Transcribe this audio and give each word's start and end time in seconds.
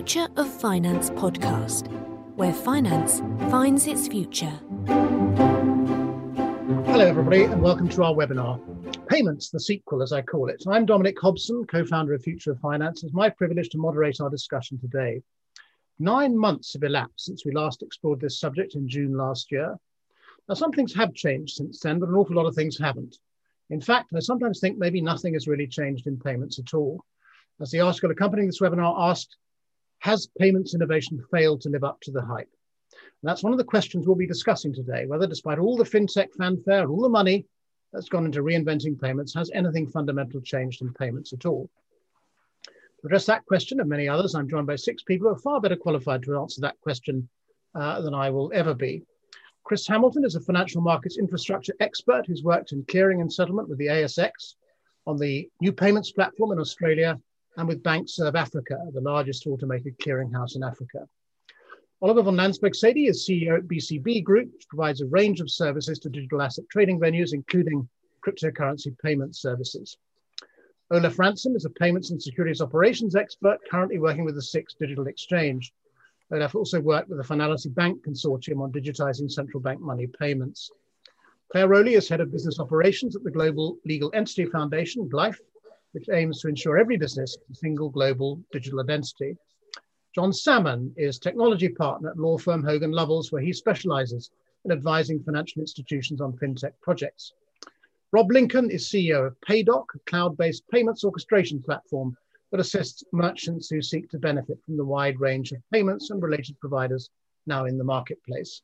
Future 0.00 0.28
of 0.36 0.48
Finance 0.48 1.10
podcast, 1.10 1.92
where 2.34 2.54
finance 2.54 3.20
finds 3.50 3.86
its 3.86 4.08
future. 4.08 4.58
Hello, 6.86 7.04
everybody, 7.04 7.42
and 7.42 7.60
welcome 7.60 7.86
to 7.90 8.04
our 8.04 8.14
webinar. 8.14 8.58
Payments, 9.08 9.50
the 9.50 9.60
sequel, 9.60 10.02
as 10.02 10.14
I 10.14 10.22
call 10.22 10.48
it. 10.48 10.64
I'm 10.66 10.86
Dominic 10.86 11.20
Hobson, 11.20 11.66
co 11.66 11.84
founder 11.84 12.14
of 12.14 12.22
Future 12.22 12.52
of 12.52 12.60
Finance. 12.60 13.04
It's 13.04 13.12
my 13.12 13.28
privilege 13.28 13.68
to 13.68 13.78
moderate 13.78 14.22
our 14.22 14.30
discussion 14.30 14.78
today. 14.78 15.20
Nine 15.98 16.34
months 16.34 16.72
have 16.72 16.82
elapsed 16.82 17.26
since 17.26 17.44
we 17.44 17.52
last 17.52 17.82
explored 17.82 18.22
this 18.22 18.40
subject 18.40 18.76
in 18.76 18.88
June 18.88 19.18
last 19.18 19.52
year. 19.52 19.76
Now, 20.48 20.54
some 20.54 20.72
things 20.72 20.94
have 20.94 21.12
changed 21.12 21.56
since 21.56 21.78
then, 21.78 21.98
but 21.98 22.08
an 22.08 22.14
awful 22.14 22.36
lot 22.36 22.46
of 22.46 22.54
things 22.54 22.78
haven't. 22.78 23.18
In 23.68 23.82
fact, 23.82 24.14
I 24.16 24.20
sometimes 24.20 24.60
think 24.60 24.78
maybe 24.78 25.02
nothing 25.02 25.34
has 25.34 25.46
really 25.46 25.66
changed 25.66 26.06
in 26.06 26.18
payments 26.18 26.58
at 26.58 26.72
all. 26.72 27.04
As 27.60 27.70
the 27.70 27.80
article 27.80 28.10
accompanying 28.10 28.48
this 28.48 28.60
webinar 28.60 28.94
asked, 28.98 29.36
has 30.00 30.28
payments 30.38 30.74
innovation 30.74 31.22
failed 31.30 31.60
to 31.62 31.70
live 31.70 31.84
up 31.84 32.00
to 32.02 32.10
the 32.10 32.22
hype? 32.22 32.50
And 32.92 33.28
that's 33.28 33.42
one 33.42 33.52
of 33.52 33.58
the 33.58 33.64
questions 33.64 34.06
we'll 34.06 34.16
be 34.16 34.26
discussing 34.26 34.74
today, 34.74 35.06
whether 35.06 35.26
despite 35.26 35.58
all 35.58 35.76
the 35.76 35.84
fintech 35.84 36.32
fanfare 36.36 36.88
all 36.88 37.02
the 37.02 37.08
money 37.08 37.46
that's 37.92 38.08
gone 38.08 38.24
into 38.24 38.42
reinventing 38.42 39.00
payments, 39.00 39.34
has 39.34 39.50
anything 39.54 39.86
fundamental 39.86 40.40
changed 40.40 40.82
in 40.82 40.92
payments 40.94 41.32
at 41.32 41.44
all? 41.44 41.68
To 42.66 43.06
address 43.06 43.26
that 43.26 43.44
question 43.46 43.80
and 43.80 43.88
many 43.88 44.08
others, 44.08 44.34
I'm 44.34 44.48
joined 44.48 44.66
by 44.66 44.76
six 44.76 45.02
people 45.02 45.28
who 45.28 45.34
are 45.34 45.38
far 45.38 45.60
better 45.60 45.76
qualified 45.76 46.22
to 46.24 46.38
answer 46.38 46.60
that 46.62 46.80
question 46.80 47.28
uh, 47.74 48.00
than 48.00 48.14
I 48.14 48.30
will 48.30 48.50
ever 48.54 48.74
be. 48.74 49.02
Chris 49.64 49.86
Hamilton 49.86 50.24
is 50.24 50.34
a 50.34 50.40
financial 50.40 50.80
markets 50.80 51.18
infrastructure 51.18 51.74
expert 51.80 52.26
who's 52.26 52.42
worked 52.42 52.72
in 52.72 52.84
clearing 52.86 53.20
and 53.20 53.32
settlement 53.32 53.68
with 53.68 53.78
the 53.78 53.86
ASX 53.86 54.54
on 55.06 55.18
the 55.18 55.48
new 55.60 55.72
payments 55.72 56.12
platform 56.12 56.52
in 56.52 56.58
Australia 56.58 57.18
and 57.56 57.68
with 57.68 57.82
Bankserv 57.82 58.34
Africa, 58.34 58.78
the 58.92 59.00
largest 59.00 59.46
automated 59.46 59.98
clearinghouse 59.98 60.56
in 60.56 60.62
Africa. 60.62 61.06
Oliver 62.02 62.22
von 62.22 62.36
Landsberg-Sadie 62.36 63.06
is 63.06 63.26
CEO 63.26 63.58
at 63.58 63.68
BCB 63.68 64.24
Group, 64.24 64.52
which 64.52 64.68
provides 64.68 65.02
a 65.02 65.06
range 65.06 65.40
of 65.40 65.50
services 65.50 65.98
to 65.98 66.08
digital 66.08 66.40
asset 66.40 66.64
trading 66.70 66.98
venues, 66.98 67.34
including 67.34 67.86
cryptocurrency 68.26 68.96
payment 68.98 69.36
services. 69.36 69.98
Olaf 70.90 71.18
Ransome 71.18 71.54
is 71.54 71.66
a 71.66 71.70
payments 71.70 72.10
and 72.10 72.20
securities 72.20 72.60
operations 72.60 73.14
expert 73.14 73.58
currently 73.70 73.98
working 73.98 74.24
with 74.24 74.34
the 74.34 74.42
SIX 74.42 74.74
Digital 74.74 75.06
Exchange. 75.06 75.72
Olaf 76.32 76.54
also 76.54 76.80
worked 76.80 77.08
with 77.08 77.18
the 77.18 77.34
Fnality 77.34 77.72
Bank 77.74 78.02
Consortium 78.04 78.62
on 78.62 78.72
digitizing 78.72 79.30
central 79.30 79.60
bank 79.60 79.80
money 79.80 80.06
payments. 80.06 80.70
Claire 81.52 81.68
Rowley 81.68 81.94
is 81.94 82.08
head 82.08 82.20
of 82.20 82.32
business 82.32 82.60
operations 82.60 83.14
at 83.14 83.24
the 83.24 83.30
Global 83.30 83.76
Legal 83.84 84.10
Entity 84.14 84.46
Foundation, 84.46 85.08
GLEIF, 85.08 85.38
which 85.92 86.08
aims 86.12 86.40
to 86.40 86.48
ensure 86.48 86.78
every 86.78 86.96
business 86.96 87.36
has 87.48 87.56
a 87.56 87.60
single 87.60 87.90
global 87.90 88.40
digital 88.52 88.80
identity. 88.80 89.36
John 90.14 90.32
Salmon 90.32 90.92
is 90.96 91.18
technology 91.18 91.68
partner 91.68 92.10
at 92.10 92.18
law 92.18 92.38
firm 92.38 92.62
Hogan 92.64 92.92
Lovells, 92.92 93.30
where 93.30 93.42
he 93.42 93.52
specializes 93.52 94.30
in 94.64 94.72
advising 94.72 95.22
financial 95.22 95.60
institutions 95.60 96.20
on 96.20 96.32
fintech 96.32 96.72
projects. 96.82 97.32
Rob 98.12 98.30
Lincoln 98.30 98.70
is 98.70 98.88
CEO 98.88 99.26
of 99.26 99.40
Paydock, 99.40 99.86
a 99.94 99.98
cloud-based 100.10 100.64
payments 100.68 101.04
orchestration 101.04 101.62
platform 101.62 102.16
that 102.50 102.60
assists 102.60 103.04
merchants 103.12 103.68
who 103.68 103.80
seek 103.80 104.10
to 104.10 104.18
benefit 104.18 104.58
from 104.66 104.76
the 104.76 104.84
wide 104.84 105.20
range 105.20 105.52
of 105.52 105.62
payments 105.72 106.10
and 106.10 106.20
related 106.20 106.58
providers 106.58 107.10
now 107.46 107.66
in 107.66 107.78
the 107.78 107.84
marketplace. 107.84 108.62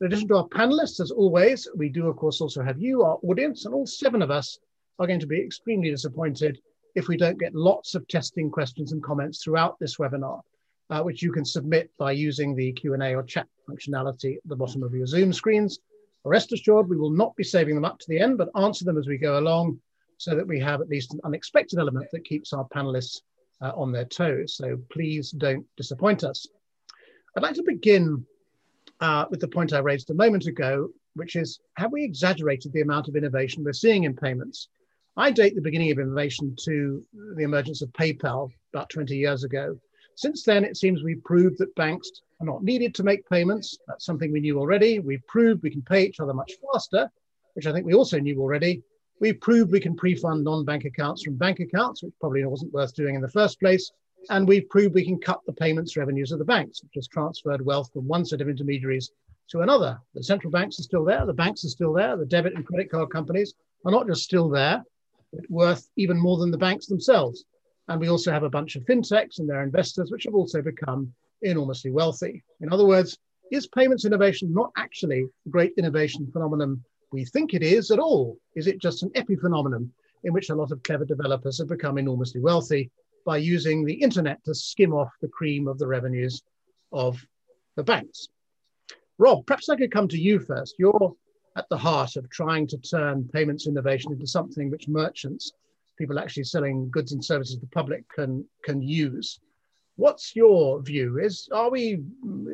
In 0.00 0.06
addition 0.06 0.28
to 0.28 0.36
our 0.36 0.48
panelists, 0.48 1.00
as 1.00 1.10
always, 1.10 1.66
we 1.74 1.88
do, 1.88 2.06
of 2.08 2.16
course, 2.16 2.40
also 2.40 2.62
have 2.62 2.78
you, 2.78 3.02
our 3.02 3.18
audience, 3.22 3.64
and 3.64 3.74
all 3.74 3.86
seven 3.86 4.20
of 4.20 4.30
us 4.30 4.58
are 4.98 5.06
going 5.06 5.20
to 5.20 5.26
be 5.26 5.40
extremely 5.40 5.90
disappointed 5.90 6.58
if 6.94 7.08
we 7.08 7.16
don't 7.16 7.38
get 7.38 7.54
lots 7.54 7.94
of 7.94 8.06
testing 8.08 8.50
questions 8.50 8.92
and 8.92 9.02
comments 9.02 9.42
throughout 9.42 9.78
this 9.78 9.96
webinar, 9.98 10.40
uh, 10.90 11.02
which 11.02 11.22
you 11.22 11.30
can 11.30 11.44
submit 11.44 11.90
by 11.98 12.12
using 12.12 12.54
the 12.54 12.72
Q&A 12.72 13.14
or 13.14 13.22
chat 13.22 13.46
functionality 13.68 14.36
at 14.36 14.42
the 14.46 14.56
bottom 14.56 14.82
of 14.82 14.94
your 14.94 15.06
Zoom 15.06 15.32
screens. 15.32 15.78
Rest 16.24 16.52
assured, 16.52 16.88
we 16.88 16.96
will 16.96 17.10
not 17.10 17.34
be 17.36 17.44
saving 17.44 17.74
them 17.74 17.84
up 17.84 17.98
to 17.98 18.08
the 18.08 18.18
end, 18.18 18.36
but 18.38 18.50
answer 18.56 18.84
them 18.84 18.98
as 18.98 19.06
we 19.06 19.16
go 19.16 19.38
along 19.38 19.80
so 20.18 20.34
that 20.34 20.46
we 20.46 20.58
have 20.60 20.80
at 20.80 20.88
least 20.88 21.14
an 21.14 21.20
unexpected 21.24 21.78
element 21.78 22.06
that 22.12 22.24
keeps 22.24 22.52
our 22.52 22.66
panelists 22.68 23.20
uh, 23.62 23.72
on 23.76 23.92
their 23.92 24.04
toes. 24.04 24.54
So 24.54 24.78
please 24.90 25.30
don't 25.30 25.64
disappoint 25.76 26.24
us. 26.24 26.46
I'd 27.36 27.42
like 27.42 27.54
to 27.54 27.62
begin 27.62 28.26
uh, 29.00 29.26
with 29.30 29.40
the 29.40 29.48
point 29.48 29.72
I 29.72 29.78
raised 29.78 30.10
a 30.10 30.14
moment 30.14 30.46
ago, 30.46 30.90
which 31.14 31.36
is 31.36 31.60
have 31.76 31.92
we 31.92 32.04
exaggerated 32.04 32.72
the 32.72 32.80
amount 32.80 33.08
of 33.08 33.16
innovation 33.16 33.64
we're 33.64 33.72
seeing 33.72 34.04
in 34.04 34.14
payments? 34.14 34.68
I 35.18 35.32
date 35.32 35.56
the 35.56 35.60
beginning 35.60 35.90
of 35.90 35.98
innovation 35.98 36.54
to 36.60 37.04
the 37.34 37.42
emergence 37.42 37.82
of 37.82 37.88
PayPal 37.88 38.52
about 38.72 38.88
20 38.88 39.16
years 39.16 39.42
ago. 39.42 39.76
Since 40.14 40.44
then, 40.44 40.62
it 40.62 40.76
seems 40.76 41.02
we've 41.02 41.24
proved 41.24 41.58
that 41.58 41.74
banks 41.74 42.08
are 42.40 42.46
not 42.46 42.62
needed 42.62 42.94
to 42.94 43.02
make 43.02 43.28
payments. 43.28 43.76
That's 43.88 44.04
something 44.04 44.30
we 44.30 44.38
knew 44.38 44.60
already. 44.60 45.00
We've 45.00 45.26
proved 45.26 45.64
we 45.64 45.72
can 45.72 45.82
pay 45.82 46.04
each 46.04 46.20
other 46.20 46.32
much 46.32 46.52
faster, 46.72 47.10
which 47.54 47.66
I 47.66 47.72
think 47.72 47.84
we 47.84 47.94
also 47.94 48.20
knew 48.20 48.40
already. 48.40 48.84
We've 49.18 49.40
proved 49.40 49.72
we 49.72 49.80
can 49.80 49.96
pre-fund 49.96 50.44
non-bank 50.44 50.84
accounts 50.84 51.24
from 51.24 51.34
bank 51.34 51.58
accounts, 51.58 52.00
which 52.00 52.14
probably 52.20 52.44
wasn't 52.44 52.72
worth 52.72 52.94
doing 52.94 53.16
in 53.16 53.20
the 53.20 53.28
first 53.28 53.58
place. 53.58 53.90
And 54.30 54.46
we've 54.46 54.68
proved 54.68 54.94
we 54.94 55.04
can 55.04 55.18
cut 55.18 55.40
the 55.46 55.52
payments 55.52 55.96
revenues 55.96 56.30
of 56.30 56.38
the 56.38 56.44
banks, 56.44 56.80
which 56.80 56.94
has 56.94 57.08
transferred 57.08 57.66
wealth 57.66 57.90
from 57.92 58.06
one 58.06 58.24
set 58.24 58.40
of 58.40 58.48
intermediaries 58.48 59.10
to 59.48 59.62
another. 59.62 59.98
The 60.14 60.22
central 60.22 60.52
banks 60.52 60.78
are 60.78 60.84
still 60.84 61.04
there, 61.04 61.26
the 61.26 61.32
banks 61.32 61.64
are 61.64 61.70
still 61.70 61.92
there, 61.92 62.16
the 62.16 62.24
debit 62.24 62.54
and 62.54 62.64
credit 62.64 62.88
card 62.88 63.10
companies 63.10 63.54
are 63.84 63.90
not 63.90 64.06
just 64.06 64.22
still 64.22 64.48
there, 64.48 64.84
worth 65.48 65.88
even 65.96 66.18
more 66.18 66.38
than 66.38 66.50
the 66.50 66.58
banks 66.58 66.86
themselves. 66.86 67.44
And 67.88 68.00
we 68.00 68.08
also 68.08 68.30
have 68.30 68.42
a 68.42 68.50
bunch 68.50 68.76
of 68.76 68.84
fintechs 68.84 69.38
and 69.38 69.48
their 69.48 69.62
investors, 69.62 70.10
which 70.10 70.24
have 70.24 70.34
also 70.34 70.60
become 70.60 71.12
enormously 71.42 71.90
wealthy. 71.90 72.42
In 72.60 72.72
other 72.72 72.86
words, 72.86 73.18
is 73.50 73.66
payments 73.66 74.04
innovation 74.04 74.52
not 74.52 74.72
actually 74.76 75.24
a 75.46 75.48
great 75.48 75.72
innovation 75.78 76.30
phenomenon 76.30 76.82
we 77.12 77.24
think 77.24 77.54
it 77.54 77.62
is 77.62 77.90
at 77.90 77.98
all? 77.98 78.36
Is 78.54 78.66
it 78.66 78.78
just 78.78 79.02
an 79.02 79.10
epiphenomenon 79.10 79.88
in 80.24 80.32
which 80.32 80.50
a 80.50 80.54
lot 80.54 80.72
of 80.72 80.82
clever 80.82 81.04
developers 81.04 81.58
have 81.58 81.68
become 81.68 81.96
enormously 81.96 82.40
wealthy 82.40 82.90
by 83.24 83.38
using 83.38 83.84
the 83.84 83.94
internet 83.94 84.44
to 84.44 84.54
skim 84.54 84.92
off 84.92 85.10
the 85.20 85.28
cream 85.28 85.68
of 85.68 85.78
the 85.78 85.86
revenues 85.86 86.42
of 86.92 87.24
the 87.76 87.82
banks? 87.82 88.28
Rob, 89.16 89.46
perhaps 89.46 89.68
I 89.68 89.76
could 89.76 89.90
come 89.90 90.08
to 90.08 90.18
you 90.18 90.38
first. 90.38 90.74
You're 90.78 91.14
at 91.58 91.68
the 91.68 91.76
heart 91.76 92.16
of 92.16 92.30
trying 92.30 92.66
to 92.68 92.78
turn 92.78 93.28
payments 93.32 93.66
innovation 93.66 94.12
into 94.12 94.26
something 94.26 94.70
which 94.70 94.88
merchants, 94.88 95.52
people 95.98 96.18
actually 96.18 96.44
selling 96.44 96.88
goods 96.90 97.12
and 97.12 97.22
services 97.24 97.56
to 97.56 97.60
the 97.60 97.66
public 97.80 98.04
can, 98.08 98.44
can 98.62 98.80
use. 98.80 99.40
What's 99.96 100.36
your 100.36 100.80
view? 100.80 101.18
Is 101.18 101.48
are 101.52 101.70
we 101.70 101.98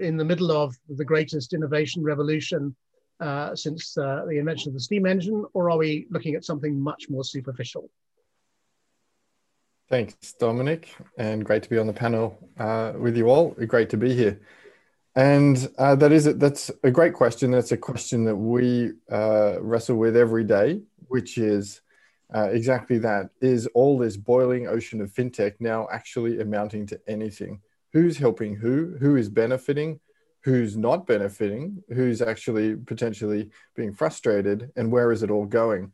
in 0.01 0.17
the 0.17 0.25
middle 0.25 0.51
of 0.51 0.75
the 0.89 1.05
greatest 1.05 1.53
innovation 1.53 2.03
revolution 2.03 2.75
uh, 3.21 3.55
since 3.55 3.97
uh, 3.99 4.25
the 4.27 4.39
invention 4.39 4.71
of 4.71 4.75
the 4.75 4.81
steam 4.81 5.05
engine, 5.05 5.45
or 5.53 5.71
are 5.71 5.77
we 5.77 6.07
looking 6.11 6.35
at 6.35 6.45
something 6.45 6.81
much 6.81 7.11
more 7.11 7.23
superficial? 7.23 7.91
Thanks, 9.91 10.33
Dominic, 10.41 10.97
and 11.19 11.45
great 11.45 11.63
to 11.65 11.69
be 11.69 11.77
on 11.77 11.87
the 11.87 11.93
panel 11.93 12.39
uh, 12.59 12.95
with 12.97 13.15
you 13.19 13.29
all. 13.29 13.51
Great 13.67 13.91
to 13.91 13.99
be 13.99 14.15
here. 14.15 14.41
And 15.17 15.69
uh, 15.79 15.95
that 15.97 16.11
is 16.11 16.25
that's 16.37 16.71
a 16.83 16.91
great 16.91 17.15
question. 17.15 17.53
That's 17.53 17.73
a 17.73 17.77
question 17.77 18.25
that 18.25 18.37
we 18.37 18.93
uh, 19.11 19.61
wrestle 19.61 19.97
with 19.97 20.17
every 20.17 20.43
day, 20.43 20.81
which 21.07 21.39
is 21.39 21.83
uh, 22.35 22.49
exactly 22.51 22.99
that: 22.99 23.31
is 23.41 23.69
all 23.75 23.97
this 23.97 24.17
boiling 24.17 24.67
ocean 24.67 25.01
of 25.01 25.13
fintech 25.13 25.55
now 25.61 25.87
actually 25.93 26.41
amounting 26.41 26.87
to 26.87 27.01
anything? 27.07 27.61
Who's 27.93 28.17
helping 28.17 28.57
who? 28.57 28.97
Who 28.99 29.15
is 29.15 29.29
benefiting? 29.29 30.01
Who's 30.43 30.77
not 30.77 31.07
benefiting? 31.07 31.85
Who's 31.89 32.21
actually 32.21 32.75
potentially 32.75 33.51
being 33.77 33.95
frustrated? 33.95 34.73
And 34.75 34.91
where 34.91 35.13
is 35.13 35.23
it 35.23 35.31
all 35.31 35.47
going? 35.47 35.93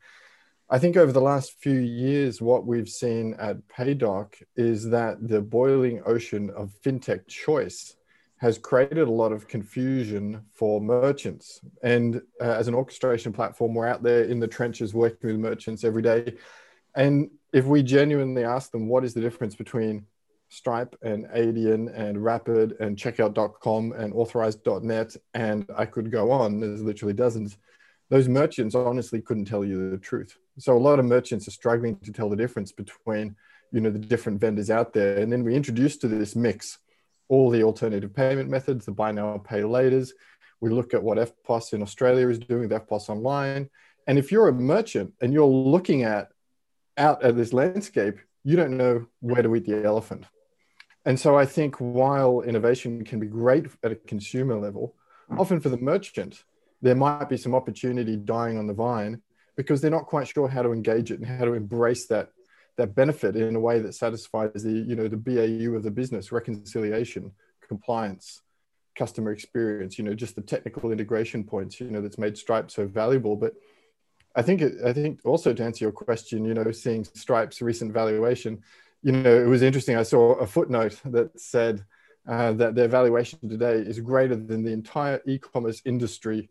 I 0.70 0.78
think 0.78 0.96
over 0.96 1.12
the 1.12 1.20
last 1.20 1.60
few 1.60 1.78
years, 1.78 2.40
what 2.40 2.64
we've 2.64 2.88
seen 2.88 3.34
at 3.38 3.68
Paydock 3.68 4.42
is 4.56 4.88
that 4.90 5.28
the 5.28 5.42
boiling 5.42 6.00
ocean 6.06 6.48
of 6.50 6.72
fintech 6.82 7.28
choice 7.28 7.96
has 8.40 8.56
created 8.56 9.06
a 9.06 9.10
lot 9.10 9.32
of 9.32 9.46
confusion 9.46 10.42
for 10.54 10.80
merchants. 10.80 11.60
And 11.82 12.22
uh, 12.40 12.44
as 12.44 12.68
an 12.68 12.74
orchestration 12.74 13.34
platform, 13.34 13.74
we're 13.74 13.86
out 13.86 14.02
there 14.02 14.24
in 14.24 14.40
the 14.40 14.48
trenches 14.48 14.94
working 14.94 15.30
with 15.30 15.38
merchants 15.38 15.84
every 15.84 16.00
day. 16.00 16.36
And 16.94 17.30
if 17.52 17.66
we 17.66 17.82
genuinely 17.82 18.44
ask 18.44 18.70
them 18.70 18.88
what 18.88 19.04
is 19.04 19.12
the 19.12 19.20
difference 19.20 19.54
between 19.54 20.06
Stripe 20.48 20.96
and 21.02 21.26
Adyen 21.26 21.92
and 21.94 22.16
Rapyd 22.16 22.80
and 22.80 22.96
Checkout.com 22.96 23.92
and 23.92 24.14
Authorize.net, 24.14 25.16
and 25.34 25.66
I 25.76 25.84
could 25.84 26.10
go 26.10 26.30
on, 26.30 26.60
there's 26.60 26.82
literally 26.82 27.14
dozens. 27.14 27.58
Those 28.08 28.26
merchants 28.26 28.74
honestly 28.74 29.20
couldn't 29.20 29.44
tell 29.44 29.66
you 29.66 29.90
the 29.90 29.98
truth. 29.98 30.38
So 30.58 30.74
a 30.74 30.78
lot 30.78 30.98
of 30.98 31.04
merchants 31.04 31.46
are 31.46 31.52
struggling 31.52 31.96
to 31.98 32.12
tell 32.12 32.30
the 32.30 32.36
difference 32.36 32.72
between, 32.72 33.36
you 33.70 33.82
know, 33.82 33.90
the 33.90 33.98
different 33.98 34.40
vendors 34.40 34.70
out 34.70 34.94
there. 34.94 35.18
And 35.18 35.30
then 35.30 35.44
we 35.44 35.54
introduced 35.54 36.00
to 36.00 36.08
this 36.08 36.34
mix 36.34 36.78
all 37.30 37.48
the 37.48 37.62
alternative 37.62 38.12
payment 38.12 38.50
methods, 38.50 38.84
the 38.84 38.92
buy 38.92 39.12
now, 39.12 39.38
pay 39.38 39.60
laters. 39.60 40.10
We 40.60 40.68
look 40.68 40.92
at 40.92 41.02
what 41.02 41.16
EFTPOS 41.16 41.72
in 41.72 41.80
Australia 41.80 42.28
is 42.28 42.40
doing 42.40 42.68
with 42.68 42.72
EFTPOS 42.72 43.08
Online. 43.08 43.70
And 44.08 44.18
if 44.18 44.32
you're 44.32 44.48
a 44.48 44.52
merchant 44.52 45.14
and 45.20 45.32
you're 45.32 45.46
looking 45.46 46.02
at 46.02 46.32
out 46.98 47.22
at 47.22 47.36
this 47.36 47.52
landscape, 47.52 48.18
you 48.42 48.56
don't 48.56 48.76
know 48.76 49.06
where 49.20 49.42
to 49.42 49.54
eat 49.54 49.64
the 49.64 49.84
elephant. 49.84 50.24
And 51.06 51.18
so 51.18 51.38
I 51.38 51.46
think 51.46 51.76
while 51.76 52.40
innovation 52.40 53.04
can 53.04 53.20
be 53.20 53.28
great 53.28 53.66
at 53.84 53.92
a 53.92 53.96
consumer 53.96 54.58
level, 54.58 54.96
often 55.38 55.60
for 55.60 55.68
the 55.68 55.78
merchant, 55.78 56.42
there 56.82 56.96
might 56.96 57.28
be 57.28 57.36
some 57.36 57.54
opportunity 57.54 58.16
dying 58.16 58.58
on 58.58 58.66
the 58.66 58.74
vine 58.74 59.22
because 59.56 59.80
they're 59.80 59.90
not 59.90 60.06
quite 60.06 60.26
sure 60.26 60.48
how 60.48 60.62
to 60.62 60.72
engage 60.72 61.12
it 61.12 61.20
and 61.20 61.28
how 61.28 61.44
to 61.44 61.54
embrace 61.54 62.06
that 62.08 62.30
that 62.80 62.94
benefit 62.94 63.36
in 63.36 63.54
a 63.54 63.60
way 63.60 63.78
that 63.78 63.94
satisfies 63.94 64.62
the 64.62 64.72
you 64.72 64.96
know 64.96 65.06
the 65.06 65.16
BAU 65.16 65.76
of 65.76 65.82
the 65.82 65.90
business, 65.90 66.32
reconciliation, 66.32 67.30
compliance, 67.66 68.40
customer 68.96 69.32
experience. 69.32 69.98
You 69.98 70.04
know, 70.04 70.14
just 70.14 70.34
the 70.34 70.42
technical 70.42 70.90
integration 70.90 71.44
points. 71.44 71.78
You 71.78 71.90
know, 71.90 72.00
that's 72.00 72.18
made 72.18 72.38
Stripe 72.38 72.70
so 72.70 72.86
valuable. 72.86 73.36
But 73.36 73.52
I 74.34 74.42
think 74.42 74.62
it, 74.62 74.74
I 74.84 74.92
think 74.92 75.20
also 75.24 75.52
to 75.52 75.62
answer 75.62 75.84
your 75.84 75.92
question, 75.92 76.44
you 76.44 76.54
know, 76.54 76.72
seeing 76.72 77.04
Stripe's 77.04 77.60
recent 77.60 77.92
valuation, 77.92 78.62
you 79.02 79.12
know, 79.12 79.38
it 79.38 79.46
was 79.46 79.62
interesting. 79.62 79.96
I 79.96 80.02
saw 80.02 80.34
a 80.34 80.46
footnote 80.46 80.98
that 81.04 81.38
said. 81.38 81.84
Uh, 82.28 82.52
that 82.52 82.74
their 82.74 82.86
valuation 82.86 83.38
today 83.48 83.76
is 83.76 83.98
greater 83.98 84.36
than 84.36 84.62
the 84.62 84.70
entire 84.70 85.22
e-commerce 85.26 85.80
industry 85.86 86.50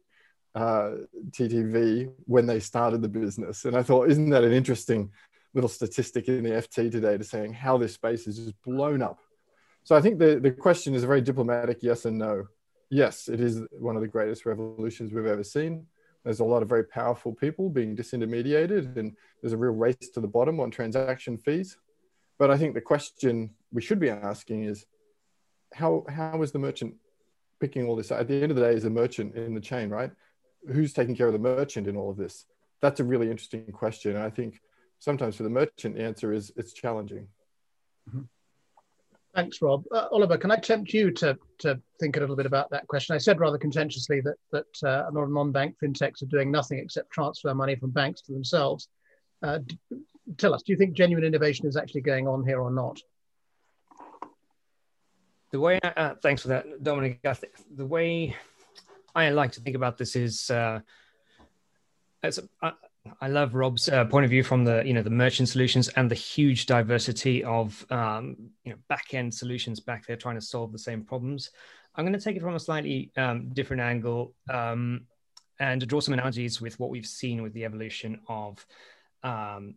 uh, 0.55 0.91
TTV 1.29 2.11
when 2.25 2.47
they 2.47 2.59
started 2.59 3.03
the 3.03 3.07
business. 3.07 3.65
And 3.65 3.77
I 3.77 3.83
thought, 3.83 4.09
isn't 4.09 4.31
that 4.31 4.43
an 4.43 4.51
interesting 4.51 5.11
little 5.53 5.69
statistic 5.69 6.27
in 6.27 6.43
the 6.43 6.51
FT 6.51 6.91
today 6.91 7.17
to 7.17 7.23
saying 7.23 7.53
how 7.53 7.77
this 7.77 7.93
space 7.93 8.27
is 8.27 8.37
just 8.37 8.61
blown 8.63 9.01
up? 9.01 9.19
So 9.83 9.95
I 9.95 10.01
think 10.01 10.19
the, 10.19 10.39
the 10.39 10.51
question 10.51 10.93
is 10.93 11.03
a 11.03 11.07
very 11.07 11.21
diplomatic 11.21 11.79
yes 11.81 12.05
and 12.05 12.17
no. 12.17 12.47
Yes, 12.89 13.27
it 13.27 13.39
is 13.39 13.61
one 13.71 13.95
of 13.95 14.01
the 14.01 14.07
greatest 14.07 14.45
revolutions 14.45 15.13
we've 15.13 15.25
ever 15.25 15.43
seen. 15.43 15.85
There's 16.23 16.39
a 16.39 16.45
lot 16.45 16.61
of 16.61 16.69
very 16.69 16.83
powerful 16.83 17.33
people 17.33 17.69
being 17.69 17.95
disintermediated, 17.95 18.97
and 18.97 19.15
there's 19.41 19.53
a 19.53 19.57
real 19.57 19.73
race 19.73 20.09
to 20.13 20.19
the 20.19 20.27
bottom 20.27 20.59
on 20.59 20.69
transaction 20.69 21.37
fees. 21.37 21.77
But 22.37 22.51
I 22.51 22.57
think 22.57 22.73
the 22.73 22.81
question 22.81 23.51
we 23.71 23.81
should 23.81 23.99
be 23.99 24.09
asking 24.09 24.63
is 24.63 24.85
how, 25.73 26.03
how 26.09 26.41
is 26.41 26.51
the 26.51 26.59
merchant 26.59 26.95
picking 27.59 27.87
all 27.87 27.95
this? 27.95 28.11
At 28.11 28.27
the 28.27 28.41
end 28.41 28.51
of 28.51 28.57
the 28.57 28.63
day, 28.63 28.73
is 28.73 28.85
a 28.85 28.89
merchant 28.89 29.35
in 29.35 29.53
the 29.53 29.61
chain, 29.61 29.89
right? 29.89 30.11
who's 30.67 30.93
taking 30.93 31.15
care 31.15 31.27
of 31.27 31.33
the 31.33 31.39
merchant 31.39 31.87
in 31.87 31.95
all 31.95 32.09
of 32.09 32.17
this? 32.17 32.45
That's 32.81 32.99
a 32.99 33.03
really 33.03 33.29
interesting 33.29 33.65
question. 33.71 34.15
And 34.15 34.23
I 34.23 34.29
think 34.29 34.61
sometimes 34.99 35.35
for 35.35 35.43
the 35.43 35.49
merchant, 35.49 35.95
the 35.95 36.03
answer 36.03 36.31
is 36.33 36.51
it's 36.55 36.73
challenging. 36.73 37.27
Mm-hmm. 38.09 38.21
Thanks, 39.35 39.61
Rob. 39.61 39.83
Uh, 39.93 40.07
Oliver, 40.11 40.37
can 40.37 40.51
I 40.51 40.57
tempt 40.57 40.93
you 40.93 41.11
to, 41.11 41.37
to 41.59 41.79
think 41.99 42.17
a 42.17 42.19
little 42.19 42.35
bit 42.35 42.45
about 42.45 42.69
that 42.71 42.87
question? 42.87 43.15
I 43.15 43.19
said 43.19 43.39
rather 43.39 43.57
contentiously 43.57 44.21
that, 44.21 44.35
that 44.51 44.87
uh, 44.87 45.09
a 45.09 45.11
lot 45.11 45.23
of 45.23 45.31
non-bank 45.31 45.75
fintechs 45.81 46.23
are 46.23 46.27
doing 46.27 46.51
nothing 46.51 46.79
except 46.79 47.11
transfer 47.11 47.53
money 47.53 47.75
from 47.75 47.91
banks 47.91 48.21
to 48.21 48.33
themselves. 48.33 48.89
Uh, 49.41 49.59
d- 49.59 49.77
tell 50.37 50.53
us, 50.53 50.63
do 50.63 50.73
you 50.73 50.77
think 50.77 50.93
genuine 50.93 51.23
innovation 51.23 51.67
is 51.67 51.77
actually 51.77 52.01
going 52.01 52.27
on 52.27 52.43
here 52.43 52.59
or 52.59 52.71
not? 52.71 52.99
The 55.51 55.59
way, 55.59 55.79
uh, 55.83 56.15
thanks 56.21 56.41
for 56.41 56.49
that, 56.49 56.83
Dominic. 56.83 57.21
The 57.75 57.85
way 57.85 58.35
I 59.15 59.29
like 59.29 59.51
to 59.53 59.61
think 59.61 59.75
about 59.75 59.97
this 59.97 60.15
is 60.15 60.49
uh, 60.49 60.79
as 62.23 62.39
I, 62.61 62.73
I 63.21 63.27
love 63.27 63.55
Rob's 63.55 63.89
uh, 63.89 64.05
point 64.05 64.25
of 64.25 64.29
view 64.29 64.43
from 64.43 64.63
the 64.63 64.83
you 64.85 64.93
know 64.93 65.01
the 65.01 65.09
merchant 65.09 65.49
solutions 65.49 65.87
and 65.89 66.09
the 66.09 66.15
huge 66.15 66.65
diversity 66.65 67.43
of 67.43 67.85
um, 67.91 68.35
you 68.63 68.71
know 68.71 68.77
back 68.87 69.13
end 69.13 69.33
solutions 69.33 69.79
back 69.79 70.05
there 70.05 70.15
trying 70.15 70.35
to 70.35 70.41
solve 70.41 70.71
the 70.71 70.79
same 70.79 71.03
problems. 71.03 71.51
I'm 71.95 72.05
going 72.05 72.17
to 72.17 72.23
take 72.23 72.35
it 72.35 72.41
from 72.41 72.55
a 72.55 72.59
slightly 72.59 73.11
um, 73.17 73.49
different 73.49 73.81
angle 73.81 74.33
um, 74.49 75.01
and 75.59 75.85
draw 75.87 75.99
some 75.99 76.13
analogies 76.13 76.61
with 76.61 76.79
what 76.79 76.89
we've 76.89 77.05
seen 77.05 77.41
with 77.41 77.53
the 77.53 77.65
evolution 77.65 78.19
of 78.27 78.65
um, 79.23 79.75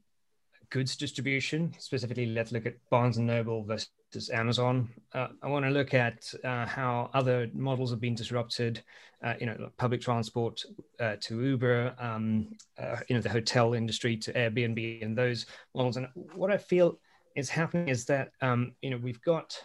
goods 0.71 0.97
distribution. 0.97 1.75
Specifically, 1.79 2.27
let's 2.27 2.53
look 2.53 2.67
at 2.67 2.77
Barnes 2.91 3.17
and 3.17 3.27
Noble 3.27 3.65
versus 3.65 3.89
is 4.17 4.31
Amazon. 4.31 4.89
Uh, 5.13 5.29
I 5.43 5.49
want 5.49 5.65
to 5.65 5.71
look 5.71 5.95
at 5.95 6.33
uh, 6.45 6.67
how 6.67 7.11
other 7.15 7.49
models 7.55 7.91
have 7.91 8.01
been 8.01 8.15
disrupted. 8.15 8.83
Uh, 9.25 9.35
you 9.39 9.47
know, 9.47 9.71
public 9.77 10.01
transport 10.01 10.65
uh, 10.99 11.15
to 11.21 11.41
Uber, 11.41 11.95
um, 11.99 12.49
uh, 12.79 12.97
you 13.09 13.15
know, 13.15 13.23
the 13.23 13.29
hotel 13.29 13.75
industry 13.75 14.17
to 14.17 14.33
Airbnb, 14.33 15.03
and 15.03 15.17
those 15.17 15.47
models. 15.75 15.97
And 15.97 16.09
what 16.35 16.51
I 16.51 16.57
feel 16.57 16.99
is 17.37 17.49
happening 17.49 17.89
is 17.89 18.05
that 18.07 18.31
um, 18.41 18.73
you 18.83 18.91
know 18.91 18.97
we've 18.97 19.23
got 19.23 19.57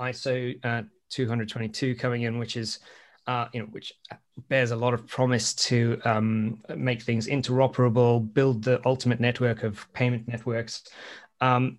ISO 0.00 0.58
uh, 0.64 0.82
222 1.10 1.94
coming 1.96 2.22
in, 2.22 2.38
which 2.38 2.56
is 2.56 2.78
you 3.52 3.60
know 3.60 3.66
which 3.70 3.92
bears 4.48 4.70
a 4.70 4.76
lot 4.76 4.94
of 4.94 5.06
promise 5.06 5.54
to 5.54 6.00
um, 6.04 6.62
make 6.74 7.02
things 7.02 7.26
interoperable, 7.26 8.32
build 8.32 8.64
the 8.64 8.80
ultimate 8.86 9.20
network 9.20 9.62
of 9.62 9.86
payment 9.92 10.26
networks. 10.26 10.84
Um, 11.40 11.78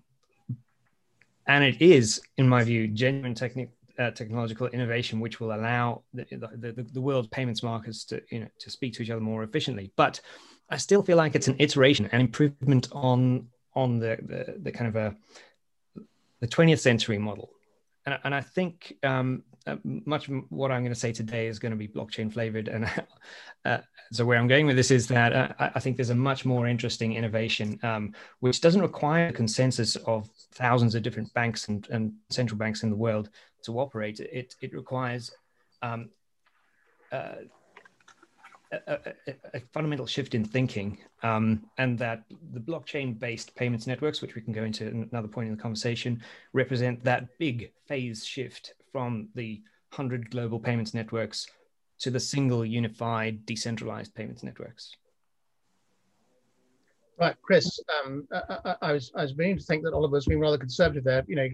and 1.46 1.64
it 1.64 1.80
is, 1.82 2.20
in 2.38 2.48
my 2.48 2.64
view, 2.64 2.88
genuine 2.88 3.34
uh, 3.98 4.10
technological 4.10 4.66
innovation 4.68 5.20
which 5.20 5.40
will 5.40 5.54
allow 5.54 6.02
the, 6.12 6.26
the, 6.30 6.72
the, 6.72 6.82
the 6.92 7.00
world 7.00 7.30
payments 7.30 7.62
markets 7.62 8.04
to 8.04 8.20
you 8.30 8.40
know 8.40 8.48
to 8.58 8.70
speak 8.70 8.92
to 8.94 9.02
each 9.02 9.10
other 9.10 9.20
more 9.20 9.42
efficiently. 9.42 9.92
But 9.96 10.20
I 10.70 10.76
still 10.78 11.02
feel 11.02 11.16
like 11.16 11.34
it's 11.34 11.48
an 11.48 11.56
iteration, 11.58 12.06
an 12.06 12.20
improvement 12.20 12.88
on 12.92 13.48
on 13.74 13.98
the 13.98 14.18
the, 14.22 14.58
the 14.62 14.72
kind 14.72 14.88
of 14.88 14.96
a 14.96 15.16
the 16.40 16.48
20th 16.48 16.80
century 16.80 17.18
model, 17.18 17.50
and, 18.04 18.18
and 18.24 18.34
I 18.34 18.40
think 18.40 18.96
um, 19.02 19.44
uh, 19.66 19.76
much 19.84 20.28
of 20.28 20.34
what 20.50 20.70
I'm 20.70 20.82
going 20.82 20.92
to 20.92 20.98
say 20.98 21.12
today 21.12 21.46
is 21.46 21.58
going 21.58 21.72
to 21.72 21.78
be 21.78 21.88
blockchain 21.88 22.32
flavored. 22.32 22.68
And 22.68 22.84
uh, 23.64 23.78
so, 24.14 24.24
where 24.24 24.38
I'm 24.38 24.46
going 24.46 24.66
with 24.66 24.76
this 24.76 24.92
is 24.92 25.08
that 25.08 25.32
uh, 25.32 25.48
I 25.58 25.80
think 25.80 25.96
there's 25.96 26.10
a 26.10 26.14
much 26.14 26.44
more 26.44 26.68
interesting 26.68 27.14
innovation, 27.14 27.80
um, 27.82 28.12
which 28.38 28.60
doesn't 28.60 28.80
require 28.80 29.28
a 29.28 29.32
consensus 29.32 29.96
of 29.96 30.28
thousands 30.52 30.94
of 30.94 31.02
different 31.02 31.34
banks 31.34 31.66
and, 31.66 31.88
and 31.90 32.12
central 32.30 32.56
banks 32.56 32.84
in 32.84 32.90
the 32.90 32.96
world 32.96 33.30
to 33.64 33.80
operate. 33.80 34.20
It, 34.20 34.54
it 34.60 34.72
requires 34.72 35.32
um, 35.82 36.10
uh, 37.10 37.34
a, 38.70 38.92
a, 38.92 39.34
a, 39.54 39.60
fundamental 39.72 40.06
shift 40.06 40.36
in 40.36 40.44
thinking, 40.44 40.98
um, 41.24 41.64
and 41.78 41.98
that 41.98 42.22
the 42.52 42.60
blockchain 42.60 43.18
based 43.18 43.54
payments 43.56 43.88
networks, 43.88 44.22
which 44.22 44.36
we 44.36 44.42
can 44.42 44.52
go 44.52 44.62
into 44.62 44.86
another 45.10 45.28
point 45.28 45.48
in 45.48 45.56
the 45.56 45.62
conversation, 45.62 46.22
represent 46.52 47.02
that 47.02 47.36
big 47.38 47.72
phase 47.86 48.24
shift 48.24 48.74
from 48.92 49.28
the 49.34 49.60
100 49.90 50.30
global 50.30 50.60
payments 50.60 50.94
networks 50.94 51.48
to 52.04 52.10
the 52.10 52.20
single 52.20 52.66
unified 52.66 53.46
decentralized 53.46 54.14
payments 54.14 54.42
networks. 54.42 54.94
Right, 57.18 57.34
Chris. 57.40 57.80
Um, 58.04 58.28
I, 58.30 58.74
I, 58.82 58.92
was 58.92 59.10
I 59.16 59.22
was 59.22 59.32
beginning 59.32 59.56
to 59.56 59.64
think 59.64 59.84
that 59.84 59.94
Oliver's 59.94 60.26
been 60.26 60.38
rather 60.38 60.58
conservative 60.58 61.02
there, 61.02 61.24
you 61.26 61.34
know, 61.34 61.48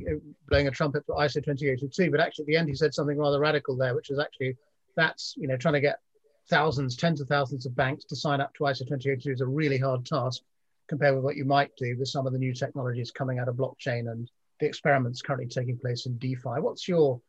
blowing 0.49 0.67
a 0.67 0.73
trumpet 0.73 1.07
for 1.07 1.15
ISO 1.15 1.35
282, 1.35 2.11
but 2.11 2.19
actually 2.19 2.43
at 2.43 2.47
the 2.49 2.57
end 2.57 2.69
he 2.69 2.75
said 2.75 2.93
something 2.93 3.17
rather 3.17 3.39
radical 3.39 3.77
there, 3.77 3.95
which 3.95 4.11
is 4.11 4.19
actually 4.19 4.57
that's 4.97 5.35
you 5.37 5.47
know 5.47 5.57
trying 5.57 5.75
to 5.75 5.81
get 5.81 6.01
thousands, 6.49 6.97
tens 6.97 7.21
of 7.21 7.29
thousands 7.29 7.65
of 7.65 7.77
banks 7.77 8.05
to 8.07 8.17
sign 8.17 8.41
up 8.41 8.53
to 8.55 8.65
ISO 8.65 8.79
282 8.79 9.31
is 9.31 9.41
a 9.43 9.47
really 9.47 9.79
hard 9.79 10.05
task 10.05 10.43
compared 10.89 11.15
with 11.15 11.23
what 11.23 11.37
you 11.37 11.45
might 11.45 11.71
do 11.77 11.95
with 11.97 12.09
some 12.09 12.27
of 12.27 12.33
the 12.33 12.41
new 12.41 12.53
technologies 12.53 13.13
coming 13.13 13.39
out 13.39 13.47
of 13.47 13.55
blockchain 13.55 14.11
and 14.11 14.29
the 14.59 14.67
experiments 14.67 15.23
currently 15.23 15.47
taking 15.47 15.79
place 15.79 16.07
in 16.07 16.19
DeFi. 16.19 16.59
What's 16.59 16.89
your 16.89 17.21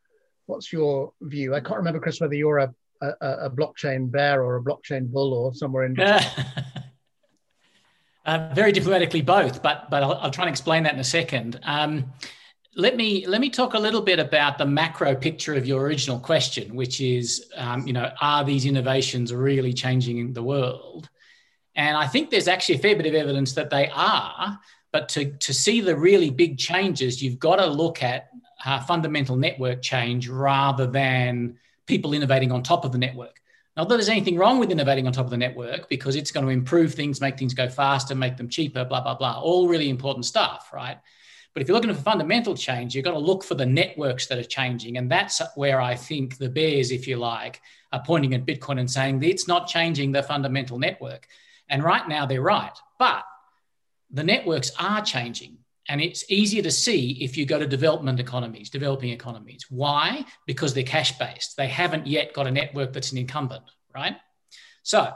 What's 0.48 0.74
your 0.74 1.14
view? 1.22 1.56
I 1.56 1.60
can't 1.60 1.78
remember, 1.78 2.00
Chris, 2.00 2.20
whether 2.20 2.34
you're 2.34 2.58
a, 2.58 2.74
a, 3.02 3.46
a 3.46 3.50
blockchain 3.50 4.10
bear 4.12 4.44
or 4.44 4.58
a 4.58 4.64
blockchain 4.64 5.12
bull 5.12 5.34
or 5.34 5.54
somewhere 5.54 5.86
in 5.86 5.94
between. 5.94 6.20
uh, 8.26 8.52
very 8.54 8.72
diplomatically, 8.72 9.22
both, 9.22 9.62
but 9.62 9.90
but 9.90 10.04
I'll, 10.04 10.16
I'll, 10.16 10.32
try 10.32 10.46
and 10.46 10.50
explain 10.50 10.84
that 10.84 10.94
in 10.94 11.00
a 11.00 11.04
second. 11.04 11.60
Um, 11.64 12.12
let 12.76 12.96
me 12.96 13.26
let 13.28 13.42
me 13.42 13.50
talk 13.50 13.74
a 13.74 13.80
little 13.80 14.02
bit 14.02 14.20
about 14.20 14.58
the 14.58 14.66
macro 14.66 15.16
picture 15.16 15.56
of 15.56 15.68
your 15.68 15.82
original 15.82 16.20
question, 16.20 16.76
which 16.76 17.02
is, 17.02 17.52
um, 17.58 17.86
you 17.86 17.94
know, 17.94 18.12
are 18.22 18.44
these 18.46 18.66
innovations 18.66 19.34
really 19.34 19.74
changing 19.74 20.34
the 20.34 20.44
world? 20.44 21.10
And 21.76 21.98
I 21.98 22.08
think 22.08 22.30
there's 22.30 22.48
actually 22.48 22.76
a 22.76 22.80
fair 22.80 22.96
bit 22.96 23.06
of 23.08 23.14
evidence 23.14 23.54
that 23.54 23.70
they 23.70 23.90
are. 23.90 24.60
But 24.92 25.08
to, 25.10 25.32
to 25.32 25.54
see 25.54 25.80
the 25.80 25.96
really 25.96 26.30
big 26.30 26.58
changes, 26.58 27.22
you've 27.24 27.40
got 27.40 27.58
to 27.58 27.66
look 27.66 28.04
at 28.04 28.30
uh, 28.66 28.82
fundamental 28.82 29.38
network 29.38 29.82
change 29.82 30.28
rather 30.28 30.86
than 30.86 31.58
people 31.88 32.14
innovating 32.14 32.52
on 32.52 32.64
top 32.64 32.86
of 32.86 32.92
the 32.92 32.98
network. 32.98 33.42
Not 33.78 33.88
that 33.88 33.96
there's 33.96 34.10
anything 34.10 34.38
wrong 34.38 34.60
with 34.60 34.72
innovating 34.72 35.08
on 35.08 35.14
top 35.14 35.26
of 35.26 35.32
the 35.32 35.38
network 35.38 35.88
because 35.88 36.16
it's 36.16 36.32
going 36.32 36.46
to 36.46 36.52
improve 36.52 36.94
things, 36.94 37.22
make 37.22 37.38
things 37.38 37.54
go 37.54 37.70
faster, 37.70 38.16
make 38.16 38.36
them 38.36 38.50
cheaper, 38.50 38.84
blah, 38.84 39.02
blah, 39.02 39.16
blah. 39.16 39.40
All 39.40 39.68
really 39.68 39.90
important 39.90 40.26
stuff, 40.26 40.72
right? 40.74 40.98
But 41.54 41.62
if 41.62 41.68
you're 41.68 41.76
looking 41.76 41.94
for 41.94 42.02
fundamental 42.02 42.56
change, 42.56 42.96
you've 42.96 43.06
got 43.06 43.12
to 43.12 43.20
look 43.20 43.44
for 43.44 43.56
the 43.56 43.66
networks 43.66 44.28
that 44.28 44.38
are 44.38 44.44
changing. 44.44 44.98
And 44.98 45.10
that's 45.10 45.42
where 45.56 45.82
I 45.82 45.96
think 45.96 46.38
the 46.38 46.50
bears, 46.50 46.92
if 46.92 47.08
you 47.08 47.18
like, 47.18 47.62
are 47.92 48.04
pointing 48.06 48.34
at 48.34 48.46
Bitcoin 48.46 48.80
and 48.80 48.90
saying 48.90 49.24
it's 49.24 49.48
not 49.48 49.68
changing 49.68 50.12
the 50.12 50.24
fundamental 50.24 50.80
network. 50.80 51.28
And 51.70 51.84
right 51.84 52.08
now 52.08 52.26
they're 52.26 52.42
right. 52.42 52.78
But 53.00 53.24
the 54.10 54.24
networks 54.24 54.72
are 54.80 55.02
changing. 55.02 55.58
And 55.88 56.00
it's 56.00 56.30
easier 56.30 56.62
to 56.64 56.72
see 56.72 57.24
if 57.24 57.36
you 57.38 57.46
go 57.46 57.60
to 57.60 57.66
development 57.66 58.20
economies, 58.20 58.70
developing 58.70 59.10
economies. 59.10 59.66
Why? 59.70 60.26
Because 60.46 60.74
they're 60.74 60.84
cash 60.84 61.18
based. 61.18 61.58
They 61.58 61.68
haven't 61.68 62.08
yet 62.08 62.34
got 62.34 62.48
a 62.48 62.52
network 62.52 62.94
that's 62.94 63.12
an 63.12 63.18
incumbent, 63.18 63.64
right? 63.94 64.16
So 64.84 65.12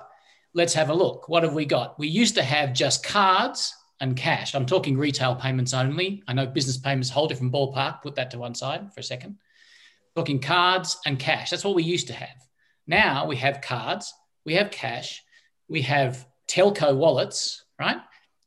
let's 0.53 0.73
have 0.73 0.89
a 0.89 0.93
look. 0.93 1.29
What 1.29 1.43
have 1.43 1.53
we 1.53 1.65
got? 1.65 1.99
We 1.99 2.07
used 2.07 2.35
to 2.35 2.43
have 2.43 2.73
just 2.73 3.05
cards 3.05 3.73
and 4.01 4.17
cash. 4.17 4.55
I'm 4.55 4.65
talking 4.65 4.97
retail 4.97 5.35
payments 5.35 5.73
only. 5.73 6.23
I 6.27 6.33
know 6.33 6.47
business 6.47 6.77
payments, 6.77 7.09
whole 7.09 7.27
different 7.27 7.53
ballpark. 7.53 8.01
Put 8.01 8.15
that 8.15 8.31
to 8.31 8.39
one 8.39 8.55
side 8.55 8.93
for 8.93 8.99
a 8.99 9.03
second. 9.03 9.37
Talking 10.15 10.39
cards 10.39 10.97
and 11.05 11.19
cash. 11.19 11.49
That's 11.49 11.63
what 11.63 11.75
we 11.75 11.83
used 11.83 12.07
to 12.07 12.13
have. 12.13 12.35
Now 12.87 13.25
we 13.27 13.37
have 13.37 13.61
cards, 13.61 14.13
we 14.45 14.55
have 14.55 14.71
cash, 14.71 15.23
we 15.67 15.81
have 15.83 16.25
telco 16.47 16.95
wallets, 16.95 17.63
right? 17.79 17.97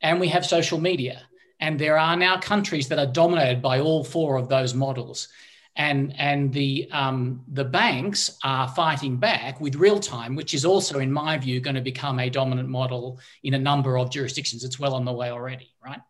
And 0.01 0.21
we 0.21 0.29
have 0.29 0.47
social 0.47 0.79
media. 0.79 1.23
And 1.61 1.79
there 1.79 1.99
are 1.99 2.17
now 2.17 2.39
countries 2.39 2.89
that 2.89 2.99
are 2.99 3.07
dominated 3.07 3.61
by 3.61 3.81
all 3.81 4.05
four 4.05 4.37
of 4.37 4.49
those 4.49 4.75
models. 4.75 5.29
And, 5.77 6.15
and 6.19 6.53
the, 6.53 6.89
um, 6.91 7.45
the 7.49 7.65
banks 7.65 8.37
are 8.43 8.69
fighting 8.69 9.17
back 9.17 9.61
with 9.61 9.77
real 9.77 10.01
time, 10.01 10.35
which 10.35 10.55
is 10.55 10.65
also, 10.65 10.99
in 10.99 11.13
my 11.13 11.39
view, 11.39 11.61
going 11.61 11.77
to 11.77 11.81
become 11.81 12.19
a 12.19 12.31
dominant 12.31 12.69
model 12.69 13.21
in 13.45 13.55
a 13.55 13.59
number 13.59 13.97
of 13.97 14.11
jurisdictions. 14.11 14.65
It's 14.65 14.81
well 14.81 14.95
on 14.95 15.05
the 15.05 15.13
way 15.13 15.31
already, 15.31 15.73
right? 15.85 16.01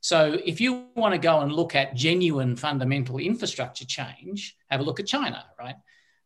So 0.00 0.38
if 0.44 0.60
you 0.60 0.86
want 0.96 1.14
to 1.14 1.18
go 1.18 1.40
and 1.40 1.52
look 1.52 1.74
at 1.74 1.94
genuine 1.94 2.56
fundamental 2.56 3.18
infrastructure 3.18 3.84
change, 3.84 4.56
have 4.68 4.80
a 4.80 4.82
look 4.82 4.98
at 4.98 5.06
China, 5.06 5.44
right? 5.58 5.76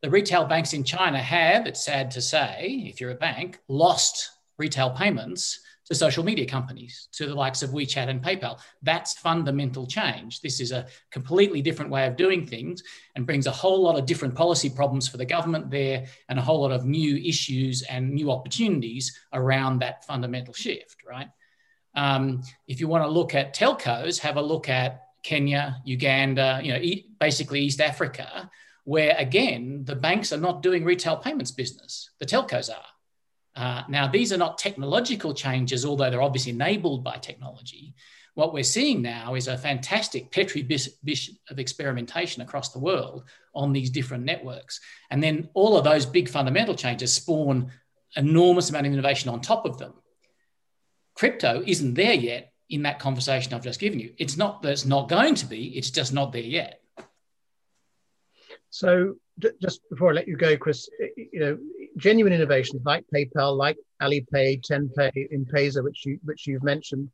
The 0.00 0.10
retail 0.10 0.44
banks 0.44 0.72
in 0.72 0.84
China 0.84 1.18
have, 1.18 1.66
it's 1.66 1.84
sad 1.84 2.10
to 2.12 2.22
say, 2.22 2.84
if 2.88 3.00
you're 3.00 3.10
a 3.10 3.16
bank, 3.16 3.58
lost 3.68 4.30
retail 4.58 4.90
payments 4.90 5.60
to 5.86 5.94
social 5.94 6.24
media 6.24 6.46
companies, 6.46 7.08
to 7.12 7.26
the 7.26 7.34
likes 7.34 7.62
of 7.62 7.70
WeChat 7.70 8.08
and 8.08 8.22
PayPal. 8.22 8.58
That's 8.82 9.14
fundamental 9.18 9.86
change. 9.86 10.40
This 10.40 10.60
is 10.60 10.72
a 10.72 10.86
completely 11.10 11.62
different 11.62 11.90
way 11.90 12.06
of 12.06 12.16
doing 12.16 12.46
things 12.46 12.82
and 13.14 13.26
brings 13.26 13.46
a 13.46 13.52
whole 13.52 13.82
lot 13.82 13.98
of 13.98 14.06
different 14.06 14.34
policy 14.34 14.68
problems 14.68 15.08
for 15.08 15.16
the 15.16 15.24
government 15.24 15.70
there 15.70 16.06
and 16.28 16.38
a 16.38 16.42
whole 16.42 16.60
lot 16.60 16.72
of 16.72 16.84
new 16.84 17.16
issues 17.16 17.82
and 17.82 18.12
new 18.12 18.30
opportunities 18.30 19.18
around 19.32 19.78
that 19.78 20.04
fundamental 20.04 20.52
shift, 20.52 20.96
right? 21.08 21.28
Um, 21.94 22.42
if 22.66 22.80
you 22.80 22.88
want 22.88 23.04
to 23.04 23.10
look 23.10 23.34
at 23.34 23.54
telcos, 23.54 24.18
have 24.18 24.36
a 24.36 24.42
look 24.42 24.68
at 24.68 25.02
Kenya, 25.22 25.80
Uganda, 25.84 26.60
you 26.62 26.72
know, 26.72 26.82
basically 27.18 27.60
East 27.60 27.80
Africa, 27.80 28.50
where 28.84 29.14
again, 29.18 29.82
the 29.84 29.96
banks 29.96 30.32
are 30.32 30.38
not 30.38 30.62
doing 30.62 30.84
retail 30.84 31.16
payments 31.16 31.50
business, 31.50 32.10
the 32.18 32.26
telcos 32.26 32.70
are. 32.70 32.84
Uh, 33.56 33.82
now, 33.88 34.06
these 34.06 34.32
are 34.32 34.36
not 34.36 34.58
technological 34.58 35.32
changes, 35.32 35.84
although 35.84 36.10
they're 36.10 36.22
obviously 36.22 36.52
enabled 36.52 37.02
by 37.02 37.16
technology. 37.16 37.94
What 38.34 38.52
we're 38.52 38.64
seeing 38.64 39.00
now 39.00 39.34
is 39.34 39.48
a 39.48 39.56
fantastic 39.56 40.30
petri 40.30 40.62
dish 40.62 41.30
of 41.48 41.58
experimentation 41.58 42.42
across 42.42 42.72
the 42.72 42.78
world 42.78 43.24
on 43.54 43.72
these 43.72 43.88
different 43.88 44.24
networks. 44.24 44.78
And 45.10 45.22
then 45.22 45.48
all 45.54 45.78
of 45.78 45.84
those 45.84 46.04
big 46.04 46.28
fundamental 46.28 46.74
changes 46.74 47.14
spawn 47.14 47.72
enormous 48.14 48.68
amount 48.68 48.86
of 48.86 48.92
innovation 48.92 49.30
on 49.30 49.40
top 49.40 49.64
of 49.64 49.78
them. 49.78 49.94
Crypto 51.14 51.62
isn't 51.66 51.94
there 51.94 52.12
yet 52.12 52.52
in 52.68 52.82
that 52.82 52.98
conversation 52.98 53.54
I've 53.54 53.64
just 53.64 53.80
given 53.80 54.00
you. 54.00 54.12
It's 54.18 54.36
not 54.36 54.60
that 54.62 54.72
it's 54.72 54.84
not 54.84 55.08
going 55.08 55.34
to 55.36 55.46
be, 55.46 55.68
it's 55.68 55.90
just 55.90 56.12
not 56.12 56.32
there 56.32 56.42
yet. 56.42 56.82
So 58.68 59.14
just 59.62 59.80
before 59.88 60.10
I 60.10 60.14
let 60.14 60.28
you 60.28 60.36
go, 60.36 60.58
Chris, 60.58 60.90
you 61.16 61.40
know, 61.40 61.58
genuine 61.96 62.32
innovations 62.32 62.82
like 62.84 63.04
PayPal, 63.12 63.56
like 63.56 63.78
Alipay, 64.02 64.60
TenPay, 64.60 65.28
M-Pesa, 65.32 65.82
which 65.82 66.04
you 66.04 66.18
which 66.24 66.46
you've 66.46 66.62
mentioned, 66.62 67.10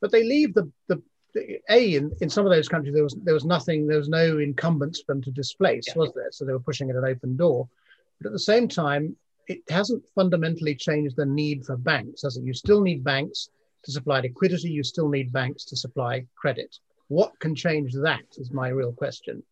but 0.00 0.10
they 0.10 0.24
leave 0.24 0.54
the 0.54 0.70
the, 0.88 1.02
the 1.34 1.60
a 1.70 1.94
in, 1.94 2.10
in 2.20 2.30
some 2.30 2.46
of 2.46 2.52
those 2.52 2.68
countries 2.68 2.94
there 2.94 3.02
was 3.02 3.16
there 3.22 3.34
was 3.34 3.44
nothing 3.44 3.86
there 3.86 3.98
was 3.98 4.08
no 4.08 4.38
incumbents 4.38 5.00
for 5.00 5.14
them 5.14 5.22
to 5.22 5.30
displace, 5.30 5.84
yeah. 5.88 5.94
was 5.96 6.12
there? 6.14 6.30
So 6.30 6.44
they 6.44 6.52
were 6.52 6.60
pushing 6.60 6.90
at 6.90 6.96
an 6.96 7.04
open 7.04 7.36
door, 7.36 7.68
but 8.20 8.28
at 8.28 8.32
the 8.32 8.38
same 8.38 8.68
time, 8.68 9.16
it 9.48 9.62
hasn't 9.68 10.02
fundamentally 10.14 10.74
changed 10.74 11.16
the 11.16 11.26
need 11.26 11.64
for 11.64 11.76
banks, 11.76 12.22
has 12.22 12.36
it? 12.36 12.44
You 12.44 12.54
still 12.54 12.80
need 12.80 13.04
banks 13.04 13.50
to 13.84 13.92
supply 13.92 14.20
liquidity. 14.20 14.70
You 14.70 14.82
still 14.82 15.08
need 15.08 15.32
banks 15.32 15.64
to 15.66 15.76
supply 15.76 16.24
credit. 16.36 16.74
What 17.08 17.38
can 17.40 17.54
change 17.54 17.92
that? 17.94 18.22
Is 18.38 18.50
my 18.52 18.68
real 18.68 18.92
question. 18.92 19.42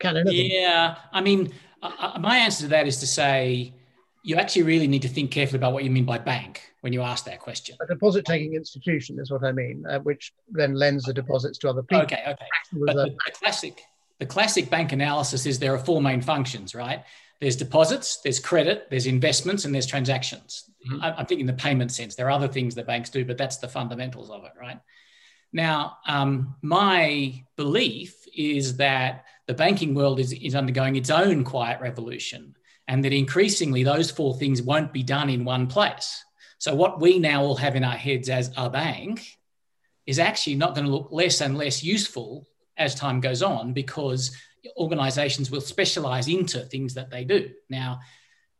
Can 0.00 0.16
anything? 0.16 0.50
Yeah, 0.50 0.96
I 1.12 1.20
mean, 1.20 1.52
uh, 1.82 2.18
my 2.20 2.38
answer 2.38 2.62
to 2.62 2.68
that 2.68 2.86
is 2.86 2.98
to 3.00 3.06
say 3.06 3.74
you 4.22 4.36
actually 4.36 4.62
really 4.62 4.86
need 4.86 5.02
to 5.02 5.08
think 5.08 5.30
carefully 5.30 5.58
about 5.58 5.72
what 5.72 5.84
you 5.84 5.90
mean 5.90 6.04
by 6.04 6.18
bank 6.18 6.62
when 6.80 6.92
you 6.92 7.02
ask 7.02 7.24
that 7.24 7.40
question. 7.40 7.76
A 7.80 7.86
deposit 7.86 8.24
taking 8.24 8.54
institution 8.54 9.18
is 9.20 9.30
what 9.30 9.44
I 9.44 9.52
mean, 9.52 9.84
uh, 9.86 10.00
which 10.00 10.32
then 10.50 10.74
lends 10.74 11.04
the 11.04 11.12
deposits 11.12 11.58
to 11.58 11.68
other 11.68 11.82
people. 11.82 12.02
Okay, 12.02 12.22
okay. 12.26 12.46
But 12.72 12.96
the, 12.96 13.04
the, 13.04 13.32
classic, 13.32 13.82
the 14.18 14.26
classic 14.26 14.70
bank 14.70 14.92
analysis 14.92 15.46
is 15.46 15.58
there 15.58 15.74
are 15.74 15.78
four 15.78 16.02
main 16.02 16.20
functions, 16.20 16.74
right? 16.74 17.04
There's 17.40 17.56
deposits, 17.56 18.20
there's 18.22 18.40
credit, 18.40 18.88
there's 18.90 19.06
investments, 19.06 19.64
and 19.64 19.72
there's 19.72 19.86
transactions. 19.86 20.68
Mm-hmm. 20.90 21.02
I'm 21.02 21.26
thinking 21.26 21.46
the 21.46 21.52
payment 21.52 21.92
sense. 21.92 22.16
There 22.16 22.26
are 22.26 22.32
other 22.32 22.48
things 22.48 22.74
that 22.74 22.86
banks 22.86 23.10
do, 23.10 23.24
but 23.24 23.38
that's 23.38 23.58
the 23.58 23.68
fundamentals 23.68 24.30
of 24.30 24.44
it, 24.44 24.52
right? 24.60 24.80
Now, 25.52 25.98
um, 26.06 26.56
my 26.62 27.44
belief 27.56 28.26
is 28.36 28.76
that 28.76 29.24
the 29.46 29.54
banking 29.54 29.94
world 29.94 30.20
is, 30.20 30.32
is 30.32 30.54
undergoing 30.54 30.96
its 30.96 31.10
own 31.10 31.44
quiet 31.44 31.80
revolution, 31.80 32.54
and 32.88 33.04
that 33.04 33.12
increasingly 33.12 33.84
those 33.84 34.10
four 34.10 34.34
things 34.34 34.62
won't 34.62 34.92
be 34.92 35.02
done 35.02 35.28
in 35.28 35.44
one 35.44 35.66
place. 35.66 36.24
So, 36.58 36.74
what 36.74 37.00
we 37.00 37.18
now 37.18 37.42
all 37.42 37.56
have 37.56 37.76
in 37.76 37.84
our 37.84 37.96
heads 37.96 38.28
as 38.28 38.50
a 38.56 38.68
bank 38.68 39.38
is 40.06 40.18
actually 40.18 40.56
not 40.56 40.74
going 40.74 40.86
to 40.86 40.92
look 40.92 41.12
less 41.12 41.40
and 41.42 41.56
less 41.56 41.84
useful 41.84 42.48
as 42.76 42.94
time 42.94 43.20
goes 43.20 43.42
on 43.42 43.74
because 43.74 44.34
organizations 44.76 45.50
will 45.50 45.60
specialize 45.60 46.28
into 46.28 46.60
things 46.60 46.94
that 46.94 47.10
they 47.10 47.24
do. 47.24 47.50
Now, 47.68 48.00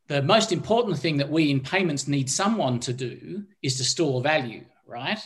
the 0.09 0.23
most 0.23 0.53
important 0.53 0.99
thing 0.99 1.17
that 1.17 1.31
we 1.31 1.51
in 1.51 1.61
payments 1.61 2.07
need 2.07 2.31
someone 2.31 2.81
to 2.81 2.93
do 2.93 3.45
is 3.63 3.77
to 3.77 3.85
store 3.85 4.21
value, 4.21 4.65
right? 4.87 5.19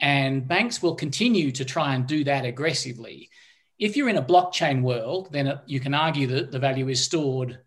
And 0.00 0.46
banks 0.46 0.82
will 0.82 0.94
continue 0.94 1.52
to 1.52 1.64
try 1.64 1.94
and 1.94 2.06
do 2.06 2.24
that 2.24 2.44
aggressively. 2.44 3.30
If 3.78 3.96
you're 3.96 4.08
in 4.08 4.16
a 4.16 4.22
blockchain 4.22 4.82
world, 4.82 5.28
then 5.32 5.60
you 5.66 5.80
can 5.80 5.94
argue 5.94 6.26
that 6.28 6.50
the 6.50 6.58
value 6.58 6.88
is 6.88 7.04
stored 7.04 7.58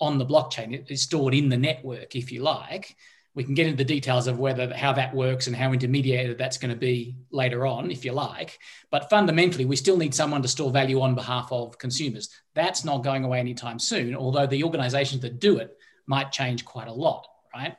on 0.00 0.18
the 0.18 0.26
blockchain. 0.26 0.72
It 0.72 0.90
is 0.90 1.02
stored 1.02 1.34
in 1.34 1.48
the 1.48 1.56
network, 1.56 2.16
if 2.16 2.30
you 2.32 2.42
like. 2.42 2.96
We 3.34 3.44
can 3.44 3.54
get 3.54 3.66
into 3.66 3.76
the 3.76 3.84
details 3.84 4.26
of 4.26 4.38
whether 4.38 4.74
how 4.74 4.94
that 4.94 5.14
works 5.14 5.46
and 5.46 5.54
how 5.54 5.72
intermediated 5.72 6.38
that's 6.38 6.56
going 6.56 6.70
to 6.70 6.76
be 6.76 7.16
later 7.30 7.66
on, 7.66 7.90
if 7.90 8.04
you 8.04 8.12
like. 8.12 8.58
But 8.90 9.10
fundamentally, 9.10 9.66
we 9.66 9.76
still 9.76 9.98
need 9.98 10.14
someone 10.14 10.40
to 10.42 10.48
store 10.48 10.70
value 10.70 11.00
on 11.02 11.14
behalf 11.14 11.52
of 11.52 11.78
consumers. 11.78 12.30
That's 12.54 12.84
not 12.84 13.04
going 13.04 13.24
away 13.24 13.38
anytime 13.38 13.78
soon, 13.78 14.16
although 14.16 14.46
the 14.46 14.64
organizations 14.64 15.20
that 15.22 15.38
do 15.38 15.58
it 15.58 15.76
might 16.06 16.32
change 16.32 16.64
quite 16.64 16.88
a 16.88 16.92
lot, 16.92 17.26
right? 17.54 17.76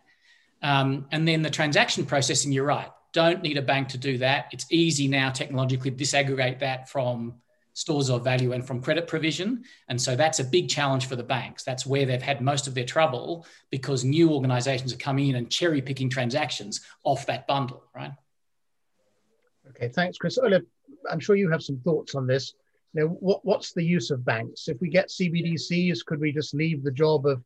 Um, 0.61 1.07
and 1.11 1.27
then 1.27 1.41
the 1.41 1.49
transaction 1.49 2.05
processing, 2.05 2.51
you're 2.51 2.65
right 2.65 2.91
don't 3.17 3.41
need 3.41 3.57
a 3.57 3.61
bank 3.63 3.89
to 3.89 3.97
do 3.97 4.19
that. 4.19 4.45
It's 4.51 4.67
easy 4.69 5.07
now 5.07 5.31
technologically 5.31 5.89
to 5.89 5.97
disaggregate 5.97 6.59
that 6.59 6.87
from 6.87 7.33
stores 7.77 8.09
of 8.09 8.23
value 8.23 8.53
and 8.53 8.65
from 8.65 8.81
credit 8.81 9.07
provision. 9.07 9.63
And 9.87 10.01
so 10.01 10.15
that's 10.15 10.39
a 10.39 10.43
big 10.43 10.67
challenge 10.67 11.05
for 11.05 11.15
the 11.15 11.21
banks. 11.21 11.63
That's 11.63 11.85
where 11.85 12.07
they've 12.07 12.19
had 12.19 12.41
most 12.41 12.65
of 12.65 12.73
their 12.73 12.83
trouble 12.83 13.45
because 13.69 14.03
new 14.03 14.31
organizations 14.31 14.91
are 14.91 14.97
coming 14.97 15.27
in 15.27 15.35
and 15.35 15.47
cherry 15.47 15.79
picking 15.79 16.09
transactions 16.09 16.81
off 17.03 17.27
that 17.27 17.45
bundle, 17.45 17.83
right? 17.93 18.13
Okay, 19.69 19.89
thanks, 19.89 20.17
Chris. 20.17 20.39
I'm 21.07 21.19
sure 21.19 21.35
you 21.35 21.51
have 21.51 21.61
some 21.61 21.77
thoughts 21.81 22.15
on 22.15 22.25
this. 22.25 22.55
Know, 22.95 23.09
what, 23.09 23.45
what's 23.45 23.73
the 23.73 23.83
use 23.83 24.09
of 24.09 24.25
banks? 24.25 24.69
If 24.69 24.81
we 24.81 24.89
get 24.89 25.09
CBDCs, 25.09 26.03
could 26.03 26.19
we 26.19 26.31
just 26.31 26.55
leave 26.55 26.83
the 26.83 26.89
job 26.89 27.27
of, 27.27 27.43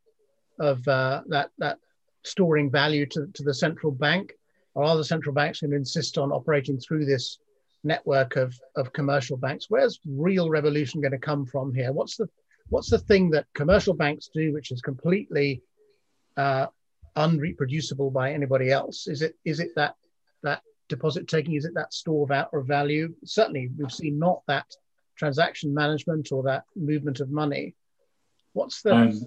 of 0.62 0.88
uh, 0.88 1.24
that, 1.28 1.50
that 1.58 1.78
storing 2.24 2.72
value 2.72 3.06
to, 3.08 3.28
to 3.34 3.44
the 3.44 3.54
central 3.54 3.92
bank? 3.92 4.32
Or 4.76 4.86
are 4.86 4.96
the 4.96 5.04
central 5.04 5.36
banks 5.36 5.60
going 5.60 5.72
to 5.72 5.78
insist 5.78 6.18
on 6.18 6.32
operating 6.32 6.80
through 6.80 7.04
this 7.04 7.40
network 7.84 8.36
of, 8.36 8.58
of 8.76 8.94
commercial 8.94 9.38
banks? 9.38 9.66
Where's 9.70 10.00
real 10.06 10.50
revolution 10.50 11.02
going 11.02 11.12
to 11.12 11.18
come 11.18 11.46
from 11.46 11.74
here? 11.74 11.92
What's 11.92 12.18
the 12.18 12.28
what's 12.70 12.90
the 12.90 13.00
thing 13.00 13.32
that 13.32 13.48
commercial 13.54 13.94
banks 13.94 14.30
do 14.34 14.54
which 14.54 14.72
is 14.72 14.82
completely 14.82 15.62
uh, 16.38 16.68
unreproducible 17.16 18.12
by 18.12 18.34
anybody 18.34 18.72
else? 18.72 19.08
Is 19.08 19.22
it 19.22 19.36
is 19.46 19.60
it 19.60 19.72
that 19.76 19.96
that 20.44 20.62
deposit 20.90 21.28
taking? 21.28 21.56
Is 21.56 21.66
it 21.66 21.74
that 21.76 21.94
store 21.94 22.28
of 22.54 22.68
value? 22.68 23.14
Certainly, 23.26 23.72
we've 23.78 23.92
seen 23.92 24.20
not 24.20 24.42
that 24.48 24.68
transaction 25.18 25.74
management 25.74 26.32
or 26.32 26.44
that 26.44 26.64
movement 26.76 27.20
of 27.20 27.30
money. 27.30 27.76
What's 28.54 28.82
the 28.82 28.96
um, 28.96 29.22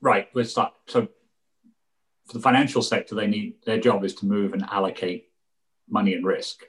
right? 0.00 0.28
Let's 0.34 0.50
start. 0.50 0.72
So 0.86 1.08
for 2.26 2.34
the 2.34 2.40
financial 2.40 2.82
sector, 2.82 3.14
they 3.14 3.26
need 3.26 3.54
their 3.64 3.80
job 3.80 4.04
is 4.04 4.14
to 4.16 4.26
move 4.26 4.52
and 4.52 4.64
allocate 4.64 5.28
money 5.88 6.14
and 6.14 6.24
risk. 6.24 6.62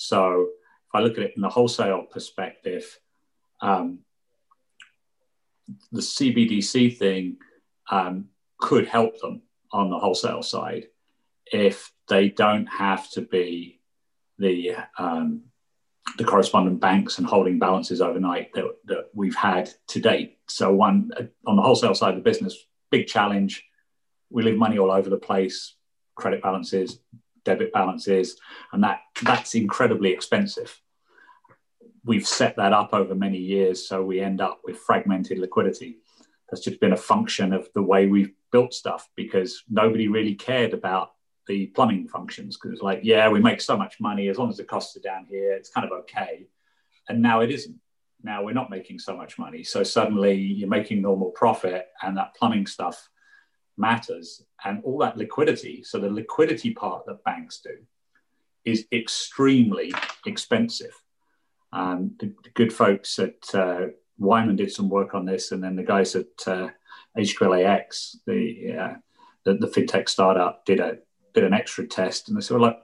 So 0.00 0.42
if 0.86 0.94
I 0.94 1.00
look 1.00 1.18
at 1.18 1.24
it 1.24 1.32
in 1.34 1.42
the 1.42 1.48
wholesale 1.48 2.02
perspective, 2.02 3.00
um, 3.60 3.98
the 5.90 6.00
CBDC 6.00 6.96
thing 6.96 7.38
um, 7.90 8.26
could 8.58 8.86
help 8.86 9.20
them 9.20 9.42
on 9.72 9.90
the 9.90 9.98
wholesale 9.98 10.42
side 10.42 10.86
if 11.50 11.92
they 12.08 12.28
don't 12.28 12.66
have 12.66 13.10
to 13.10 13.22
be 13.22 13.80
the 14.38 14.76
um, 14.98 15.42
the 16.16 16.24
correspondent 16.24 16.80
banks 16.80 17.18
and 17.18 17.26
holding 17.26 17.58
balances 17.58 18.00
overnight 18.00 18.52
that, 18.54 18.76
that 18.84 19.10
we've 19.14 19.34
had 19.34 19.68
to 19.88 20.00
date. 20.00 20.38
So 20.46 20.72
one 20.72 21.10
on 21.44 21.56
the 21.56 21.62
wholesale 21.62 21.94
side 21.94 22.10
of 22.10 22.22
the 22.22 22.30
business, 22.30 22.56
big 22.90 23.08
challenge 23.08 23.64
we 24.30 24.42
leave 24.42 24.58
money 24.58 24.78
all 24.78 24.90
over 24.90 25.10
the 25.10 25.16
place, 25.16 25.74
credit 26.14 26.42
balances, 26.42 27.00
debit 27.44 27.72
balance 27.72 28.08
is, 28.08 28.38
and 28.72 28.82
that 28.84 29.00
that's 29.22 29.54
incredibly 29.54 30.10
expensive. 30.10 30.80
We've 32.04 32.26
set 32.26 32.56
that 32.56 32.72
up 32.72 32.94
over 32.94 33.14
many 33.14 33.38
years, 33.38 33.86
so 33.86 34.02
we 34.04 34.20
end 34.20 34.40
up 34.40 34.60
with 34.64 34.78
fragmented 34.78 35.38
liquidity. 35.38 35.98
That's 36.48 36.64
just 36.64 36.80
been 36.80 36.92
a 36.92 36.96
function 36.96 37.52
of 37.52 37.68
the 37.74 37.82
way 37.82 38.06
we've 38.06 38.32
built 38.50 38.72
stuff 38.72 39.08
because 39.14 39.62
nobody 39.68 40.08
really 40.08 40.34
cared 40.34 40.72
about 40.72 41.10
the 41.46 41.66
plumbing 41.68 42.08
functions 42.08 42.56
because 42.56 42.72
it's 42.72 42.82
like, 42.82 43.00
yeah, 43.02 43.28
we 43.28 43.40
make 43.40 43.60
so 43.60 43.76
much 43.76 43.96
money 44.00 44.28
as 44.28 44.38
long 44.38 44.50
as 44.50 44.58
the 44.58 44.64
costs 44.64 44.96
are 44.96 45.00
down 45.00 45.26
here, 45.28 45.52
it's 45.52 45.70
kind 45.70 45.86
of 45.86 45.92
okay. 46.00 46.46
And 47.08 47.20
now 47.20 47.40
it 47.40 47.50
isn't. 47.50 47.76
Now 48.22 48.44
we're 48.44 48.52
not 48.52 48.70
making 48.70 48.98
so 48.98 49.16
much 49.16 49.38
money. 49.38 49.64
So 49.64 49.82
suddenly 49.82 50.34
you're 50.34 50.68
making 50.68 51.02
normal 51.02 51.30
profit 51.30 51.86
and 52.02 52.16
that 52.16 52.34
plumbing 52.34 52.66
stuff 52.66 53.08
matters 53.78 54.42
and 54.64 54.82
all 54.84 54.98
that 54.98 55.16
liquidity. 55.16 55.82
So 55.82 55.98
the 55.98 56.10
liquidity 56.10 56.72
part 56.72 57.06
that 57.06 57.24
banks 57.24 57.60
do 57.60 57.76
is 58.64 58.86
extremely 58.92 59.92
expensive. 60.26 60.92
Um, 61.72 62.12
the, 62.18 62.34
the, 62.42 62.50
good 62.50 62.72
folks 62.72 63.18
at 63.18 63.54
uh, 63.54 63.86
Wyman 64.18 64.56
did 64.56 64.72
some 64.72 64.88
work 64.88 65.14
on 65.14 65.26
this, 65.26 65.52
and 65.52 65.62
then 65.62 65.76
the 65.76 65.82
guys 65.82 66.16
at 66.16 66.26
uh, 66.46 66.68
HQLAX, 67.16 68.16
the, 68.26 68.76
uh, 68.78 68.94
the, 69.44 69.54
the 69.54 69.66
fintech 69.66 70.08
startup, 70.08 70.64
did 70.64 70.80
a 70.80 70.98
did 71.34 71.44
an 71.44 71.52
extra 71.52 71.86
test, 71.86 72.28
and 72.28 72.36
they 72.36 72.40
said, 72.40 72.56
well, 72.56 72.68
look, 72.70 72.78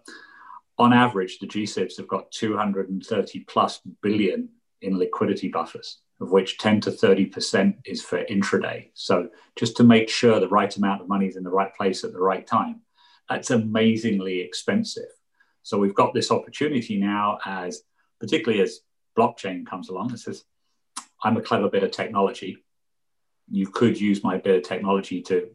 on 0.79 0.93
average, 0.93 1.39
the 1.39 1.47
GSIBs 1.47 1.97
have 1.97 2.09
got 2.09 2.31
230 2.31 3.41
plus 3.41 3.81
billion 4.03 4.49
in 4.83 4.99
liquidity 4.99 5.49
buffers, 5.49 5.99
of 6.21 6.31
which 6.31 6.59
10 6.59 6.81
to 6.83 6.91
30% 6.91 7.77
is 7.85 8.03
for 8.03 8.25
intraday. 8.25 8.91
So 8.95 9.29
just 9.57 9.77
to 9.79 9.85
make 9.85 10.09
sure 10.09 10.39
the 10.39 10.49
right 10.49 10.75
amount 10.77 11.03
of 11.03 11.09
money 11.09 11.27
is 11.27 11.37
in 11.37 11.45
the 11.45 11.51
right 11.51 11.75
place 11.75 12.05
at 12.05 12.13
the 12.13 12.21
right 12.21 12.47
time, 12.47 12.83
that's 13.29 13.51
amazingly 13.51 14.41
expensive. 14.41 15.09
So 15.63 15.79
we've 15.79 15.95
got 15.95 16.15
this 16.15 16.31
opportunity 16.31 16.99
now 16.99 17.39
as 17.45 17.83
particularly 18.21 18.63
as 18.63 18.81
blockchain 19.19 19.67
comes 19.67 19.89
along 19.89 20.11
and 20.11 20.21
says, 20.21 20.45
I'm 21.23 21.37
a 21.37 21.43
clever 21.43 21.69
bit 21.69 21.83
of 21.83 21.91
technology. 21.91 22.59
You 23.51 23.67
could 23.67 24.01
use 24.01 24.23
my 24.23 24.39
bit 24.39 24.57
of 24.57 24.63
technology 24.63 25.23
to 25.23 25.49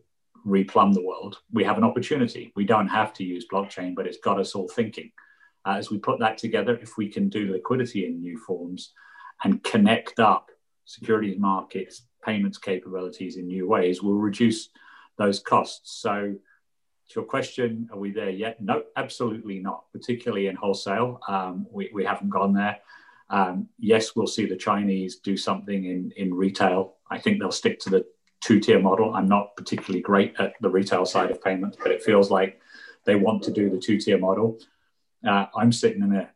replumb 0.45 0.93
the 0.93 1.03
world. 1.03 1.39
We 1.51 1.63
have 1.63 1.77
an 1.77 1.83
opportunity. 1.83 2.51
We 2.55 2.65
don't 2.65 2.87
have 2.87 3.13
to 3.13 3.23
use 3.23 3.45
blockchain, 3.51 3.95
but 3.95 4.07
it's 4.07 4.17
got 4.17 4.39
us 4.39 4.55
all 4.55 4.67
thinking. 4.67 5.11
Uh, 5.65 5.75
as 5.77 5.91
we 5.91 5.99
put 5.99 6.19
that 6.19 6.37
together, 6.37 6.77
if 6.81 6.97
we 6.97 7.09
can 7.09 7.29
do 7.29 7.51
liquidity 7.51 8.05
in 8.05 8.19
new 8.19 8.37
forms 8.37 8.93
and 9.43 9.63
connect 9.63 10.19
up 10.19 10.48
securities 10.89 11.37
markets, 11.37 12.01
payments 12.25 12.57
capabilities 12.57 13.37
in 13.37 13.45
new 13.45 13.67
ways, 13.67 14.01
we'll 14.01 14.15
reduce 14.15 14.69
those 15.19 15.39
costs. 15.39 16.01
So, 16.01 16.33
to 17.09 17.15
your 17.15 17.25
question, 17.25 17.87
are 17.91 17.99
we 17.99 18.11
there 18.11 18.31
yet? 18.31 18.59
No, 18.59 18.83
absolutely 18.95 19.59
not, 19.59 19.83
particularly 19.91 20.47
in 20.47 20.55
wholesale. 20.55 21.19
Um, 21.27 21.67
we, 21.71 21.91
we 21.93 22.03
haven't 22.03 22.29
gone 22.29 22.53
there. 22.53 22.79
Um, 23.29 23.67
yes, 23.77 24.15
we'll 24.15 24.27
see 24.27 24.47
the 24.47 24.55
Chinese 24.55 25.17
do 25.17 25.37
something 25.37 25.85
in, 25.85 26.11
in 26.17 26.33
retail. 26.33 26.95
I 27.09 27.19
think 27.19 27.39
they'll 27.39 27.51
stick 27.51 27.79
to 27.81 27.91
the 27.91 28.05
two 28.41 28.59
tier 28.59 28.79
model. 28.79 29.13
I'm 29.13 29.27
not 29.27 29.55
particularly 29.55 30.01
great 30.01 30.35
at 30.39 30.53
the 30.59 30.69
retail 30.69 31.05
side 31.05 31.29
of 31.29 31.43
payments, 31.43 31.77
but 31.81 31.91
it 31.91 32.01
feels 32.01 32.31
like 32.31 32.59
they 33.05 33.15
want 33.15 33.43
to 33.43 33.51
do 33.51 33.69
the 33.69 33.79
two 33.79 33.99
tier 33.99 34.17
model. 34.17 34.57
Uh, 35.27 35.45
I'm 35.55 35.71
sitting 35.71 36.01
in 36.01 36.15
a, 36.15 36.29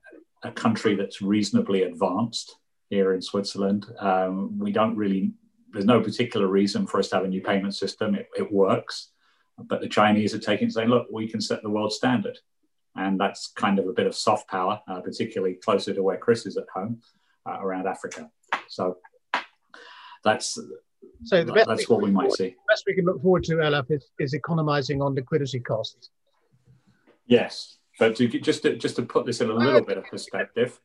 a, 0.44 0.52
country 0.52 0.96
that's 0.96 1.22
reasonably 1.22 1.84
advanced 1.84 2.58
here 2.94 3.14
in 3.14 3.22
Switzerland. 3.22 3.86
Um, 4.00 4.58
we 4.60 4.72
don't 4.72 4.96
really, 4.96 5.34
there's 5.72 5.86
no 5.86 6.02
particular 6.02 6.48
reason 6.48 6.86
for 6.86 7.00
us 7.00 7.10
to 7.10 7.16
have 7.16 7.26
a 7.26 7.28
new 7.28 7.42
payment 7.42 7.76
system. 7.76 8.16
It, 8.16 8.28
it 8.38 8.52
works. 8.52 9.10
But 9.58 9.82
the 9.82 9.90
Chinese 9.90 10.34
are 10.34 10.40
taking 10.40 10.70
saying, 10.70 10.90
look, 10.90 11.08
we 11.12 11.28
can 11.28 11.42
set 11.42 11.62
the 11.62 11.70
world 11.70 11.94
standard. 11.94 12.38
And 12.96 13.20
that's 13.20 13.48
kind 13.56 13.80
of 13.80 13.88
a 13.88 13.94
bit 13.94 14.08
of 14.08 14.16
soft 14.16 14.48
power, 14.48 14.82
uh, 14.88 15.02
particularly 15.02 15.56
closer 15.56 15.94
to 15.94 16.04
where 16.04 16.18
Chris 16.18 16.46
is 16.46 16.58
at 16.58 16.70
home 16.74 17.02
uh, 17.48 17.58
around 17.60 17.88
Africa. 17.88 18.30
So 18.68 18.98
that's 20.24 20.60
so 21.24 21.44
the 21.44 21.54
best 21.54 21.68
that's 21.68 21.90
what 21.90 22.02
we 22.02 22.12
might 22.12 22.24
forward, 22.24 22.38
see. 22.38 22.50
The 22.50 22.72
best 22.74 22.84
we 22.86 22.94
can 22.94 23.06
look 23.06 23.22
forward 23.22 23.44
to, 23.46 23.62
Olaf, 23.66 23.90
is, 23.90 24.12
is 24.20 24.34
economizing 24.34 25.02
on 25.02 25.16
liquidity 25.16 25.60
costs. 25.60 26.10
Yes, 27.26 27.78
but 28.00 28.16
to, 28.18 28.28
just 28.28 28.62
to, 28.64 28.76
just 28.76 28.96
to 28.98 29.04
put 29.04 29.26
this 29.26 29.42
in 29.42 29.50
a 29.50 29.54
little 29.54 29.82
bit 29.82 29.98
of 29.98 30.06
perspective, 30.06 30.80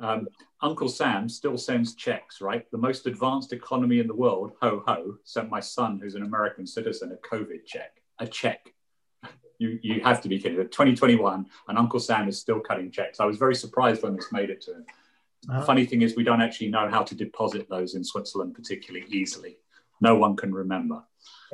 um, 0.00 0.28
Uncle 0.60 0.88
Sam 0.88 1.28
still 1.28 1.58
sends 1.58 1.94
checks, 1.94 2.40
right? 2.40 2.70
The 2.70 2.78
most 2.78 3.06
advanced 3.06 3.52
economy 3.52 4.00
in 4.00 4.06
the 4.06 4.14
world, 4.14 4.52
ho 4.60 4.82
ho, 4.86 5.16
sent 5.24 5.50
my 5.50 5.60
son, 5.60 5.98
who's 6.02 6.14
an 6.14 6.22
American 6.22 6.66
citizen, 6.66 7.12
a 7.12 7.34
COVID 7.34 7.66
check, 7.66 8.02
a 8.18 8.26
check 8.26 8.72
you, 9.62 9.78
you 9.82 10.00
have 10.02 10.20
to 10.22 10.28
be 10.28 10.38
kidding. 10.38 10.58
2021, 10.58 11.46
and 11.68 11.78
Uncle 11.78 12.00
Sam 12.00 12.28
is 12.28 12.38
still 12.38 12.60
cutting 12.60 12.90
checks. 12.90 13.20
I 13.20 13.24
was 13.24 13.38
very 13.38 13.54
surprised 13.54 14.02
when 14.02 14.16
this 14.16 14.32
made 14.32 14.50
it 14.50 14.60
to 14.62 14.72
him. 14.72 14.84
Uh-huh. 15.48 15.60
The 15.60 15.66
funny 15.66 15.86
thing 15.86 16.02
is, 16.02 16.16
we 16.16 16.24
don't 16.24 16.42
actually 16.42 16.68
know 16.68 16.88
how 16.88 17.02
to 17.02 17.14
deposit 17.14 17.68
those 17.70 17.94
in 17.94 18.04
Switzerland 18.04 18.54
particularly 18.54 19.06
easily. 19.08 19.58
No 20.00 20.16
one 20.16 20.36
can 20.36 20.52
remember. 20.52 21.02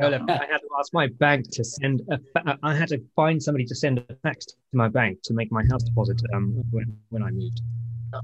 I 0.01 0.46
had 0.51 0.59
to 0.59 0.68
ask 0.79 0.92
my 0.94 1.09
bank 1.18 1.51
to 1.53 1.64
send 1.64 2.03
a. 2.11 2.18
I 2.62 2.74
had 2.74 2.88
to 2.88 3.01
find 3.14 3.42
somebody 3.42 3.66
to 3.66 3.74
send 3.74 3.98
a 3.98 4.14
fax 4.22 4.46
to 4.46 4.55
my 4.72 4.88
bank 4.88 5.20
to 5.24 5.35
make 5.35 5.53
my 5.53 5.64
house 5.70 5.83
deposit 5.83 6.22
um, 6.35 6.64
when, 6.70 6.96
when 7.11 7.22
I 7.22 7.31
moved. 7.31 7.61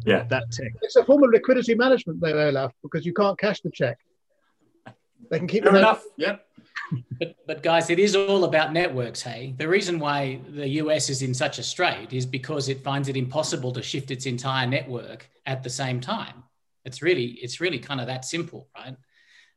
Yeah, 0.04 0.24
that 0.24 0.50
tick. 0.50 0.74
It's 0.82 0.96
a 0.96 1.04
form 1.04 1.22
of 1.24 1.30
liquidity 1.30 1.74
management, 1.74 2.20
though, 2.20 2.48
Olaf, 2.48 2.72
because 2.82 3.04
you 3.04 3.12
can't 3.12 3.38
cash 3.38 3.60
the 3.60 3.70
check. 3.70 3.98
They 5.30 5.38
can 5.38 5.48
keep 5.48 5.64
Fair 5.64 5.76
enough. 5.76 6.04
Yep 6.16 6.46
but, 7.18 7.36
but 7.46 7.62
guys, 7.62 7.90
it 7.90 7.98
is 7.98 8.14
all 8.14 8.44
about 8.44 8.72
networks. 8.72 9.22
Hey, 9.22 9.54
the 9.56 9.68
reason 9.68 9.98
why 9.98 10.40
the 10.48 10.68
US 10.68 11.08
is 11.08 11.22
in 11.22 11.34
such 11.34 11.58
a 11.58 11.62
strait 11.62 12.12
is 12.12 12.26
because 12.26 12.68
it 12.68 12.82
finds 12.82 13.08
it 13.08 13.16
impossible 13.16 13.72
to 13.72 13.82
shift 13.82 14.10
its 14.10 14.26
entire 14.26 14.66
network 14.66 15.28
at 15.46 15.62
the 15.62 15.70
same 15.70 16.00
time. 16.00 16.44
It's 16.84 17.02
really, 17.02 17.38
it's 17.42 17.60
really 17.60 17.78
kind 17.78 18.00
of 18.00 18.06
that 18.08 18.24
simple, 18.24 18.68
right? 18.76 18.96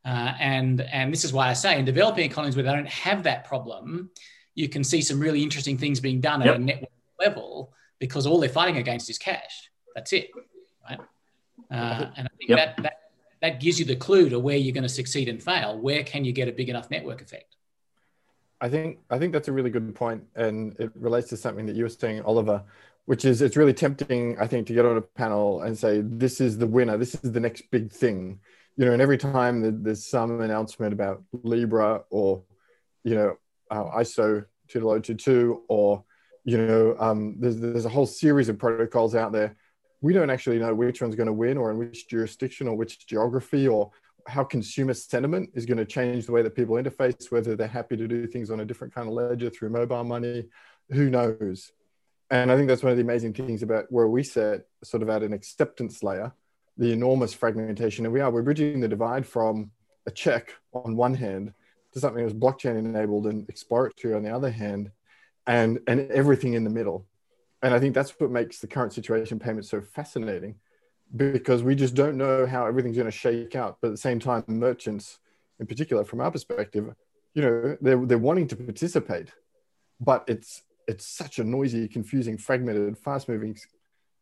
Uh, 0.06 0.34
and 0.40 0.82
and 0.82 1.12
this 1.12 1.26
is 1.26 1.34
why 1.34 1.50
I 1.50 1.54
say 1.54 1.78
in 1.78 1.84
developing 1.84 2.24
economies 2.24 2.56
where 2.56 2.64
they 2.64 2.72
don't 2.72 2.88
have 2.88 3.24
that 3.24 3.44
problem, 3.44 4.10
you 4.56 4.70
can 4.70 4.84
see 4.84 5.02
some 5.02 5.20
really 5.20 5.44
interesting 5.44 5.78
things 5.78 6.00
being 6.00 6.22
done 6.22 6.42
yep. 6.42 6.56
at 6.56 6.62
a 6.62 6.64
network 6.64 6.92
level 7.20 7.74
because 8.00 8.26
all 8.26 8.40
they're 8.40 8.50
fighting 8.50 8.78
against 8.78 9.10
is 9.10 9.18
cash. 9.18 9.70
That's 9.98 10.14
it, 10.14 10.30
right? 10.88 11.00
Uh, 11.72 12.12
and 12.16 12.28
I 12.28 12.32
think 12.38 12.50
yep. 12.50 12.78
that 12.78 12.84
that 12.84 12.94
that 13.42 13.60
gives 13.60 13.80
you 13.80 13.86
the 13.86 13.96
clue 13.96 14.30
to 14.30 14.38
where 14.38 14.56
you're 14.56 14.76
going 14.76 14.84
to 14.84 14.90
succeed 14.90 15.28
and 15.28 15.42
fail. 15.42 15.76
Where 15.80 16.04
can 16.04 16.24
you 16.24 16.32
get 16.34 16.48
a 16.48 16.52
big 16.52 16.70
enough 16.70 16.92
network 16.92 17.20
effect? 17.20 17.56
I 18.62 18.70
think 18.70 19.00
I 19.10 19.18
think 19.18 19.34
that's 19.34 19.48
a 19.48 19.52
really 19.52 19.72
good 19.72 19.96
point, 19.96 20.24
and 20.36 20.76
it 20.78 20.92
relates 20.94 21.30
to 21.30 21.38
something 21.38 21.66
that 21.66 21.76
you 21.76 21.82
were 21.82 21.90
saying, 21.90 22.22
Oliver, 22.22 22.64
which 23.06 23.26
is 23.26 23.42
it's 23.42 23.58
really 23.58 23.74
tempting, 23.74 24.38
I 24.40 24.46
think, 24.46 24.68
to 24.68 24.74
get 24.74 24.86
on 24.86 24.98
a 24.98 25.02
panel 25.02 25.62
and 25.62 25.76
say 25.76 26.02
this 26.02 26.40
is 26.42 26.60
the 26.60 26.68
winner, 26.68 26.96
this 26.96 27.16
is 27.16 27.32
the 27.32 27.40
next 27.40 27.64
big 27.72 27.92
thing, 27.92 28.40
you 28.76 28.86
know. 28.86 28.92
And 28.92 29.02
every 29.02 29.18
time 29.18 29.62
that 29.62 29.84
there's 29.84 30.06
some 30.06 30.42
announcement 30.42 30.94
about 30.94 31.24
Libra 31.42 32.04
or, 32.12 32.44
you 33.04 33.16
know, 33.16 33.38
uh, 33.72 33.86
ISO 33.98 34.46
20022 34.68 35.64
or, 35.68 36.04
you 36.44 36.60
know, 36.60 36.96
um, 37.00 37.38
there's 37.40 37.58
there's 37.58 37.86
a 37.86 37.90
whole 37.90 38.06
series 38.06 38.48
of 38.48 38.60
protocols 38.60 39.16
out 39.16 39.32
there 39.32 39.56
we 40.02 40.14
don't 40.14 40.30
actually 40.30 40.60
know 40.60 40.74
which 40.74 41.02
one's 41.02 41.16
going 41.16 41.28
to 41.28 41.34
win 41.34 41.58
or 41.58 41.72
in 41.72 41.78
which 41.78 42.08
jurisdiction 42.08 42.68
or 42.68 42.76
which 42.76 43.06
geography 43.08 43.68
or 43.68 43.92
how 44.28 44.44
consumer 44.44 44.94
sentiment 44.94 45.50
is 45.54 45.66
going 45.66 45.78
to 45.78 45.86
change 45.86 46.26
the 46.26 46.32
way 46.32 46.42
that 46.42 46.56
people 46.56 46.76
interface, 46.76 47.32
whether 47.32 47.56
they're 47.56 47.68
happy 47.68 47.96
to 47.98 48.08
do 48.08 48.28
things 48.28 48.52
on 48.52 48.60
a 48.60 48.66
different 48.66 48.94
kind 48.94 49.08
of 49.08 49.14
ledger 49.14 49.50
through 49.50 49.70
mobile 49.70 50.04
money, 50.04 50.46
who 50.92 51.10
knows? 51.10 51.72
And 52.30 52.52
I 52.52 52.58
think 52.58 52.68
that's 52.68 52.84
one 52.84 52.92
of 52.92 52.98
the 52.98 53.04
amazing 53.04 53.34
things 53.34 53.64
about 53.64 53.86
where 53.90 54.08
we 54.08 54.24
sit 54.24 54.68
sort 54.84 55.02
of 55.02 55.10
at 55.10 55.24
an 55.24 55.32
acceptance 55.32 56.04
layer, 56.04 56.34
the 56.78 56.92
enormous 56.92 57.34
fragmentation. 57.34 58.06
And 58.06 58.14
we 58.14 58.20
are, 58.20 58.30
we're 58.30 58.42
bridging 58.42 58.82
the 58.82 58.88
divide 58.88 59.26
from 59.26 59.72
a 60.06 60.12
check 60.12 60.54
on 60.74 60.98
one 60.98 61.14
hand 61.14 61.54
to 61.94 62.00
something 62.00 62.22
that's 62.22 62.38
blockchain 62.38 62.78
enabled 62.78 63.28
and 63.28 63.48
exploratory 63.50 64.14
on 64.14 64.24
the 64.24 64.30
other 64.30 64.52
hand, 64.52 64.92
and, 65.48 65.80
and 65.88 66.12
everything 66.12 66.54
in 66.54 66.66
the 66.66 66.70
middle 66.70 67.06
and 67.62 67.74
I 67.74 67.80
think 67.80 67.96
that's 67.96 68.12
what 68.20 68.32
makes 68.32 68.60
the 68.60 68.68
current 68.68 68.94
situation 68.94 69.40
payment 69.40 69.66
so 69.66 69.82
fascinating 69.82 70.56
because 71.16 71.64
we 71.64 71.76
just 71.76 71.96
don't 71.96 72.18
know 72.18 72.46
how 72.46 72.66
everything's 72.66 72.98
going 72.98 73.10
to 73.10 73.12
shake 73.12 73.56
out. 73.56 73.78
But 73.82 73.90
at 73.90 73.92
the 73.92 73.98
same 73.98 74.20
time, 74.20 74.44
merchants, 74.48 75.20
in 75.60 75.66
particular, 75.66 76.04
from 76.04 76.22
our 76.22 76.32
perspective, 76.32 76.94
you 77.34 77.42
know, 77.42 77.78
they're, 77.82 78.06
they're 78.06 78.18
wanting 78.18 78.48
to 78.50 78.56
participate, 78.56 79.32
but 80.00 80.24
it's 80.28 80.64
it's 80.88 81.06
such 81.06 81.40
a 81.40 81.44
noisy, 81.44 81.88
confusing, 81.88 82.38
fragmented, 82.38 82.98
fast-moving 82.98 83.58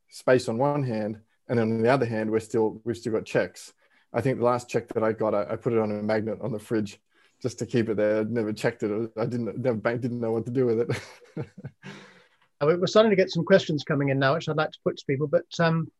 space 0.09 0.49
on 0.49 0.57
one 0.57 0.81
hand, 0.81 1.19
and 1.47 1.59
on 1.59 1.81
the 1.81 1.89
other 1.89 2.05
hand, 2.05 2.29
we're 2.31 2.39
still 2.39 2.81
we've 2.83 2.97
still 2.97 3.13
got 3.13 3.25
checks. 3.25 3.73
I 4.13 4.21
think 4.21 4.39
the 4.39 4.45
last 4.45 4.69
check 4.69 4.87
that 4.89 5.03
I 5.03 5.11
got, 5.11 5.35
I, 5.35 5.43
I 5.51 5.55
put 5.57 5.73
it 5.73 5.79
on 5.79 5.91
a 5.91 6.01
magnet 6.01 6.39
on 6.41 6.51
the 6.51 6.59
fridge 6.59 6.99
just 7.41 7.59
to 7.59 7.65
keep 7.65 7.89
it 7.89 7.97
there. 7.97 8.21
I'd 8.21 8.31
never 8.31 8.53
checked 8.53 8.83
it. 8.83 9.11
I 9.17 9.25
didn't. 9.25 9.61
The 9.61 9.73
bank 9.73 10.01
didn't 10.01 10.21
know 10.21 10.31
what 10.31 10.45
to 10.45 10.51
do 10.51 10.65
with 10.65 10.89
it. 10.89 11.45
We're 12.61 12.87
starting 12.87 13.11
to 13.11 13.15
get 13.15 13.31
some 13.31 13.43
questions 13.43 13.83
coming 13.83 14.09
in 14.09 14.19
now, 14.19 14.35
which 14.35 14.47
I'd 14.47 14.55
like 14.55 14.71
to 14.71 14.79
put 14.83 14.97
to 14.97 15.05
people, 15.05 15.27
but 15.27 15.45
um, 15.59 15.91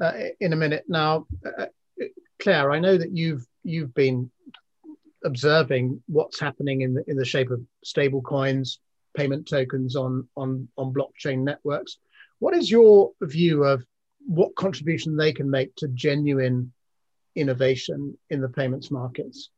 uh, 0.00 0.12
in 0.40 0.52
a 0.52 0.56
minute 0.56 0.84
now, 0.88 1.26
uh, 1.44 1.66
Claire, 2.40 2.70
I 2.70 2.78
know 2.78 2.96
that 2.96 3.12
you've 3.12 3.44
you've 3.64 3.94
been 3.94 4.30
observing 5.24 6.02
what's 6.06 6.38
happening 6.38 6.82
in 6.82 6.94
the 6.94 7.04
in 7.08 7.16
the 7.16 7.24
shape 7.24 7.50
of 7.50 7.60
stable 7.82 8.22
coins, 8.22 8.78
payment 9.16 9.48
tokens 9.48 9.96
on, 9.96 10.28
on, 10.36 10.68
on 10.76 10.92
blockchain 10.92 11.38
networks. 11.38 11.98
What 12.38 12.54
is 12.54 12.70
your 12.70 13.12
view 13.22 13.64
of 13.64 13.84
what 14.26 14.54
contribution 14.54 15.16
they 15.16 15.32
can 15.32 15.50
make 15.50 15.74
to 15.76 15.88
genuine 15.88 16.72
innovation 17.34 18.16
in 18.30 18.40
the 18.40 18.48
payments 18.48 18.90
markets? 18.90 19.50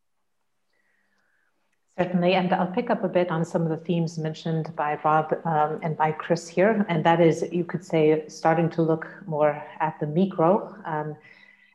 Certainly, 1.98 2.34
and 2.34 2.52
I'll 2.52 2.68
pick 2.68 2.90
up 2.90 3.02
a 3.02 3.08
bit 3.08 3.28
on 3.28 3.44
some 3.44 3.62
of 3.62 3.70
the 3.70 3.76
themes 3.76 4.18
mentioned 4.18 4.74
by 4.76 5.00
Rob 5.04 5.34
um, 5.44 5.80
and 5.82 5.96
by 5.96 6.12
Chris 6.12 6.46
here, 6.46 6.87
and 6.88 7.02
that 7.02 7.20
is, 7.20 7.44
you 7.50 7.64
could 7.64 7.84
say, 7.84 8.24
starting 8.28 8.70
to 8.70 8.82
look 8.82 9.08
more 9.26 9.61
at 9.80 9.98
the 9.98 10.06
micro 10.06 10.72
um, 10.84 11.16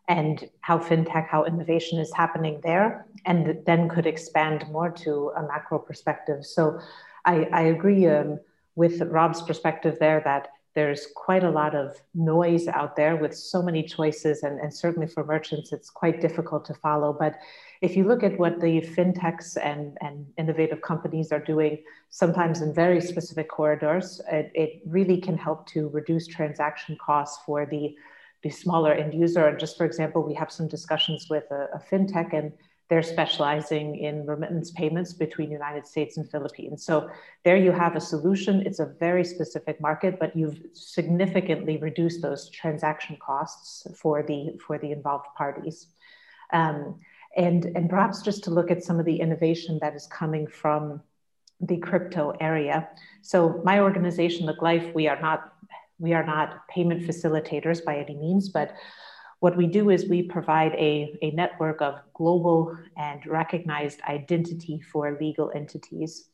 and 0.07 0.49
how 0.61 0.77
fintech, 0.77 1.27
how 1.27 1.43
innovation 1.43 1.99
is 1.99 2.13
happening 2.13 2.61
there, 2.63 3.05
and 3.25 3.59
then 3.65 3.89
could 3.89 4.05
expand 4.05 4.65
more 4.71 4.89
to 4.89 5.33
a 5.35 5.43
macro 5.43 5.77
perspective. 5.77 6.45
So, 6.45 6.79
I, 7.25 7.43
I 7.51 7.61
agree 7.63 8.07
um, 8.07 8.39
with 8.75 9.01
Rob's 9.01 9.41
perspective 9.41 9.97
there 9.99 10.21
that 10.23 10.49
there's 10.73 11.07
quite 11.15 11.43
a 11.43 11.51
lot 11.51 11.75
of 11.75 12.01
noise 12.15 12.67
out 12.67 12.95
there 12.95 13.15
with 13.15 13.35
so 13.35 13.61
many 13.61 13.83
choices, 13.83 14.43
and, 14.43 14.59
and 14.59 14.73
certainly 14.73 15.07
for 15.07 15.23
merchants, 15.23 15.71
it's 15.71 15.89
quite 15.89 16.21
difficult 16.21 16.65
to 16.65 16.73
follow. 16.73 17.13
But 17.13 17.35
if 17.83 17.97
you 17.97 18.05
look 18.05 18.23
at 18.23 18.39
what 18.39 18.61
the 18.61 18.79
fintechs 18.95 19.57
and, 19.61 19.97
and 19.99 20.25
innovative 20.37 20.81
companies 20.81 21.33
are 21.33 21.39
doing, 21.41 21.83
sometimes 22.09 22.61
in 22.61 22.73
very 22.73 23.01
specific 23.01 23.49
corridors, 23.49 24.21
it, 24.31 24.49
it 24.55 24.81
really 24.85 25.19
can 25.19 25.37
help 25.37 25.67
to 25.67 25.89
reduce 25.89 26.25
transaction 26.25 26.97
costs 27.05 27.43
for 27.45 27.65
the, 27.65 27.93
the 28.41 28.49
smaller 28.49 28.93
end 28.93 29.13
user. 29.13 29.47
And 29.47 29.59
just 29.59 29.77
for 29.77 29.85
example, 29.85 30.23
we 30.23 30.33
have 30.33 30.49
some 30.49 30.69
discussions 30.69 31.27
with 31.29 31.43
a, 31.51 31.67
a 31.73 31.79
fintech 31.91 32.33
and 32.33 32.53
they're 32.87 33.03
specializing 33.03 33.97
in 33.97 34.25
remittance 34.25 34.71
payments 34.71 35.11
between 35.11 35.51
United 35.51 35.85
States 35.85 36.15
and 36.15 36.29
Philippines. 36.31 36.85
So 36.85 37.09
there 37.43 37.57
you 37.57 37.73
have 37.73 37.97
a 37.97 38.01
solution. 38.01 38.61
It's 38.65 38.79
a 38.79 38.93
very 38.97 39.25
specific 39.25 39.81
market, 39.81 40.19
but 40.21 40.33
you've 40.37 40.61
significantly 40.71 41.75
reduced 41.77 42.21
those 42.21 42.49
transaction 42.49 43.17
costs 43.19 43.85
for 43.97 44.23
the 44.23 44.57
for 44.65 44.77
the 44.77 44.91
involved 44.93 45.27
parties. 45.35 45.87
Um, 46.53 47.01
and, 47.35 47.65
and 47.65 47.89
perhaps 47.89 48.21
just 48.21 48.43
to 48.45 48.51
look 48.51 48.71
at 48.71 48.83
some 48.83 48.99
of 48.99 49.05
the 49.05 49.19
innovation 49.19 49.79
that 49.81 49.95
is 49.95 50.07
coming 50.07 50.47
from 50.47 51.01
the 51.59 51.77
crypto 51.77 52.33
area. 52.39 52.89
So 53.21 53.61
my 53.63 53.79
organization, 53.79 54.45
the 54.45 54.53
GLEIF, 54.53 54.93
we 54.93 55.07
are 55.07 55.19
not 55.21 55.49
we 55.99 56.13
are 56.13 56.25
not 56.25 56.67
payment 56.67 57.03
facilitators 57.03 57.85
by 57.85 57.97
any 57.97 58.15
means, 58.15 58.49
but 58.49 58.75
what 59.39 59.55
we 59.55 59.67
do 59.67 59.89
is 59.89 60.07
we 60.07 60.23
provide 60.23 60.73
a, 60.73 61.17
a 61.21 61.31
network 61.31 61.81
of 61.81 61.99
global 62.13 62.77
and 62.97 63.25
recognized 63.25 64.01
identity 64.07 64.81
for 64.91 65.17
legal 65.19 65.51
entities. 65.55 66.29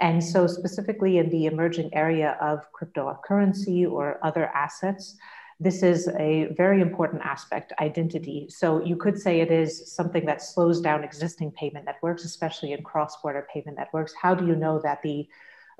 And 0.00 0.22
so, 0.22 0.46
specifically 0.46 1.18
in 1.18 1.30
the 1.30 1.46
emerging 1.46 1.94
area 1.94 2.36
of 2.40 2.66
cryptocurrency 2.72 3.90
or 3.90 4.18
other 4.22 4.46
assets, 4.46 5.16
this 5.60 5.82
is 5.82 6.08
a 6.18 6.46
very 6.56 6.80
important 6.80 7.22
aspect 7.22 7.72
identity. 7.80 8.46
So, 8.50 8.84
you 8.84 8.96
could 8.96 9.18
say 9.18 9.40
it 9.40 9.50
is 9.50 9.92
something 9.92 10.26
that 10.26 10.42
slows 10.42 10.80
down 10.80 11.04
existing 11.04 11.52
payment 11.52 11.84
networks, 11.84 12.24
especially 12.24 12.72
in 12.72 12.82
cross 12.82 13.20
border 13.22 13.46
payment 13.52 13.76
networks. 13.76 14.12
How 14.14 14.34
do 14.34 14.46
you 14.46 14.56
know 14.56 14.80
that 14.80 15.02
the 15.02 15.28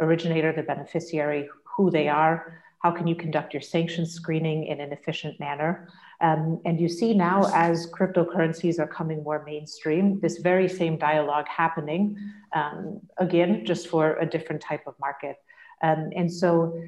originator, 0.01 0.53
the 0.53 0.63
beneficiary, 0.63 1.49
who 1.65 1.91
they 1.91 2.09
are? 2.09 2.61
How 2.85 2.91
can 2.91 3.07
you 3.07 3.15
conduct 3.15 3.55
your 3.55 3.63
sanction 3.63 4.05
screening 4.05 4.67
in 4.67 4.79
an 4.79 4.93
efficient 4.93 5.41
manner? 5.41 5.89
Um, 6.21 6.61
and 6.65 6.79
you 6.79 6.89
see 6.89 7.15
now, 7.15 7.51
as 7.55 7.87
cryptocurrencies 7.91 8.79
are 8.79 8.87
coming 8.87 9.23
more 9.23 9.43
mainstream, 9.45 10.21
this 10.21 10.39
very 10.39 10.69
same 10.69 10.99
dialogue 10.99 11.49
happening, 11.49 12.17
um, 12.55 13.01
again, 13.17 13.65
just 13.65 13.89
for 13.89 14.17
a 14.19 14.27
different 14.27 14.61
type 14.61 14.87
of 14.87 14.95
market. 15.01 15.37
Um, 15.83 16.11
and 16.15 16.33
so, 16.33 16.79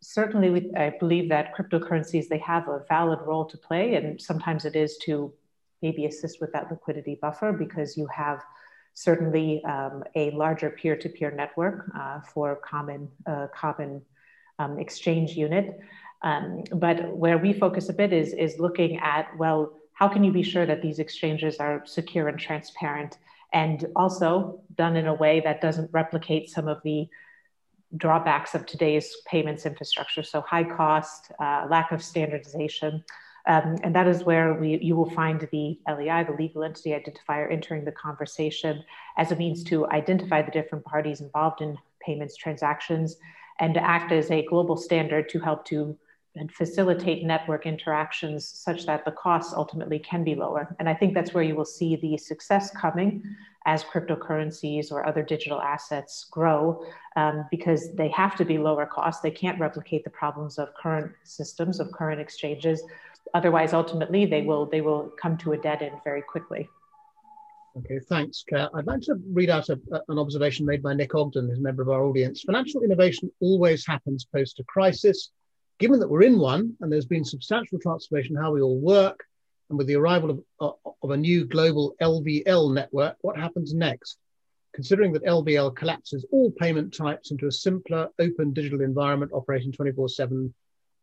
certainly, 0.00 0.50
we, 0.50 0.72
I 0.76 0.94
believe 0.98 1.28
that 1.28 1.54
cryptocurrencies 1.54 2.28
they 2.28 2.38
have 2.38 2.68
a 2.68 2.84
valid 2.88 3.20
role 3.26 3.44
to 3.46 3.58
play, 3.58 3.94
and 3.94 4.20
sometimes 4.20 4.64
it 4.64 4.76
is 4.76 4.98
to 5.04 5.32
maybe 5.82 6.06
assist 6.06 6.40
with 6.40 6.52
that 6.52 6.70
liquidity 6.70 7.18
buffer 7.20 7.52
because 7.52 7.96
you 7.96 8.06
have 8.06 8.42
certainly 8.94 9.64
um, 9.64 10.02
a 10.14 10.30
larger 10.32 10.70
peer-to-peer 10.70 11.30
network 11.30 11.90
uh, 11.96 12.20
for 12.20 12.56
common 12.56 13.08
uh, 13.26 13.46
common 13.54 14.02
um, 14.58 14.78
exchange 14.78 15.32
unit. 15.32 15.78
Um, 16.22 16.64
but 16.74 17.16
where 17.16 17.38
we 17.38 17.52
focus 17.52 17.88
a 17.88 17.94
bit 17.94 18.12
is, 18.12 18.34
is 18.34 18.58
looking 18.58 18.98
at, 18.98 19.34
well, 19.38 19.72
how 19.94 20.06
can 20.08 20.22
you 20.22 20.32
be 20.32 20.42
sure 20.42 20.66
that 20.66 20.82
these 20.82 20.98
exchanges 20.98 21.56
are 21.56 21.82
secure 21.86 22.28
and 22.28 22.38
transparent 22.38 23.18
and 23.52 23.86
also 23.96 24.60
done 24.76 24.96
in 24.96 25.06
a 25.06 25.14
way 25.14 25.40
that 25.40 25.60
doesn't 25.60 25.90
replicate 25.92 26.50
some 26.50 26.68
of 26.68 26.80
the 26.84 27.08
drawbacks 27.96 28.54
of 28.54 28.66
today's 28.66 29.16
payments 29.26 29.66
infrastructure. 29.66 30.22
So 30.22 30.40
high 30.42 30.64
cost, 30.64 31.32
uh, 31.40 31.66
lack 31.68 31.92
of 31.92 32.02
standardization. 32.02 33.04
Um, 33.46 33.76
and 33.82 33.94
that 33.94 34.06
is 34.06 34.22
where 34.22 34.54
we, 34.54 34.78
you 34.78 34.94
will 34.94 35.10
find 35.10 35.48
the 35.50 35.78
LEI, 35.88 36.24
the 36.24 36.36
legal 36.38 36.62
entity 36.62 36.90
identifier, 36.90 37.50
entering 37.50 37.84
the 37.84 37.92
conversation 37.92 38.84
as 39.16 39.32
a 39.32 39.36
means 39.36 39.64
to 39.64 39.88
identify 39.88 40.42
the 40.42 40.50
different 40.50 40.84
parties 40.84 41.20
involved 41.20 41.62
in 41.62 41.76
payments 42.00 42.36
transactions 42.36 43.16
and 43.58 43.74
to 43.74 43.82
act 43.82 44.12
as 44.12 44.30
a 44.30 44.44
global 44.46 44.76
standard 44.76 45.28
to 45.30 45.38
help 45.38 45.64
to 45.66 45.96
and 46.36 46.52
facilitate 46.52 47.24
network 47.24 47.66
interactions 47.66 48.46
such 48.46 48.86
that 48.86 49.04
the 49.04 49.10
costs 49.10 49.52
ultimately 49.52 49.98
can 49.98 50.22
be 50.22 50.34
lower. 50.34 50.74
And 50.78 50.88
I 50.88 50.94
think 50.94 51.12
that's 51.12 51.34
where 51.34 51.42
you 51.42 51.56
will 51.56 51.64
see 51.64 51.96
the 51.96 52.16
success 52.16 52.70
coming 52.70 53.24
as 53.66 53.84
cryptocurrencies 53.84 54.90
or 54.92 55.06
other 55.06 55.22
digital 55.22 55.60
assets 55.60 56.26
grow 56.30 56.84
um, 57.16 57.46
because 57.50 57.92
they 57.94 58.08
have 58.08 58.36
to 58.36 58.44
be 58.44 58.58
lower 58.58 58.86
cost. 58.86 59.22
They 59.22 59.30
can't 59.30 59.58
replicate 59.58 60.04
the 60.04 60.10
problems 60.10 60.58
of 60.58 60.72
current 60.74 61.12
systems, 61.24 61.80
of 61.80 61.90
current 61.92 62.20
exchanges. 62.20 62.82
Otherwise, 63.34 63.72
ultimately, 63.72 64.24
they 64.24 64.42
will, 64.42 64.66
they 64.66 64.80
will 64.80 65.12
come 65.20 65.36
to 65.38 65.52
a 65.52 65.58
dead 65.58 65.82
end 65.82 65.96
very 66.04 66.22
quickly. 66.22 66.68
Okay, 67.76 68.00
thanks. 68.08 68.44
I'd 68.52 68.86
like 68.86 69.02
to 69.02 69.14
read 69.32 69.50
out 69.50 69.68
a, 69.68 69.78
an 70.08 70.18
observation 70.18 70.66
made 70.66 70.82
by 70.82 70.94
Nick 70.94 71.14
Ogden, 71.14 71.48
who's 71.48 71.58
a 71.58 71.62
member 71.62 71.82
of 71.82 71.88
our 71.88 72.02
audience. 72.02 72.42
Financial 72.42 72.82
innovation 72.82 73.30
always 73.40 73.86
happens 73.86 74.24
post 74.24 74.58
a 74.58 74.64
crisis 74.64 75.30
given 75.80 75.98
that 75.98 76.08
we're 76.08 76.22
in 76.22 76.38
one 76.38 76.76
and 76.80 76.92
there's 76.92 77.06
been 77.06 77.24
substantial 77.24 77.78
transformation 77.80 78.36
how 78.36 78.52
we 78.52 78.60
all 78.60 78.78
work, 78.78 79.24
and 79.70 79.78
with 79.78 79.86
the 79.86 79.96
arrival 79.96 80.30
of, 80.30 80.40
uh, 80.60 80.90
of 81.02 81.10
a 81.10 81.16
new 81.16 81.44
global 81.46 81.94
LVL 82.02 82.74
network, 82.74 83.16
what 83.22 83.38
happens 83.38 83.72
next? 83.72 84.18
Considering 84.74 85.12
that 85.12 85.24
LVL 85.24 85.74
collapses 85.74 86.26
all 86.30 86.50
payment 86.50 86.94
types 86.94 87.30
into 87.30 87.46
a 87.46 87.52
simpler, 87.52 88.08
open 88.18 88.52
digital 88.52 88.82
environment 88.82 89.32
operating 89.32 89.72
24 89.72 90.08
7 90.08 90.54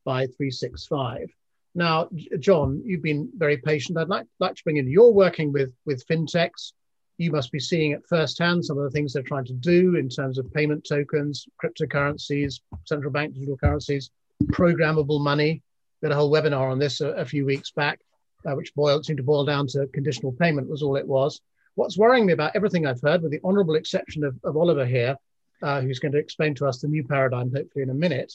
by 0.05 0.25
365. 0.25 1.27
Now, 1.73 2.09
John, 2.39 2.81
you've 2.85 3.03
been 3.03 3.29
very 3.35 3.57
patient. 3.57 3.97
I'd 3.97 4.09
like, 4.09 4.25
like 4.39 4.55
to 4.55 4.63
bring 4.63 4.77
in 4.77 4.89
you're 4.89 5.11
working 5.11 5.51
with, 5.51 5.73
with 5.85 6.05
fintechs. 6.07 6.73
You 7.17 7.31
must 7.31 7.51
be 7.51 7.59
seeing 7.59 7.93
at 7.93 8.05
firsthand 8.07 8.63
some 8.63 8.77
of 8.77 8.83
the 8.83 8.91
things 8.91 9.13
they're 9.13 9.23
trying 9.23 9.45
to 9.45 9.53
do 9.53 9.95
in 9.95 10.07
terms 10.07 10.37
of 10.37 10.53
payment 10.53 10.85
tokens, 10.87 11.47
cryptocurrencies, 11.63 12.59
central 12.85 13.11
bank 13.11 13.33
digital 13.33 13.57
currencies 13.57 14.11
programmable 14.45 15.21
money. 15.21 15.61
We 16.01 16.07
had 16.07 16.11
a 16.11 16.15
whole 16.15 16.31
webinar 16.31 16.71
on 16.71 16.79
this 16.79 17.01
a, 17.01 17.09
a 17.09 17.25
few 17.25 17.45
weeks 17.45 17.71
back, 17.71 17.99
uh, 18.45 18.55
which 18.55 18.73
boiled, 18.75 19.05
seemed 19.05 19.17
to 19.17 19.23
boil 19.23 19.45
down 19.45 19.67
to 19.67 19.87
conditional 19.87 20.31
payment 20.31 20.69
was 20.69 20.83
all 20.83 20.95
it 20.95 21.07
was. 21.07 21.41
What's 21.75 21.97
worrying 21.97 22.25
me 22.25 22.33
about 22.33 22.55
everything 22.55 22.85
I've 22.85 23.01
heard, 23.01 23.21
with 23.21 23.31
the 23.31 23.41
honourable 23.43 23.75
exception 23.75 24.23
of, 24.23 24.35
of 24.43 24.57
Oliver 24.57 24.85
here, 24.85 25.15
uh, 25.61 25.81
who's 25.81 25.99
going 25.99 26.11
to 26.11 26.17
explain 26.19 26.55
to 26.55 26.67
us 26.67 26.79
the 26.79 26.87
new 26.87 27.03
paradigm 27.03 27.51
hopefully 27.53 27.83
in 27.83 27.89
a 27.89 27.93
minute, 27.93 28.33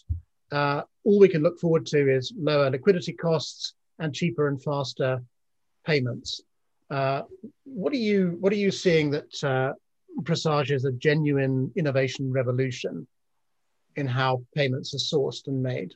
uh, 0.51 0.83
all 1.05 1.19
we 1.19 1.29
can 1.29 1.43
look 1.43 1.59
forward 1.59 1.87
to 1.87 2.15
is 2.15 2.33
lower 2.37 2.71
liquidity 2.71 3.13
costs 3.13 3.75
and 3.99 4.15
cheaper 4.15 4.49
and 4.49 4.63
faster 4.63 5.23
payments. 5.85 6.43
Uh, 6.91 7.23
what 7.65 7.93
are 7.93 7.97
you 7.97 8.37
What 8.41 8.53
are 8.53 8.57
you 8.57 8.71
seeing 8.71 9.11
that 9.13 9.45
uh, 9.45 9.73
presages 10.25 10.85
a 10.85 10.93
genuine 10.93 11.73
innovation 11.75 12.31
revolution 12.31 13.07
in 13.97 14.07
how 14.07 14.45
payments 14.55 14.95
are 14.95 14.99
sourced 15.17 15.47
and 15.47 15.63
made? 15.63 15.95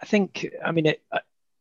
I 0.00 0.06
think, 0.06 0.46
I 0.64 0.72
mean, 0.72 0.86
it, 0.86 1.02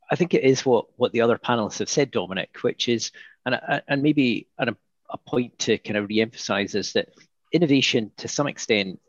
I 0.09 0.15
think 0.15 0.33
it 0.33 0.43
is 0.43 0.65
what 0.65 0.85
what 0.95 1.11
the 1.11 1.21
other 1.21 1.37
panelists 1.37 1.79
have 1.79 1.89
said, 1.89 2.11
Dominic, 2.11 2.57
which 2.61 2.87
is, 2.87 3.11
and 3.45 3.59
and 3.87 4.01
maybe 4.01 4.47
a, 4.57 4.73
a 5.09 5.17
point 5.17 5.59
to 5.59 5.77
kind 5.77 5.97
of 5.97 6.07
re-emphasize 6.07 6.75
is 6.75 6.93
that 6.93 7.09
innovation, 7.51 8.11
to 8.17 8.27
some 8.27 8.47
extent, 8.47 8.99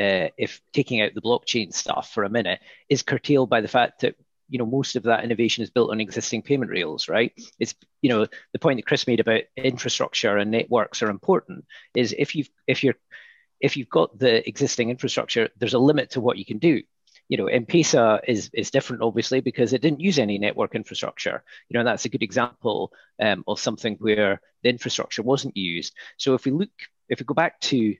uh, 0.00 0.28
if 0.36 0.60
taking 0.72 1.00
out 1.00 1.14
the 1.14 1.20
blockchain 1.20 1.72
stuff 1.72 2.12
for 2.12 2.24
a 2.24 2.30
minute, 2.30 2.60
is 2.88 3.02
curtailed 3.02 3.50
by 3.50 3.60
the 3.60 3.68
fact 3.68 4.00
that 4.00 4.16
you 4.48 4.58
know 4.58 4.66
most 4.66 4.96
of 4.96 5.04
that 5.04 5.24
innovation 5.24 5.62
is 5.62 5.70
built 5.70 5.90
on 5.90 6.00
existing 6.00 6.42
payment 6.42 6.70
rails, 6.70 7.08
right? 7.08 7.32
It's 7.58 7.74
you 8.02 8.08
know 8.08 8.26
the 8.52 8.58
point 8.58 8.78
that 8.78 8.86
Chris 8.86 9.06
made 9.06 9.20
about 9.20 9.42
infrastructure 9.56 10.36
and 10.36 10.50
networks 10.50 11.02
are 11.02 11.10
important. 11.10 11.66
Is 11.94 12.14
if 12.18 12.34
you 12.34 12.44
if 12.66 12.82
you're 12.82 12.96
if 13.60 13.76
you've 13.76 13.88
got 13.88 14.18
the 14.18 14.46
existing 14.48 14.90
infrastructure, 14.90 15.48
there's 15.58 15.74
a 15.74 15.78
limit 15.78 16.10
to 16.10 16.20
what 16.20 16.38
you 16.38 16.44
can 16.44 16.58
do. 16.58 16.82
You 17.28 17.36
know, 17.36 17.46
M-Pesa 17.46 18.20
is 18.26 18.50
is 18.54 18.70
different, 18.70 19.02
obviously, 19.02 19.40
because 19.40 19.72
it 19.72 19.82
didn't 19.82 20.00
use 20.00 20.18
any 20.18 20.38
network 20.38 20.74
infrastructure. 20.74 21.44
You 21.68 21.78
know, 21.78 21.84
that's 21.84 22.06
a 22.06 22.08
good 22.08 22.22
example 22.22 22.92
um, 23.20 23.44
of 23.46 23.60
something 23.60 23.96
where 24.00 24.40
the 24.62 24.70
infrastructure 24.70 25.22
wasn't 25.22 25.56
used. 25.56 25.94
So 26.16 26.34
if 26.34 26.46
we 26.46 26.52
look, 26.52 26.70
if 27.08 27.20
we 27.20 27.26
go 27.26 27.34
back 27.34 27.60
to 27.60 27.96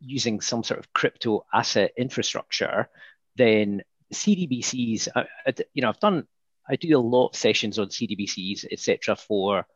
using 0.00 0.42
some 0.42 0.62
sort 0.62 0.78
of 0.78 0.92
crypto 0.92 1.46
asset 1.54 1.92
infrastructure, 1.96 2.88
then 3.36 3.82
CDBCs, 4.12 5.08
uh, 5.14 5.24
you 5.72 5.82
know, 5.82 5.88
I've 5.88 6.00
done, 6.00 6.26
I 6.68 6.76
do 6.76 6.96
a 6.96 7.00
lot 7.00 7.28
of 7.28 7.36
sessions 7.36 7.78
on 7.78 7.88
CDBCs, 7.88 8.66
etc., 8.70 9.16
for 9.16 9.66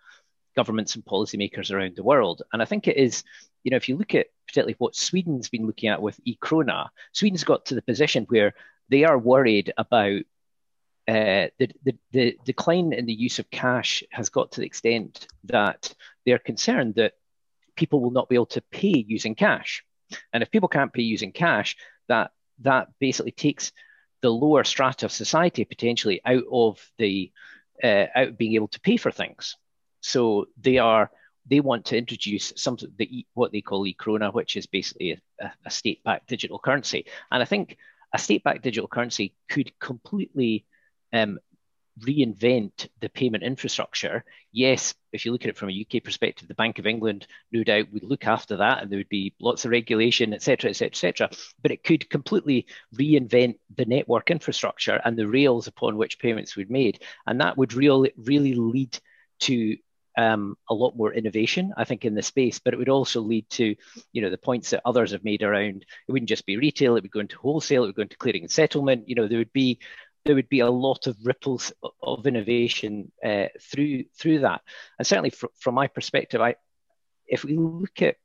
governments 0.60 0.94
and 0.94 1.04
policymakers 1.04 1.72
around 1.72 1.96
the 1.96 2.08
world. 2.12 2.42
And 2.52 2.60
I 2.60 2.66
think 2.66 2.86
it 2.86 2.98
is, 3.06 3.24
you 3.64 3.70
know, 3.70 3.78
if 3.78 3.88
you 3.88 3.96
look 3.96 4.14
at 4.14 4.26
particularly 4.46 4.76
what 4.78 4.94
Sweden's 5.06 5.48
been 5.48 5.66
looking 5.66 5.88
at 5.88 6.02
with 6.02 6.20
e-krona, 6.24 6.88
Sweden's 7.12 7.44
got 7.44 7.64
to 7.66 7.74
the 7.74 7.88
position 7.90 8.26
where 8.28 8.52
they 8.90 9.04
are 9.04 9.18
worried 9.32 9.72
about 9.84 10.20
uh, 11.08 11.46
the, 11.58 11.68
the, 11.84 11.94
the 12.12 12.38
decline 12.44 12.92
in 12.92 13.06
the 13.06 13.20
use 13.26 13.38
of 13.38 13.50
cash 13.50 14.04
has 14.10 14.28
got 14.28 14.52
to 14.52 14.60
the 14.60 14.66
extent 14.66 15.26
that 15.44 15.94
they're 16.26 16.50
concerned 16.50 16.94
that 16.96 17.14
people 17.74 18.00
will 18.00 18.10
not 18.18 18.28
be 18.28 18.34
able 18.34 18.54
to 18.54 18.62
pay 18.70 19.04
using 19.08 19.34
cash. 19.34 19.82
And 20.32 20.42
if 20.42 20.50
people 20.50 20.68
can't 20.68 20.92
pay 20.92 21.02
using 21.02 21.32
cash, 21.32 21.76
that 22.08 22.32
that 22.60 22.88
basically 23.00 23.32
takes 23.32 23.72
the 24.20 24.30
lower 24.30 24.64
strata 24.64 25.06
of 25.06 25.12
society 25.12 25.64
potentially 25.64 26.20
out 26.24 26.44
of 26.52 26.78
the 26.98 27.32
uh, 27.82 28.06
out 28.14 28.28
of 28.28 28.38
being 28.38 28.54
able 28.54 28.68
to 28.68 28.80
pay 28.80 28.98
for 28.98 29.10
things. 29.10 29.56
So 30.00 30.46
they 30.60 30.78
are 30.78 31.10
they 31.46 31.60
want 31.60 31.86
to 31.86 31.96
introduce 31.96 32.52
some 32.56 32.76
the 32.96 33.26
what 33.34 33.52
they 33.52 33.60
call 33.60 33.86
e-krona, 33.86 34.32
which 34.32 34.56
is 34.56 34.66
basically 34.66 35.20
a, 35.40 35.52
a 35.64 35.70
state-backed 35.70 36.28
digital 36.28 36.58
currency. 36.58 37.06
And 37.30 37.42
I 37.42 37.46
think 37.46 37.76
a 38.12 38.18
state-backed 38.18 38.62
digital 38.62 38.88
currency 38.88 39.34
could 39.48 39.72
completely 39.78 40.64
um, 41.12 41.38
reinvent 42.00 42.88
the 43.00 43.08
payment 43.08 43.42
infrastructure. 43.42 44.24
Yes, 44.52 44.94
if 45.12 45.24
you 45.24 45.32
look 45.32 45.44
at 45.44 45.50
it 45.50 45.56
from 45.56 45.70
a 45.70 45.86
UK 45.86 46.02
perspective, 46.02 46.48
the 46.48 46.54
Bank 46.54 46.78
of 46.78 46.86
England, 46.86 47.26
no 47.52 47.64
doubt, 47.64 47.92
would 47.92 48.04
look 48.04 48.26
after 48.26 48.56
that, 48.58 48.82
and 48.82 48.90
there 48.90 48.98
would 48.98 49.08
be 49.08 49.34
lots 49.40 49.64
of 49.64 49.70
regulation, 49.70 50.32
etc., 50.32 50.70
etc., 50.70 50.88
etc. 50.88 51.30
But 51.62 51.72
it 51.72 51.84
could 51.84 52.08
completely 52.10 52.66
reinvent 52.94 53.58
the 53.76 53.84
network 53.84 54.30
infrastructure 54.30 55.00
and 55.04 55.16
the 55.16 55.28
rails 55.28 55.66
upon 55.66 55.96
which 55.96 56.18
payments 56.18 56.56
would 56.56 56.70
made, 56.70 57.02
and 57.26 57.40
that 57.40 57.56
would 57.56 57.74
really, 57.74 58.12
really 58.16 58.54
lead 58.54 58.98
to 59.40 59.76
um, 60.16 60.56
a 60.68 60.74
lot 60.74 60.96
more 60.96 61.12
innovation, 61.12 61.72
I 61.76 61.84
think, 61.84 62.04
in 62.04 62.14
the 62.14 62.22
space. 62.22 62.58
But 62.58 62.74
it 62.74 62.78
would 62.78 62.88
also 62.88 63.20
lead 63.20 63.48
to, 63.50 63.74
you 64.12 64.22
know, 64.22 64.30
the 64.30 64.38
points 64.38 64.70
that 64.70 64.82
others 64.84 65.12
have 65.12 65.24
made 65.24 65.42
around. 65.42 65.84
It 66.08 66.12
wouldn't 66.12 66.28
just 66.28 66.46
be 66.46 66.56
retail; 66.56 66.96
it 66.96 67.02
would 67.02 67.10
go 67.10 67.20
into 67.20 67.38
wholesale, 67.38 67.84
it 67.84 67.88
would 67.88 67.96
go 67.96 68.02
into 68.02 68.16
clearing 68.16 68.42
and 68.42 68.50
settlement. 68.50 69.08
You 69.08 69.14
know, 69.14 69.28
there 69.28 69.38
would 69.38 69.52
be 69.52 69.78
there 70.24 70.34
would 70.34 70.48
be 70.48 70.60
a 70.60 70.70
lot 70.70 71.06
of 71.06 71.16
ripples 71.24 71.72
of 72.02 72.26
innovation 72.26 73.10
uh, 73.24 73.46
through 73.60 74.04
through 74.18 74.40
that. 74.40 74.62
And 74.98 75.06
certainly, 75.06 75.30
fr- 75.30 75.46
from 75.58 75.74
my 75.74 75.86
perspective, 75.86 76.40
I 76.40 76.56
if 77.26 77.44
we 77.44 77.56
look 77.56 78.02
at 78.02 78.16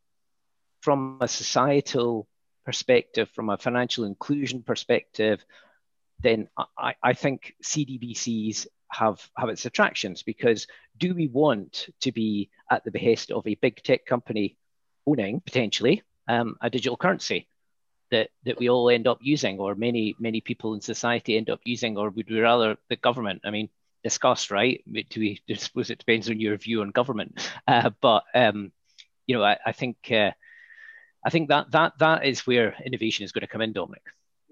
from 0.81 1.19
a 1.21 1.27
societal 1.27 2.27
perspective, 2.65 3.29
from 3.33 3.49
a 3.49 3.57
financial 3.57 4.05
inclusion 4.05 4.63
perspective, 4.63 5.45
then 6.19 6.47
I, 6.77 6.95
I 7.01 7.13
think 7.13 7.55
CDBCs 7.63 8.67
have 8.91 9.29
have 9.37 9.49
its 9.49 9.65
attractions 9.65 10.23
because 10.23 10.67
do 10.97 11.13
we 11.13 11.27
want 11.27 11.89
to 12.01 12.11
be 12.11 12.49
at 12.69 12.83
the 12.83 12.91
behest 12.91 13.31
of 13.31 13.45
a 13.47 13.55
big 13.55 13.81
tech 13.83 14.05
company 14.05 14.57
owning 15.07 15.41
potentially 15.41 16.03
um, 16.27 16.55
a 16.61 16.69
digital 16.69 16.97
currency 16.97 17.47
that 18.11 18.29
that 18.43 18.59
we 18.59 18.69
all 18.69 18.89
end 18.89 19.07
up 19.07 19.19
using 19.21 19.59
or 19.59 19.75
many 19.75 20.15
many 20.19 20.41
people 20.41 20.73
in 20.73 20.81
society 20.81 21.37
end 21.37 21.49
up 21.49 21.59
using 21.65 21.97
or 21.97 22.09
would 22.09 22.29
we 22.29 22.39
rather 22.39 22.77
the 22.89 22.95
government? 22.95 23.41
I 23.43 23.51
mean 23.51 23.69
discuss 24.03 24.51
right? 24.51 24.83
Do 24.91 25.19
we 25.19 25.41
I 25.49 25.55
suppose 25.55 25.89
it 25.89 25.99
depends 25.99 26.29
on 26.29 26.39
your 26.39 26.57
view 26.57 26.81
on 26.81 26.89
government. 26.89 27.51
Uh, 27.67 27.89
but 27.99 28.23
um, 28.35 28.71
you 29.27 29.35
know 29.35 29.43
i, 29.43 29.57
I 29.65 29.71
think 29.71 29.97
uh, 30.11 30.31
i 31.25 31.29
think 31.29 31.49
that 31.49 31.71
that 31.71 31.97
that 31.99 32.25
is 32.25 32.45
where 32.47 32.75
innovation 32.85 33.23
is 33.23 33.31
going 33.31 33.41
to 33.41 33.47
come 33.47 33.61
in 33.61 33.73
dominic 33.73 34.03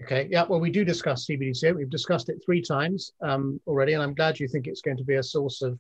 Okay, 0.02 0.28
yeah, 0.30 0.44
well, 0.50 0.60
we 0.60 0.72
do 0.72 0.84
discuss 0.84 1.28
CBDC. 1.28 1.76
We've 1.76 1.90
discussed 1.90 2.30
it 2.30 2.42
three 2.44 2.62
times 2.62 3.12
um, 3.22 3.62
already, 3.68 3.94
and 3.94 4.02
I'm 4.02 4.16
glad 4.16 4.40
you 4.40 4.48
think 4.48 4.68
it's 4.68 4.82
going 4.82 4.98
to 4.98 5.04
be 5.04 5.16
a 5.16 5.24
source 5.24 5.62
of, 5.62 5.80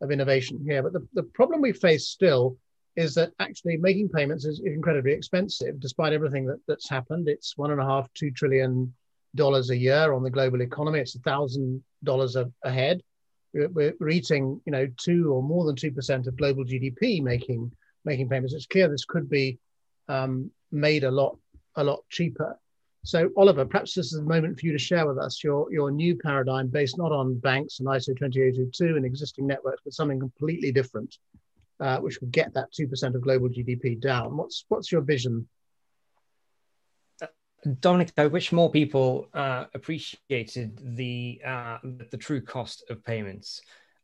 of 0.00 0.10
innovation 0.10 0.60
here. 0.66 0.82
But 0.82 0.92
the, 0.92 1.06
the 1.14 1.22
problem 1.22 1.60
we 1.60 1.72
face 1.72 2.08
still 2.08 2.56
is 2.96 3.14
that 3.14 3.32
actually 3.38 3.76
making 3.78 4.08
payments 4.08 4.44
is 4.44 4.60
incredibly 4.64 5.12
expensive, 5.12 5.80
despite 5.80 6.12
everything 6.12 6.44
that, 6.46 6.58
that's 6.66 6.88
happened. 6.88 7.28
It's 7.28 7.56
one 7.56 7.70
and 7.70 7.80
a 7.80 7.84
half, 7.84 8.12
two 8.14 8.30
trillion 8.30 8.92
dollars 9.34 9.70
a 9.70 9.76
year 9.76 10.12
on 10.12 10.22
the 10.22 10.30
global 10.30 10.60
economy. 10.60 11.00
It's 11.00 11.14
a 11.14 11.20
thousand 11.20 11.82
dollars 12.04 12.36
a 12.36 12.50
head. 12.70 13.00
We're, 13.54 13.94
we're 13.98 14.08
eating, 14.08 14.60
you 14.66 14.72
know, 14.72 14.88
two 14.98 15.32
or 15.32 15.42
more 15.42 15.64
than 15.64 15.76
two 15.76 15.92
percent 15.92 16.26
of 16.26 16.36
global 16.36 16.64
GDP 16.64 17.22
making 17.22 17.72
making 18.04 18.28
payments. 18.28 18.54
It's 18.54 18.66
clear 18.66 18.88
this 18.88 19.04
could 19.04 19.30
be 19.30 19.58
um, 20.08 20.50
made 20.70 21.04
a 21.04 21.10
lot 21.10 21.38
a 21.76 21.84
lot 21.84 22.00
cheaper. 22.10 22.58
So, 23.04 23.30
Oliver, 23.36 23.64
perhaps 23.64 23.94
this 23.94 24.12
is 24.12 24.18
the 24.18 24.22
moment 24.22 24.60
for 24.60 24.66
you 24.66 24.72
to 24.72 24.78
share 24.78 25.06
with 25.08 25.18
us 25.18 25.42
your, 25.42 25.72
your 25.72 25.90
new 25.90 26.16
paradigm 26.16 26.68
based 26.68 26.98
not 26.98 27.10
on 27.10 27.36
banks 27.38 27.80
and 27.80 27.88
ISO 27.88 28.16
20022 28.16 28.96
and 28.96 29.04
existing 29.04 29.46
networks, 29.46 29.82
but 29.84 29.92
something 29.92 30.20
completely 30.20 30.70
different, 30.70 31.16
uh, 31.80 31.98
which 31.98 32.20
will 32.20 32.28
get 32.28 32.54
that 32.54 32.68
2% 32.72 33.14
of 33.14 33.20
global 33.20 33.48
GDP 33.48 34.00
down. 34.00 34.36
What's, 34.36 34.64
what's 34.68 34.92
your 34.92 35.00
vision? 35.00 35.48
Dominic, 37.80 38.12
I 38.16 38.26
wish 38.26 38.52
more 38.52 38.70
people 38.70 39.28
uh, 39.34 39.64
appreciated 39.74 40.80
the, 40.96 41.40
uh, 41.44 41.78
the 41.82 42.16
true 42.16 42.40
cost 42.40 42.84
of 42.88 43.04
payments. 43.04 43.62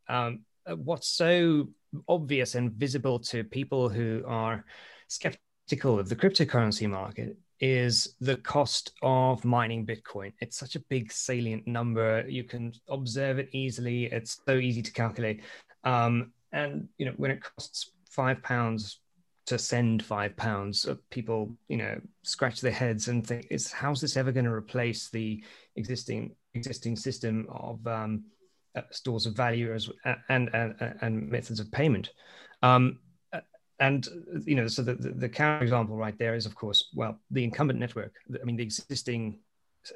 Um, 0.08 0.40
what's 0.66 1.08
so 1.08 1.68
obvious 2.08 2.56
and 2.56 2.72
visible 2.72 3.20
to 3.20 3.44
people 3.44 3.88
who 3.88 4.24
are 4.26 4.64
skeptical 5.06 6.00
of 6.00 6.08
the 6.08 6.16
cryptocurrency 6.16 6.88
market 6.88 7.36
is 7.60 8.14
the 8.20 8.36
cost 8.36 8.92
of 9.02 9.44
mining 9.44 9.84
Bitcoin. 9.84 10.32
It's 10.40 10.56
such 10.56 10.76
a 10.76 10.80
big 10.80 11.10
salient 11.10 11.66
number. 11.66 12.24
You 12.28 12.44
can 12.44 12.72
observe 12.88 13.38
it 13.38 13.48
easily. 13.52 14.06
It's 14.06 14.40
so 14.46 14.56
easy 14.56 14.82
to 14.82 14.92
calculate. 14.92 15.42
Um, 15.84 16.32
and 16.52 16.88
you 16.98 17.06
know, 17.06 17.14
when 17.16 17.30
it 17.30 17.42
costs 17.42 17.90
five 18.10 18.42
pounds 18.42 19.00
to 19.46 19.58
send 19.58 20.04
five 20.04 20.36
pounds, 20.36 20.86
uh, 20.86 20.94
people 21.10 21.56
you 21.68 21.78
know 21.78 22.00
scratch 22.22 22.60
their 22.60 22.72
heads 22.72 23.08
and 23.08 23.26
think, 23.26 23.46
"Is 23.50 23.72
how's 23.72 24.00
this 24.00 24.16
ever 24.16 24.32
going 24.32 24.44
to 24.44 24.52
replace 24.52 25.08
the 25.08 25.42
existing 25.76 26.36
existing 26.54 26.96
system 26.96 27.46
of 27.50 27.86
um, 27.86 28.24
uh, 28.76 28.82
stores 28.90 29.26
of 29.26 29.34
value 29.34 29.74
as 29.74 29.90
and, 30.28 30.50
and 30.52 30.94
and 31.00 31.28
methods 31.28 31.60
of 31.60 31.70
payment?" 31.70 32.10
Um, 32.62 32.98
and 33.80 34.08
you 34.44 34.54
know, 34.54 34.66
so 34.66 34.82
the, 34.82 34.94
the, 34.94 35.10
the 35.10 35.28
counter 35.28 35.62
example 35.62 35.96
right 35.96 36.18
there 36.18 36.34
is, 36.34 36.46
of 36.46 36.54
course, 36.54 36.88
well, 36.94 37.18
the 37.30 37.44
incumbent 37.44 37.78
network. 37.78 38.14
I 38.28 38.44
mean, 38.44 38.56
the 38.56 38.62
existing 38.62 39.38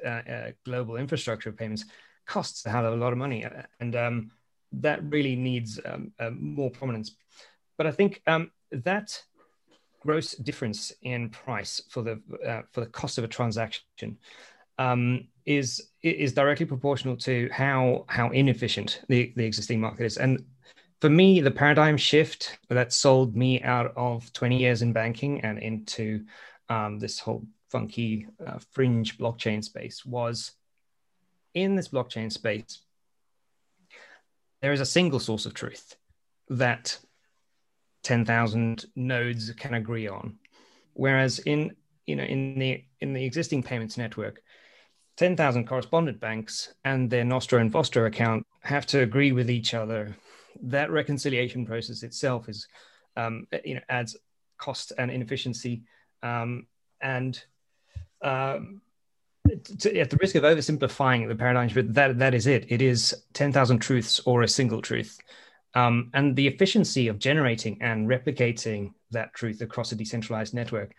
uh, 0.05 0.09
uh, 0.09 0.51
global 0.65 0.95
infrastructure 0.95 1.49
of 1.49 1.57
payments 1.57 1.85
costs 2.25 2.65
a 2.65 2.69
hell 2.69 2.85
of 2.85 2.93
a 2.93 2.97
lot 2.97 3.11
of 3.11 3.19
money, 3.19 3.45
uh, 3.45 3.63
and 3.79 3.95
um, 3.95 4.31
that 4.71 5.03
really 5.03 5.35
needs 5.35 5.79
um, 5.85 6.11
uh, 6.19 6.31
more 6.31 6.71
prominence. 6.71 7.15
But 7.77 7.87
I 7.87 7.91
think 7.91 8.21
um, 8.27 8.51
that 8.71 9.21
gross 9.99 10.33
difference 10.33 10.91
in 11.01 11.29
price 11.29 11.81
for 11.89 12.01
the 12.01 12.21
uh, 12.45 12.61
for 12.71 12.81
the 12.81 12.87
cost 12.87 13.17
of 13.17 13.23
a 13.23 13.27
transaction 13.27 14.17
um, 14.77 15.27
is 15.45 15.89
is 16.01 16.33
directly 16.33 16.65
proportional 16.65 17.15
to 17.17 17.49
how 17.51 18.05
how 18.07 18.29
inefficient 18.29 19.01
the, 19.09 19.33
the 19.35 19.45
existing 19.45 19.79
market 19.79 20.05
is, 20.05 20.17
and 20.17 20.45
for 21.03 21.09
me, 21.09 21.41
the 21.41 21.51
paradigm 21.51 21.97
shift 21.97 22.57
that 22.69 22.93
sold 22.93 23.35
me 23.35 23.61
out 23.61 23.91
of 23.97 24.31
20 24.31 24.57
years 24.57 24.81
in 24.81 24.93
banking 24.93 25.41
and 25.41 25.59
into 25.59 26.23
um, 26.69 26.97
this 26.97 27.19
whole 27.19 27.45
funky 27.69 28.25
uh, 28.47 28.57
fringe 28.71 29.17
blockchain 29.17 29.61
space 29.61 30.05
was 30.05 30.53
in 31.53 31.75
this 31.75 31.89
blockchain 31.89 32.31
space, 32.31 32.83
there 34.61 34.71
is 34.71 34.79
a 34.79 34.85
single 34.85 35.19
source 35.19 35.45
of 35.45 35.53
truth 35.53 35.97
that 36.47 36.97
10,000 38.03 38.85
nodes 38.95 39.51
can 39.57 39.73
agree 39.73 40.07
on. 40.07 40.37
Whereas 40.93 41.39
in 41.39 41.75
you 42.05 42.15
know 42.15 42.23
in 42.23 42.57
the 42.57 42.81
in 43.01 43.11
the 43.11 43.25
existing 43.25 43.61
payments 43.61 43.97
network, 43.97 44.41
10,000 45.17 45.67
correspondent 45.67 46.21
banks 46.21 46.73
and 46.85 47.09
their 47.09 47.25
Nostro 47.25 47.59
and 47.59 47.73
Vostro 47.73 48.05
account 48.05 48.47
have 48.61 48.85
to 48.85 49.01
agree 49.01 49.33
with 49.33 49.51
each 49.51 49.73
other 49.73 50.15
that 50.61 50.91
reconciliation 50.91 51.65
process 51.65 52.03
itself 52.03 52.49
is, 52.49 52.67
um, 53.17 53.47
you 53.63 53.75
know, 53.75 53.81
adds 53.89 54.15
cost 54.57 54.93
and 54.97 55.11
inefficiency, 55.11 55.83
um, 56.21 56.67
and 57.01 57.43
um, 58.23 58.81
to, 59.79 59.99
at 59.99 60.09
the 60.09 60.17
risk 60.17 60.35
of 60.35 60.43
oversimplifying 60.43 61.27
the 61.27 61.35
paradigm 61.35 61.69
but 61.73 61.93
that 61.93 62.19
that 62.19 62.33
is 62.33 62.47
it. 62.47 62.65
It 62.69 62.81
is 62.81 63.15
ten 63.33 63.51
thousand 63.51 63.79
truths 63.79 64.21
or 64.25 64.43
a 64.43 64.47
single 64.47 64.81
truth, 64.81 65.19
um, 65.73 66.09
and 66.13 66.35
the 66.35 66.47
efficiency 66.47 67.07
of 67.07 67.19
generating 67.19 67.81
and 67.81 68.07
replicating 68.07 68.93
that 69.11 69.33
truth 69.33 69.61
across 69.61 69.91
a 69.91 69.95
decentralized 69.95 70.53
network 70.53 70.93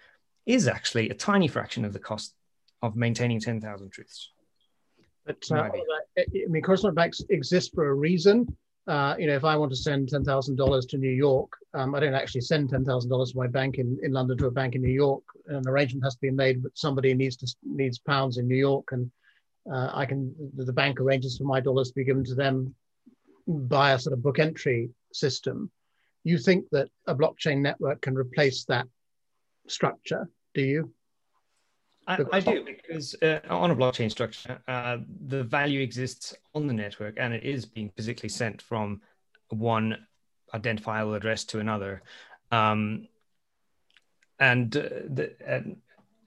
is 0.47 0.69
actually 0.69 1.09
a 1.09 1.15
tiny 1.15 1.49
fraction 1.49 1.85
of 1.85 1.93
the 1.93 1.99
cost 1.99 2.35
of 2.83 2.97
maintaining 2.97 3.41
ten 3.41 3.61
thousand 3.61 3.91
truths. 3.91 4.31
But 5.25 5.43
uh, 5.51 5.71
I 6.19 6.25
mean, 6.49 6.63
correspondent 6.63 6.97
banks 6.97 7.23
exist 7.31 7.75
for 7.75 7.89
a 7.89 7.95
reason 7.95 8.55
uh, 8.87 9.15
you 9.19 9.27
know, 9.27 9.35
if 9.35 9.45
I 9.45 9.57
want 9.57 9.71
to 9.73 9.77
send 9.77 10.09
ten 10.09 10.25
thousand 10.25 10.57
dollars 10.57 10.85
to 10.87 10.99
New 10.99 11.11
York, 11.11 11.51
um, 11.73 11.95
I 11.95 12.01
don't 12.01 12.15
actually 12.15 12.43
send 12.43 12.69
ten 12.69 12.85
thousand 12.85 13.11
dollars 13.11 13.33
to 13.33 13.39
my 13.39 13.47
bank 13.47 13.79
in, 13.79 13.99
in 14.03 14.13
London 14.13 14.37
to 14.39 14.47
a 14.47 14.51
bank 14.51 14.75
in 14.75 14.83
New 14.83 14.93
York. 14.93 15.23
An 15.47 15.67
arrangement 15.67 16.05
has 16.05 16.15
to 16.15 16.21
be 16.21 16.31
made, 16.31 16.63
but 16.63 16.73
somebody 16.75 17.15
needs 17.15 17.37
to 17.37 17.55
needs 17.63 17.99
pounds 17.99 18.37
in 18.37 18.47
New 18.47 18.57
York, 18.57 18.93
and 18.93 19.11
uh, 19.73 19.91
I 19.95 20.05
can 20.05 20.35
the 20.55 20.73
bank 20.73 21.01
arranges 21.01 21.39
for 21.39 21.45
my 21.45 21.61
dollars 21.61 21.89
to 21.89 21.95
be 21.95 22.05
given 22.05 22.25
to 22.25 22.35
them 22.35 22.75
by 23.47 23.93
a 23.93 23.99
sort 23.99 24.13
of 24.13 24.23
book 24.23 24.39
entry 24.39 24.91
system. 25.13 25.71
You 26.23 26.39
think 26.39 26.67
that 26.73 26.89
a 27.07 27.15
blockchain 27.15 27.61
network 27.61 28.03
can 28.03 28.15
replace 28.15 28.65
that 28.67 28.87
structure? 29.67 30.29
Do 30.55 30.63
you? 30.63 30.93
I, 32.07 32.19
I, 32.33 32.41
do 32.41 32.65
because 32.65 33.15
uh, 33.23 33.41
on 33.49 33.71
a 33.71 33.77
blockchain 33.77 34.11
structure, 34.11 34.61
uh, 34.69 34.99
the 35.27 35.43
value 35.43 35.81
exists 35.81 36.35
on 36.55 36.67
the 36.67 36.73
network 36.73 37.15
and 37.19 37.33
it 37.33 37.45
is 37.45 37.65
being 37.65 37.91
physically 37.97 38.29
sent 38.29 38.61
from 38.61 39.01
one 39.49 39.97
identifiable 40.53 41.15
address 41.15 41.45
to 41.45 41.61
another, 41.61 42.03
um, 42.53 43.09
and, 44.39 44.77
uh, 44.77 44.89
the, 45.09 45.35
and 45.47 45.77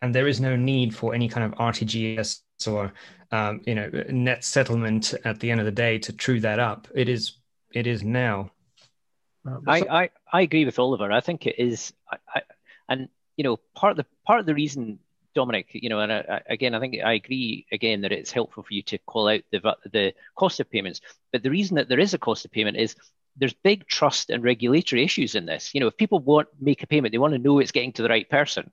and 0.02 0.14
there 0.14 0.28
is 0.28 0.40
no 0.40 0.56
need 0.56 0.96
for 0.96 1.14
any 1.14 1.28
kind 1.28 1.46
of 1.46 1.60
RTGS 1.60 2.42
or 2.68 2.94
um, 3.32 3.62
you 3.66 3.76
know 3.76 3.90
net 4.10 4.44
settlement 4.44 5.14
at 5.26 5.40
the 5.40 5.52
end 5.52 5.60
of 5.60 5.66
the 5.66 5.72
day 5.72 6.00
to 6.00 6.14
true 6.14 6.40
that 6.40 6.60
up. 6.60 6.88
It 6.94 7.10
is 7.10 7.34
it 7.74 7.88
is 7.88 8.04
now. 8.04 8.52
I, 9.66 9.80
I, 9.90 10.10
I 10.34 10.42
agree 10.42 10.66
with 10.66 10.78
Oliver. 10.78 11.10
I 11.10 11.22
think 11.22 11.48
it 11.48 11.58
is, 11.58 11.94
I, 12.12 12.18
I, 12.36 12.42
and 12.90 13.08
you 13.38 13.44
know 13.44 13.58
part 13.76 13.92
of 13.92 13.98
the 13.98 14.06
part 14.26 14.40
of 14.40 14.46
the 14.46 14.54
reason 14.54 15.00
Dominic, 15.38 15.68
you 15.74 15.90
know, 15.90 16.00
and 16.00 16.12
I, 16.12 16.42
again, 16.50 16.74
I 16.74 16.80
think 16.80 16.96
I 17.04 17.14
agree 17.14 17.68
again 17.72 18.02
that 18.02 18.12
it's 18.12 18.32
helpful 18.32 18.64
for 18.64 18.74
you 18.74 18.82
to 18.84 18.98
call 19.00 19.30
out 19.30 19.42
the 19.52 19.60
the 19.92 20.14
cost 20.36 20.60
of 20.60 20.72
payments. 20.72 21.00
But 21.32 21.44
the 21.44 21.52
reason 21.52 21.76
that 21.76 21.88
there 21.88 22.00
is 22.00 22.14
a 22.14 22.18
cost 22.28 22.46
of 22.46 22.52
payment 22.52 22.78
is 22.78 22.96
there's 23.38 23.54
big 23.54 23.86
trust 23.88 24.32
and 24.32 24.44
regulatory 24.44 25.04
issues 25.04 25.36
in 25.36 25.46
this. 25.46 25.74
You 25.74 25.82
know, 25.82 25.88
if 25.88 25.98
people 25.98 26.20
want 26.20 26.48
make 26.60 26.82
a 26.82 26.88
payment, 26.88 27.12
they 27.12 27.20
want 27.20 27.34
to 27.34 27.46
know 27.46 27.60
it's 27.60 27.72
getting 27.78 27.94
to 27.94 28.02
the 28.02 28.10
right 28.10 28.28
person, 28.28 28.72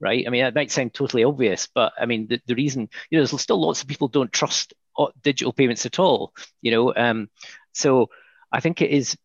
right? 0.00 0.24
I 0.26 0.30
mean, 0.30 0.44
that 0.44 0.54
might 0.54 0.70
sound 0.70 0.94
totally 0.94 1.24
obvious, 1.24 1.68
but 1.74 1.92
I 2.00 2.06
mean, 2.06 2.28
the, 2.28 2.40
the 2.46 2.54
reason, 2.54 2.88
you 3.10 3.18
know, 3.18 3.24
there's 3.24 3.40
still 3.40 3.60
lots 3.60 3.82
of 3.82 3.88
people 3.88 4.08
don't 4.08 4.32
trust 4.32 4.74
uh, 4.96 5.08
digital 5.22 5.52
payments 5.52 5.86
at 5.86 5.98
all. 5.98 6.32
You 6.62 6.70
know, 6.70 6.94
um, 6.94 7.28
so 7.72 8.10
I 8.52 8.60
think 8.60 8.80
it 8.80 8.90
is 8.90 9.16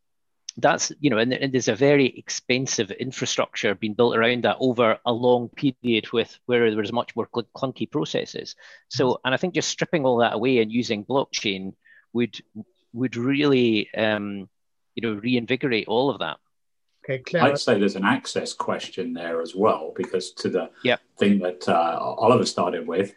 that's 0.58 0.92
you 1.00 1.10
know 1.10 1.18
and, 1.18 1.34
and, 1.34 1.54
there's 1.54 1.68
a 1.68 1.76
very 1.76 2.08
expensive 2.18 2.92
infrastructure 2.92 3.76
being 3.76 3.94
built 3.94 4.16
around 4.16 4.44
that 4.44 4.58
over 4.60 4.98
a 5.06 5.12
long 5.12 5.50
period 5.50 6.12
with 6.14 6.38
where 6.46 6.70
there 6.70 6.80
was 6.80 6.94
much 6.94 7.16
more 7.16 7.28
cl- 7.34 7.48
clunky 7.56 7.90
processes 7.90 8.56
so 8.88 9.08
mm-hmm. 9.08 9.22
and 9.26 9.34
i 9.34 9.38
think 9.38 9.54
just 9.54 9.70
stripping 9.70 10.06
all 10.06 10.18
that 10.18 10.34
away 10.34 10.60
and 10.60 10.72
using 10.72 11.04
blockchain 11.04 11.74
would 12.14 12.38
would 12.94 13.18
really 13.18 13.94
um, 13.96 14.48
you 14.96 15.02
know 15.02 15.20
reinvigorate 15.20 15.88
all 15.88 16.10
of 16.10 16.20
that 16.20 16.38
okay 17.04 17.20
Claire. 17.20 17.44
i'd 17.44 17.60
say 17.60 17.78
there's 17.78 17.98
an 17.98 18.06
access 18.06 18.54
question 18.54 19.14
there 19.14 19.42
as 19.42 19.56
well 19.56 19.94
because 19.96 20.32
to 20.32 20.50
the 20.50 20.70
yep. 20.84 21.02
thing 21.20 21.40
that 21.40 21.68
uh, 21.68 21.98
oliver 22.00 22.46
started 22.46 22.88
with 22.88 23.14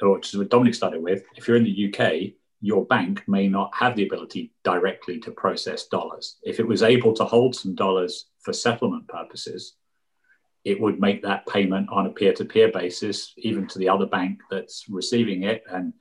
or 0.00 0.18
to 0.18 0.38
what 0.38 0.48
dominic 0.48 0.74
started 0.74 1.02
with 1.02 1.24
if 1.36 1.46
you're 1.46 1.56
in 1.56 1.64
the 1.64 1.88
uk 1.88 2.32
your 2.62 2.86
bank 2.86 3.24
may 3.26 3.48
not 3.48 3.74
have 3.74 3.96
the 3.96 4.06
ability 4.06 4.52
directly 4.62 5.18
to 5.18 5.32
process 5.32 5.88
dollars. 5.88 6.36
If 6.44 6.60
it 6.60 6.66
was 6.66 6.84
able 6.84 7.12
to 7.14 7.24
hold 7.24 7.56
some 7.56 7.74
dollars 7.74 8.26
for 8.38 8.52
settlement 8.52 9.08
purposes, 9.08 9.74
it 10.64 10.80
would 10.80 11.00
make 11.00 11.22
that 11.22 11.44
payment 11.48 11.88
on 11.90 12.06
a 12.06 12.10
peer-to-peer 12.10 12.70
basis, 12.70 13.34
even 13.36 13.66
to 13.66 13.80
the 13.80 13.88
other 13.88 14.06
bank 14.06 14.38
that's 14.48 14.88
receiving 14.88 15.42
it, 15.42 15.64
and 15.70 15.92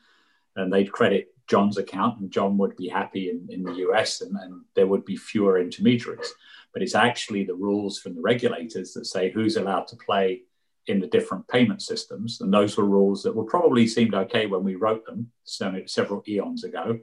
and 0.55 0.71
they'd 0.71 0.91
credit 0.91 1.33
John's 1.47 1.77
account, 1.77 2.19
and 2.19 2.29
John 2.29 2.57
would 2.59 2.75
be 2.75 2.87
happy 2.87 3.29
in, 3.29 3.47
in 3.49 3.63
the 3.63 3.73
US, 3.87 4.21
and, 4.21 4.35
and 4.37 4.61
there 4.75 4.87
would 4.87 5.03
be 5.03 5.15
fewer 5.15 5.59
intermediaries. 5.59 6.31
But 6.73 6.83
it's 6.83 6.95
actually 6.95 7.43
the 7.43 7.55
rules 7.55 7.99
from 7.99 8.15
the 8.15 8.21
regulators 8.21 8.93
that 8.93 9.05
say 9.05 9.31
who's 9.31 9.57
allowed 9.57 9.87
to 9.87 9.95
play 9.95 10.43
in 10.87 10.99
the 10.99 11.07
different 11.07 11.47
payment 11.47 11.81
systems. 11.81 12.41
And 12.41 12.53
those 12.53 12.77
were 12.77 12.85
rules 12.85 13.23
that 13.23 13.35
were 13.35 13.43
probably 13.43 13.87
seemed 13.87 14.15
okay 14.15 14.47
when 14.47 14.63
we 14.63 14.75
wrote 14.75 15.05
them 15.05 15.31
several 15.43 16.23
eons 16.27 16.63
ago. 16.63 16.99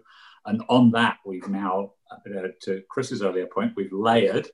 And 0.46 0.62
on 0.68 0.90
that, 0.92 1.18
we've 1.24 1.48
now, 1.48 1.92
uh, 2.10 2.48
to 2.62 2.82
Chris's 2.88 3.22
earlier 3.22 3.46
point, 3.46 3.74
we've 3.76 3.92
layered 3.92 4.48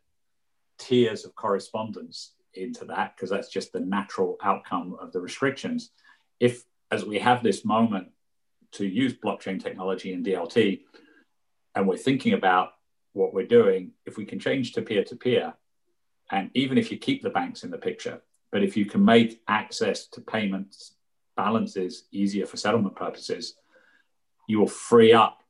tiers 0.78 1.24
of 1.24 1.34
correspondence 1.34 2.32
into 2.54 2.84
that 2.86 3.16
because 3.16 3.30
that's 3.30 3.48
just 3.48 3.72
the 3.72 3.80
natural 3.80 4.36
outcome 4.42 4.96
of 5.00 5.12
the 5.12 5.20
restrictions. 5.20 5.90
If, 6.40 6.64
as 6.90 7.04
we 7.04 7.18
have 7.18 7.42
this 7.42 7.64
moment 7.64 8.08
to 8.72 8.86
use 8.86 9.14
blockchain 9.14 9.62
technology 9.62 10.12
and 10.12 10.24
DLT, 10.24 10.80
and 11.74 11.88
we're 11.88 11.96
thinking 11.96 12.34
about 12.34 12.70
what 13.12 13.32
we're 13.32 13.46
doing, 13.46 13.92
if 14.06 14.16
we 14.16 14.24
can 14.24 14.38
change 14.38 14.72
to 14.72 14.82
peer 14.82 15.04
to 15.04 15.16
peer, 15.16 15.54
and 16.30 16.50
even 16.54 16.78
if 16.78 16.90
you 16.90 16.98
keep 16.98 17.22
the 17.22 17.30
banks 17.30 17.64
in 17.64 17.70
the 17.70 17.78
picture, 17.78 18.22
but 18.54 18.62
if 18.62 18.76
you 18.76 18.84
can 18.84 19.04
make 19.04 19.42
access 19.48 20.06
to 20.06 20.20
payments 20.20 20.92
balances 21.36 22.04
easier 22.12 22.46
for 22.46 22.56
settlement 22.56 22.94
purposes, 22.94 23.56
you 24.46 24.60
will 24.60 24.68
free 24.68 25.12
up 25.12 25.42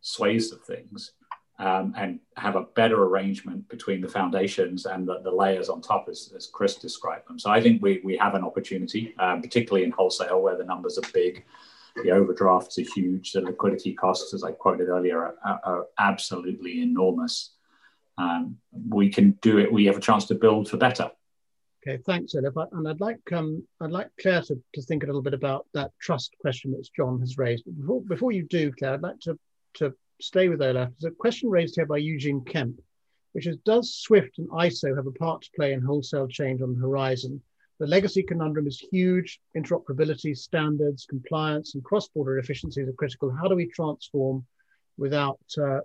sways 0.00 0.52
of 0.52 0.62
things 0.62 1.14
um, 1.58 1.92
and 1.96 2.20
have 2.36 2.54
a 2.54 2.62
better 2.76 3.02
arrangement 3.02 3.68
between 3.68 4.00
the 4.00 4.06
foundations 4.06 4.86
and 4.86 5.04
the, 5.04 5.18
the 5.24 5.30
layers 5.32 5.68
on 5.68 5.80
top, 5.82 6.08
as, 6.08 6.32
as, 6.36 6.46
Chris 6.46 6.76
described 6.76 7.28
them. 7.28 7.40
So 7.40 7.50
I 7.50 7.60
think 7.60 7.82
we, 7.82 8.00
we 8.04 8.16
have 8.18 8.36
an 8.36 8.44
opportunity, 8.44 9.12
um, 9.18 9.42
particularly 9.42 9.82
in 9.82 9.90
wholesale 9.90 10.42
where 10.42 10.56
the 10.56 10.62
numbers 10.62 10.96
are 10.96 11.10
big. 11.12 11.44
The 12.04 12.12
overdrafts 12.12 12.78
are 12.78 12.86
huge. 12.94 13.32
The 13.32 13.40
liquidity 13.40 13.94
costs, 13.94 14.32
as 14.32 14.44
I 14.44 14.52
quoted 14.52 14.90
earlier, 14.90 15.34
are, 15.44 15.60
are, 15.64 15.86
absolutely 15.98 16.82
enormous. 16.82 17.50
Um, 18.16 18.58
we 18.88 19.08
can 19.08 19.32
do 19.42 19.58
it. 19.58 19.72
We 19.72 19.86
have 19.86 19.96
a 19.96 20.00
chance 20.00 20.26
to 20.26 20.36
build 20.36 20.70
for 20.70 20.76
better. 20.76 21.10
Okay, 21.86 22.02
thanks, 22.06 22.34
Olaf. 22.34 22.54
And 22.72 22.88
I'd 22.88 23.00
like 23.00 23.20
um, 23.32 23.62
I'd 23.78 23.90
like 23.90 24.08
Claire 24.18 24.40
to, 24.42 24.58
to 24.72 24.82
think 24.82 25.02
a 25.02 25.06
little 25.06 25.20
bit 25.20 25.34
about 25.34 25.66
that 25.74 25.90
trust 26.00 26.34
question 26.40 26.70
that 26.72 26.88
John 26.96 27.20
has 27.20 27.36
raised. 27.36 27.64
But 27.66 27.78
before, 27.78 28.00
before 28.00 28.32
you 28.32 28.44
do, 28.44 28.72
Claire, 28.72 28.94
I'd 28.94 29.02
like 29.02 29.20
to, 29.20 29.38
to 29.74 29.92
stay 30.18 30.48
with 30.48 30.62
Olaf. 30.62 30.90
There's 30.98 31.12
a 31.12 31.16
question 31.16 31.50
raised 31.50 31.74
here 31.74 31.84
by 31.84 31.98
Eugene 31.98 32.42
Kemp, 32.42 32.80
which 33.32 33.46
is 33.46 33.58
Does 33.66 33.96
SWIFT 33.96 34.38
and 34.38 34.48
ISO 34.48 34.96
have 34.96 35.06
a 35.06 35.12
part 35.12 35.42
to 35.42 35.50
play 35.56 35.74
in 35.74 35.82
wholesale 35.82 36.26
change 36.26 36.62
on 36.62 36.74
the 36.74 36.80
horizon? 36.80 37.42
The 37.80 37.86
legacy 37.86 38.22
conundrum 38.22 38.66
is 38.66 38.78
huge. 38.78 39.40
Interoperability, 39.54 40.34
standards, 40.38 41.04
compliance, 41.04 41.74
and 41.74 41.84
cross 41.84 42.08
border 42.08 42.38
efficiencies 42.38 42.88
are 42.88 42.92
critical. 42.92 43.30
How 43.30 43.46
do 43.46 43.56
we 43.56 43.66
transform 43.66 44.46
without 44.96 45.40
uh, 45.58 45.80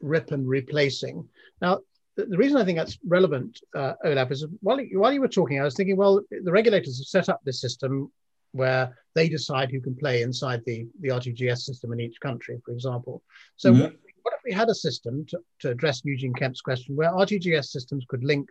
rip 0.00 0.30
and 0.30 0.48
replacing? 0.48 1.28
Now, 1.60 1.80
the 2.28 2.38
reason 2.38 2.56
I 2.56 2.64
think 2.64 2.78
that's 2.78 2.98
relevant, 3.06 3.60
uh, 3.74 3.94
Olaf, 4.04 4.30
is 4.30 4.46
while, 4.60 4.78
while 4.92 5.12
you 5.12 5.20
were 5.20 5.28
talking, 5.28 5.60
I 5.60 5.64
was 5.64 5.74
thinking, 5.74 5.96
well, 5.96 6.22
the 6.30 6.52
regulators 6.52 6.98
have 6.98 7.06
set 7.06 7.28
up 7.32 7.40
this 7.44 7.60
system 7.60 8.10
where 8.52 8.96
they 9.14 9.28
decide 9.28 9.70
who 9.70 9.80
can 9.80 9.94
play 9.94 10.22
inside 10.22 10.62
the, 10.66 10.88
the 11.00 11.08
RTGS 11.08 11.58
system 11.58 11.92
in 11.92 12.00
each 12.00 12.18
country, 12.20 12.60
for 12.64 12.72
example. 12.72 13.22
So, 13.56 13.72
mm-hmm. 13.72 13.82
what, 14.22 14.34
if 14.34 14.40
we 14.44 14.52
had 14.52 14.68
a 14.68 14.74
system 14.74 15.24
to, 15.26 15.38
to 15.60 15.70
address 15.70 16.02
Eugene 16.04 16.34
Kemp's 16.34 16.60
question 16.60 16.96
where 16.96 17.10
RTGS 17.12 17.66
systems 17.66 18.04
could 18.08 18.24
link 18.24 18.48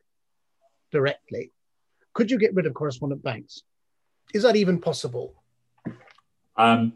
directly? 0.92 1.52
Could 2.14 2.32
you 2.32 2.38
get 2.38 2.54
rid 2.54 2.66
of 2.66 2.74
correspondent 2.74 3.24
banks? 3.24 3.64
Is 4.34 4.44
that 4.44 4.56
even 4.56 4.80
possible? 4.80 5.34
Um, 6.56 6.94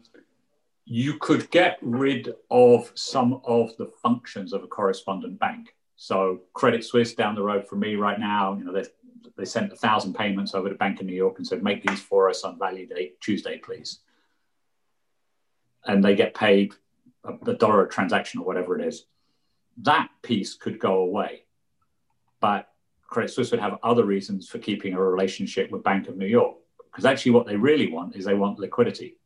you 0.84 1.18
could 1.18 1.50
get 1.50 1.78
rid 1.80 2.34
of 2.50 2.90
some 2.94 3.40
of 3.44 3.76
the 3.76 3.90
functions 4.02 4.52
of 4.52 4.62
a 4.62 4.66
correspondent 4.66 5.38
bank. 5.38 5.74
So 5.96 6.42
Credit 6.52 6.84
Suisse 6.84 7.14
down 7.14 7.34
the 7.34 7.42
road 7.42 7.66
from 7.66 7.80
me 7.80 7.94
right 7.94 8.18
now, 8.18 8.56
you 8.56 8.64
know, 8.64 8.82
they 9.36 9.44
sent 9.44 9.72
a 9.72 9.76
thousand 9.76 10.14
payments 10.14 10.54
over 10.54 10.68
to 10.68 10.74
Bank 10.74 11.00
of 11.00 11.06
New 11.06 11.14
York 11.14 11.38
and 11.38 11.46
said, 11.46 11.62
make 11.62 11.84
these 11.84 12.00
for 12.00 12.28
us 12.28 12.44
on 12.44 12.58
value 12.58 12.86
date 12.86 13.20
Tuesday, 13.20 13.58
please. 13.58 14.00
And 15.84 16.04
they 16.04 16.14
get 16.14 16.34
paid 16.34 16.74
a, 17.24 17.50
a 17.50 17.54
dollar 17.54 17.84
a 17.84 17.88
transaction 17.88 18.40
or 18.40 18.46
whatever 18.46 18.78
it 18.78 18.86
is. 18.86 19.06
That 19.78 20.08
piece 20.22 20.54
could 20.54 20.78
go 20.78 20.98
away. 20.98 21.44
But 22.40 22.68
Credit 23.06 23.30
Suisse 23.30 23.50
would 23.50 23.60
have 23.60 23.78
other 23.82 24.04
reasons 24.04 24.48
for 24.48 24.58
keeping 24.58 24.94
a 24.94 25.02
relationship 25.02 25.70
with 25.70 25.82
Bank 25.82 26.08
of 26.08 26.16
New 26.16 26.26
York. 26.26 26.56
Because 26.90 27.04
actually, 27.04 27.32
what 27.32 27.46
they 27.46 27.56
really 27.56 27.90
want 27.90 28.14
is 28.14 28.24
they 28.24 28.34
want 28.34 28.58
liquidity. 28.60 29.16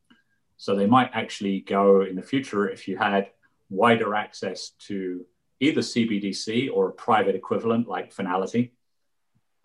So 0.56 0.74
they 0.74 0.86
might 0.86 1.10
actually 1.12 1.60
go 1.60 2.02
in 2.02 2.16
the 2.16 2.22
future 2.22 2.68
if 2.68 2.88
you 2.88 2.96
had 2.96 3.30
wider 3.68 4.14
access 4.14 4.70
to 4.86 5.26
either 5.60 5.80
CBDC 5.80 6.70
or 6.72 6.88
a 6.88 6.92
private 6.92 7.34
equivalent 7.34 7.88
like 7.88 8.14
Fnality. 8.14 8.70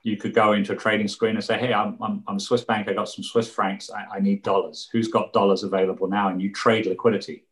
You 0.02 0.18
could 0.18 0.34
go 0.34 0.54
into 0.54 0.74
a 0.74 0.76
trading 0.76 1.08
screen 1.08 1.36
and 1.36 1.44
say, 1.44 1.58
hey, 1.58 1.74
I'm, 1.74 1.98
I'm, 2.02 2.24
I'm 2.28 2.40
Swiss 2.40 2.64
bank. 2.64 2.90
I 2.90 2.94
got 2.94 3.08
some 3.08 3.24
Swiss 3.24 3.50
francs. 3.50 3.90
I, 3.90 4.18
I 4.18 4.20
need 4.20 4.44
dollars. 4.44 4.90
Who's 4.92 5.08
got 5.08 5.32
dollars 5.32 5.64
available 5.64 6.10
now? 6.10 6.28
And 6.30 6.42
you 6.42 6.52
trade 6.52 6.86
liquidity. 6.86 7.46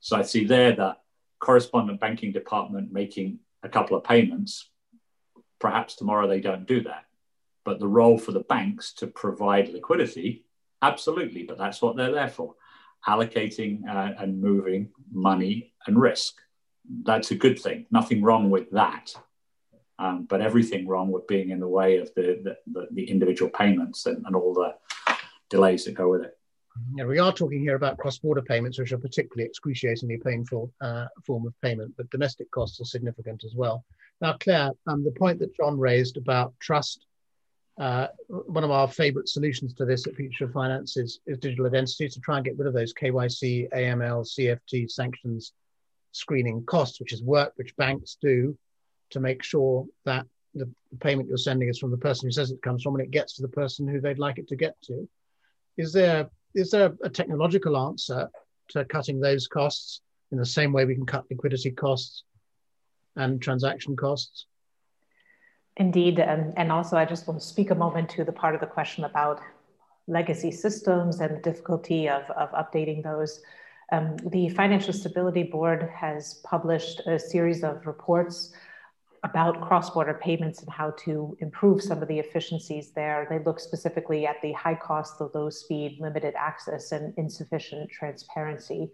So 0.00 0.16
I 0.16 0.22
see 0.22 0.44
there 0.44 0.72
that 0.76 1.02
correspondent 1.40 2.00
banking 2.00 2.30
department 2.30 2.92
making 2.92 3.40
a 3.62 3.68
couple 3.68 3.96
of 3.96 4.04
payments. 4.04 4.68
Perhaps 5.58 5.96
tomorrow 5.96 6.28
they 6.28 6.40
don't 6.40 6.66
do 6.66 6.82
that. 6.82 7.06
But 7.64 7.80
the 7.80 7.88
role 7.88 8.18
for 8.18 8.32
the 8.32 8.40
banks 8.40 8.92
to 8.94 9.06
provide 9.06 9.68
liquidity, 9.68 10.44
absolutely. 10.82 11.44
But 11.44 11.58
that's 11.58 11.82
what 11.82 11.96
they're 11.96 12.12
there 12.12 12.28
for 12.28 12.54
allocating 13.06 13.88
uh, 13.88 14.14
and 14.18 14.40
moving 14.40 14.90
money 15.10 15.72
and 15.86 16.00
risk. 16.00 16.40
That's 17.04 17.30
a 17.30 17.34
good 17.34 17.58
thing. 17.58 17.86
Nothing 17.90 18.22
wrong 18.22 18.50
with 18.50 18.70
that. 18.70 19.14
Um, 19.98 20.24
but 20.28 20.40
everything 20.40 20.88
wrong 20.88 21.12
with 21.12 21.26
being 21.28 21.50
in 21.50 21.60
the 21.60 21.68
way 21.68 21.98
of 21.98 22.12
the, 22.14 22.56
the, 22.66 22.88
the 22.90 23.04
individual 23.04 23.50
payments 23.50 24.06
and, 24.06 24.24
and 24.26 24.34
all 24.34 24.52
the 24.52 24.74
delays 25.48 25.84
that 25.84 25.94
go 25.94 26.08
with 26.08 26.22
it. 26.22 26.36
Yeah, 26.94 27.04
we 27.04 27.18
are 27.18 27.32
talking 27.32 27.60
here 27.60 27.76
about 27.76 27.98
cross-border 27.98 28.42
payments, 28.42 28.78
which 28.78 28.92
are 28.92 28.98
particularly 28.98 29.46
excruciatingly 29.46 30.18
painful 30.18 30.72
uh, 30.80 31.06
form 31.24 31.46
of 31.46 31.54
payment, 31.60 31.94
but 31.96 32.10
domestic 32.10 32.50
costs 32.50 32.80
are 32.80 32.86
significant 32.86 33.44
as 33.44 33.54
well. 33.54 33.84
Now, 34.20 34.36
Claire, 34.40 34.70
um, 34.86 35.04
the 35.04 35.10
point 35.10 35.38
that 35.40 35.54
John 35.54 35.78
raised 35.78 36.16
about 36.16 36.54
trust, 36.60 37.06
uh, 37.78 38.08
one 38.28 38.64
of 38.64 38.70
our 38.70 38.88
favorite 38.88 39.28
solutions 39.28 39.74
to 39.74 39.84
this 39.84 40.06
at 40.06 40.16
Future 40.16 40.48
Finance 40.48 40.96
is, 40.96 41.20
is 41.26 41.38
digital 41.38 41.66
identity 41.66 42.08
to 42.08 42.20
try 42.20 42.36
and 42.36 42.44
get 42.44 42.58
rid 42.58 42.68
of 42.68 42.74
those 42.74 42.94
KYC, 42.94 43.70
AML, 43.70 44.26
CFT 44.26 44.90
sanctions 44.90 45.52
screening 46.12 46.64
costs, 46.64 47.00
which 47.00 47.12
is 47.12 47.22
work 47.22 47.52
which 47.56 47.76
banks 47.76 48.16
do 48.20 48.56
to 49.10 49.20
make 49.20 49.42
sure 49.42 49.86
that 50.04 50.26
the 50.54 50.68
payment 51.00 51.28
you're 51.28 51.38
sending 51.38 51.68
is 51.68 51.78
from 51.78 51.90
the 51.90 51.96
person 51.96 52.26
who 52.26 52.32
says 52.32 52.50
it 52.50 52.62
comes 52.62 52.82
from 52.82 52.94
and 52.94 53.04
it 53.04 53.10
gets 53.10 53.34
to 53.34 53.42
the 53.42 53.48
person 53.48 53.88
who 53.88 54.00
they'd 54.00 54.18
like 54.18 54.38
it 54.38 54.48
to 54.48 54.56
get 54.56 54.80
to. 54.82 55.08
Is 55.76 55.92
there 55.92 56.28
is 56.54 56.70
there 56.70 56.92
a 57.02 57.08
technological 57.08 57.76
answer 57.76 58.28
to 58.68 58.84
cutting 58.84 59.20
those 59.20 59.48
costs 59.48 60.02
in 60.30 60.38
the 60.38 60.46
same 60.46 60.72
way 60.72 60.84
we 60.84 60.94
can 60.94 61.06
cut 61.06 61.24
liquidity 61.30 61.70
costs 61.70 62.24
and 63.16 63.40
transaction 63.40 63.96
costs? 63.96 64.46
Indeed. 65.76 66.18
And, 66.18 66.52
and 66.58 66.70
also, 66.70 66.96
I 66.96 67.04
just 67.04 67.26
want 67.26 67.40
to 67.40 67.46
speak 67.46 67.70
a 67.70 67.74
moment 67.74 68.10
to 68.10 68.24
the 68.24 68.32
part 68.32 68.54
of 68.54 68.60
the 68.60 68.66
question 68.66 69.04
about 69.04 69.40
legacy 70.06 70.50
systems 70.50 71.20
and 71.20 71.36
the 71.36 71.40
difficulty 71.40 72.08
of, 72.08 72.24
of 72.30 72.50
updating 72.52 73.02
those. 73.02 73.40
Um, 73.92 74.16
the 74.30 74.48
Financial 74.48 74.94
Stability 74.94 75.42
Board 75.42 75.90
has 75.94 76.40
published 76.44 77.00
a 77.06 77.18
series 77.18 77.62
of 77.62 77.86
reports 77.86 78.54
about 79.22 79.60
cross-border 79.60 80.14
payments 80.14 80.60
and 80.60 80.70
how 80.70 80.92
to 81.04 81.36
improve 81.40 81.82
some 81.82 82.00
of 82.00 82.08
the 82.08 82.18
efficiencies 82.18 82.92
there. 82.92 83.26
They 83.28 83.38
look 83.38 83.60
specifically 83.60 84.26
at 84.26 84.40
the 84.40 84.52
high 84.52 84.76
cost, 84.76 85.18
the 85.18 85.30
low 85.34 85.50
speed, 85.50 85.98
limited 86.00 86.32
access, 86.38 86.92
and 86.92 87.12
insufficient 87.18 87.90
transparency. 87.90 88.90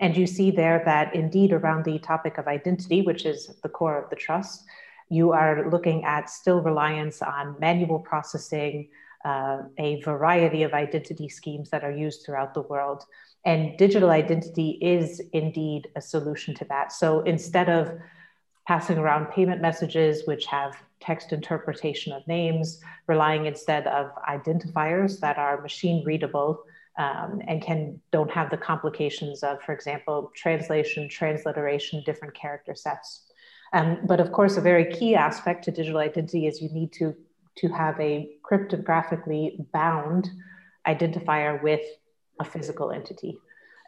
And 0.00 0.14
you 0.14 0.26
see 0.26 0.50
there 0.50 0.82
that 0.84 1.14
indeed 1.14 1.54
around 1.54 1.86
the 1.86 1.98
topic 1.98 2.36
of 2.36 2.46
identity, 2.46 3.00
which 3.00 3.24
is 3.24 3.56
the 3.62 3.70
core 3.70 3.98
of 3.98 4.10
the 4.10 4.16
trust, 4.16 4.66
you 5.08 5.32
are 5.32 5.70
looking 5.70 6.04
at 6.04 6.28
still 6.28 6.60
reliance 6.60 7.22
on 7.22 7.56
manual 7.58 8.00
processing, 8.00 8.90
uh, 9.24 9.62
a 9.78 10.02
variety 10.02 10.62
of 10.62 10.74
identity 10.74 11.30
schemes 11.30 11.70
that 11.70 11.84
are 11.84 11.90
used 11.90 12.26
throughout 12.26 12.52
the 12.52 12.62
world. 12.62 13.06
And 13.46 13.78
digital 13.78 14.10
identity 14.10 14.70
is 14.82 15.22
indeed 15.32 15.88
a 15.94 16.00
solution 16.00 16.52
to 16.56 16.64
that. 16.64 16.90
So 16.92 17.20
instead 17.20 17.68
of 17.70 17.96
passing 18.66 18.98
around 18.98 19.26
payment 19.26 19.62
messages 19.62 20.26
which 20.26 20.46
have 20.46 20.76
text 21.00 21.32
interpretation 21.32 22.12
of 22.12 22.26
names, 22.26 22.80
relying 23.06 23.46
instead 23.46 23.86
of 23.86 24.10
identifiers 24.28 25.20
that 25.20 25.38
are 25.38 25.60
machine 25.60 26.04
readable 26.04 26.64
um, 26.98 27.40
and 27.46 27.62
can 27.62 28.00
don't 28.10 28.30
have 28.32 28.50
the 28.50 28.56
complications 28.56 29.44
of, 29.44 29.62
for 29.62 29.72
example, 29.72 30.32
translation, 30.34 31.08
transliteration, 31.08 32.02
different 32.04 32.34
character 32.34 32.74
sets. 32.74 33.26
Um, 33.72 34.00
but 34.06 34.18
of 34.18 34.32
course, 34.32 34.56
a 34.56 34.60
very 34.60 34.92
key 34.92 35.14
aspect 35.14 35.64
to 35.66 35.70
digital 35.70 36.00
identity 36.00 36.48
is 36.48 36.60
you 36.60 36.70
need 36.70 36.92
to, 36.94 37.14
to 37.58 37.68
have 37.68 38.00
a 38.00 38.36
cryptographically 38.44 39.70
bound 39.72 40.30
identifier 40.88 41.62
with 41.62 41.82
a 42.40 42.44
physical 42.44 42.90
entity. 42.90 43.38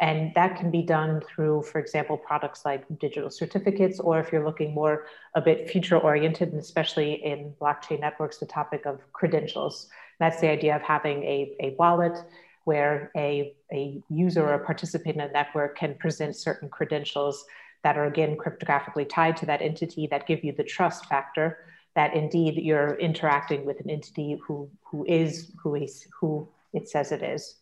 And 0.01 0.33
that 0.37 0.57
can 0.57 0.71
be 0.71 0.83
done 0.83 1.21
through, 1.21 1.63
for 1.63 1.81
example, 1.81 2.17
products 2.17 2.65
like 2.65 2.85
digital 3.01 3.31
certificates, 3.31 3.99
or 3.99 4.21
if 4.21 4.31
you're 4.31 4.45
looking 4.45 4.73
more 4.73 5.07
a 5.35 5.41
bit 5.41 5.69
future 5.69 5.99
oriented, 5.99 6.51
and 6.51 6.61
especially 6.61 7.15
in 7.15 7.53
blockchain 7.61 8.01
networks, 8.01 8.39
the 8.39 8.47
topic 8.47 8.87
of 8.87 9.01
credentials. 9.13 9.89
That's 10.21 10.41
the 10.41 10.51
idea 10.51 10.77
of 10.77 10.83
having 10.83 11.25
a, 11.25 11.57
a 11.61 11.75
wallet 11.79 12.17
where 12.65 13.11
a, 13.17 13.55
a 13.73 14.01
user 14.09 14.43
or 14.47 14.55
a 14.55 14.65
participant 14.65 15.17
in 15.17 15.23
a 15.23 15.33
network 15.33 15.77
can 15.77 15.95
present 15.95 16.37
certain 16.37 16.69
credentials 16.69 17.45
that 17.83 17.97
are 17.97 18.07
again 18.07 18.37
cryptographically 18.37 19.09
tied 19.09 19.37
to 19.39 19.47
that 19.47 19.63
entity 19.63 20.07
that 20.09 20.27
give 20.27 20.45
you 20.45 20.53
the 20.53 20.65
trust 20.65 21.07
factor 21.07 21.59
that 21.95 22.15
indeed 22.15 22.57
you're 22.57 22.95
interacting 22.97 23.65
with 23.65 23.81
an 23.81 23.91
entity 23.91 24.39
who, 24.47 24.71
who 24.85 25.05
is 25.09 25.51
who 25.61 25.75
is 25.75 26.07
who 26.21 26.49
it 26.73 26.89
says 26.89 27.11
it 27.11 27.23
is. 27.23 27.57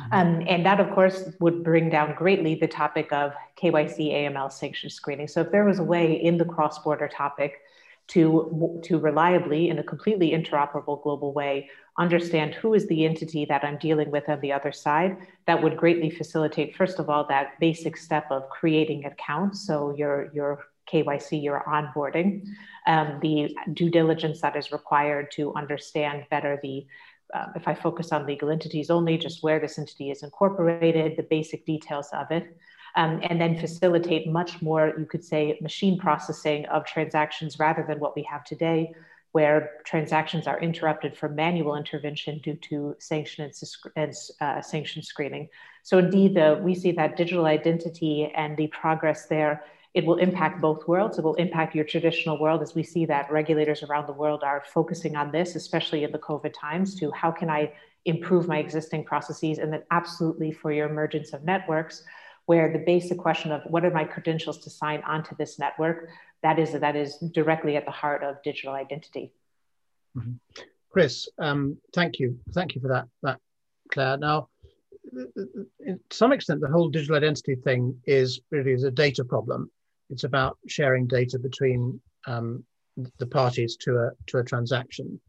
Mm-hmm. 0.00 0.12
Um, 0.12 0.42
and 0.48 0.66
that, 0.66 0.80
of 0.80 0.90
course, 0.90 1.30
would 1.40 1.64
bring 1.64 1.90
down 1.90 2.14
greatly 2.14 2.54
the 2.54 2.66
topic 2.66 3.12
of 3.12 3.32
KYC 3.60 4.12
AML 4.12 4.52
sanction 4.52 4.90
screening. 4.90 5.28
So, 5.28 5.40
if 5.42 5.50
there 5.50 5.64
was 5.64 5.78
a 5.78 5.84
way 5.84 6.12
in 6.12 6.38
the 6.38 6.44
cross 6.44 6.78
border 6.80 7.08
topic 7.08 7.60
to, 8.08 8.80
to 8.84 8.98
reliably, 8.98 9.68
in 9.68 9.78
a 9.78 9.82
completely 9.82 10.30
interoperable 10.30 11.02
global 11.02 11.32
way, 11.32 11.68
understand 11.98 12.54
who 12.54 12.74
is 12.74 12.86
the 12.86 13.04
entity 13.04 13.44
that 13.46 13.64
I'm 13.64 13.78
dealing 13.78 14.10
with 14.10 14.28
on 14.28 14.40
the 14.40 14.52
other 14.52 14.70
side, 14.70 15.16
that 15.46 15.62
would 15.62 15.76
greatly 15.76 16.10
facilitate, 16.10 16.76
first 16.76 16.98
of 16.98 17.08
all, 17.08 17.26
that 17.28 17.58
basic 17.58 17.96
step 17.96 18.26
of 18.30 18.48
creating 18.48 19.06
accounts. 19.06 19.66
So, 19.66 19.94
your, 19.96 20.30
your 20.32 20.66
KYC, 20.92 21.42
your 21.42 21.64
onboarding, 21.66 22.46
um, 22.86 23.18
the 23.20 23.56
due 23.72 23.90
diligence 23.90 24.40
that 24.40 24.56
is 24.56 24.72
required 24.72 25.30
to 25.32 25.54
understand 25.54 26.24
better 26.30 26.58
the 26.62 26.86
uh, 27.34 27.46
if 27.54 27.66
I 27.68 27.74
focus 27.74 28.12
on 28.12 28.26
legal 28.26 28.50
entities 28.50 28.90
only, 28.90 29.18
just 29.18 29.42
where 29.42 29.58
this 29.60 29.78
entity 29.78 30.10
is 30.10 30.22
incorporated, 30.22 31.16
the 31.16 31.22
basic 31.22 31.66
details 31.66 32.08
of 32.12 32.30
it, 32.30 32.56
um, 32.94 33.20
and 33.28 33.40
then 33.40 33.58
facilitate 33.58 34.28
much 34.28 34.62
more, 34.62 34.92
you 34.98 35.04
could 35.04 35.24
say, 35.24 35.58
machine 35.60 35.98
processing 35.98 36.64
of 36.66 36.84
transactions 36.86 37.58
rather 37.58 37.84
than 37.86 38.00
what 38.00 38.16
we 38.16 38.22
have 38.22 38.44
today, 38.44 38.92
where 39.32 39.72
transactions 39.84 40.46
are 40.46 40.58
interrupted 40.60 41.16
for 41.16 41.28
manual 41.28 41.76
intervention 41.76 42.38
due 42.38 42.56
to 42.56 42.96
sanction 42.98 43.50
and, 43.96 44.14
uh, 44.40 44.62
sanction 44.62 45.02
screening. 45.02 45.48
So 45.82 45.98
indeed, 45.98 46.38
we 46.62 46.74
see 46.74 46.92
that 46.92 47.16
digital 47.16 47.44
identity 47.44 48.32
and 48.34 48.56
the 48.56 48.68
progress 48.68 49.26
there 49.26 49.62
it 49.96 50.04
will 50.04 50.18
impact 50.18 50.60
both 50.60 50.86
worlds. 50.86 51.18
It 51.18 51.24
will 51.24 51.36
impact 51.36 51.74
your 51.74 51.86
traditional 51.86 52.38
world 52.38 52.60
as 52.60 52.74
we 52.74 52.82
see 52.82 53.06
that 53.06 53.32
regulators 53.32 53.82
around 53.82 54.06
the 54.06 54.12
world 54.12 54.42
are 54.44 54.62
focusing 54.78 55.16
on 55.16 55.32
this, 55.32 55.56
especially 55.56 56.04
in 56.04 56.12
the 56.12 56.18
COVID 56.18 56.52
times, 56.52 56.94
to 56.96 57.10
how 57.12 57.30
can 57.30 57.48
I 57.48 57.72
improve 58.04 58.46
my 58.46 58.58
existing 58.58 59.04
processes? 59.04 59.56
And 59.56 59.72
then 59.72 59.84
absolutely 59.90 60.52
for 60.52 60.70
your 60.70 60.86
emergence 60.86 61.32
of 61.32 61.44
networks, 61.44 62.04
where 62.44 62.70
the 62.70 62.84
basic 62.94 63.16
question 63.16 63.50
of 63.52 63.62
what 63.68 63.86
are 63.86 63.90
my 63.90 64.04
credentials 64.04 64.58
to 64.64 64.70
sign 64.70 65.02
onto 65.06 65.34
this 65.36 65.58
network, 65.58 66.10
that 66.42 66.58
is, 66.58 66.72
that 66.72 66.94
is 66.94 67.16
directly 67.32 67.78
at 67.78 67.86
the 67.86 67.90
heart 67.90 68.22
of 68.22 68.42
digital 68.42 68.74
identity. 68.74 69.32
Mm-hmm. 70.14 70.34
Chris, 70.90 71.26
um, 71.38 71.78
thank 71.94 72.18
you. 72.18 72.38
Thank 72.52 72.74
you 72.74 72.82
for 72.82 72.88
that, 72.88 73.06
that 73.22 73.40
Claire. 73.90 74.18
Now, 74.18 74.48
to 75.10 75.98
some 76.10 76.32
extent, 76.32 76.60
the 76.60 76.68
whole 76.68 76.90
digital 76.90 77.16
identity 77.16 77.54
thing 77.54 77.98
is 78.04 78.40
really 78.50 78.72
is 78.72 78.84
a 78.84 78.90
data 78.90 79.24
problem. 79.24 79.70
It's 80.10 80.24
about 80.24 80.58
sharing 80.68 81.06
data 81.06 81.38
between 81.38 82.00
um, 82.26 82.64
the 83.18 83.26
parties 83.26 83.76
to 83.76 83.98
a 83.98 84.10
to 84.28 84.38
a 84.38 84.44
transaction. 84.44 85.20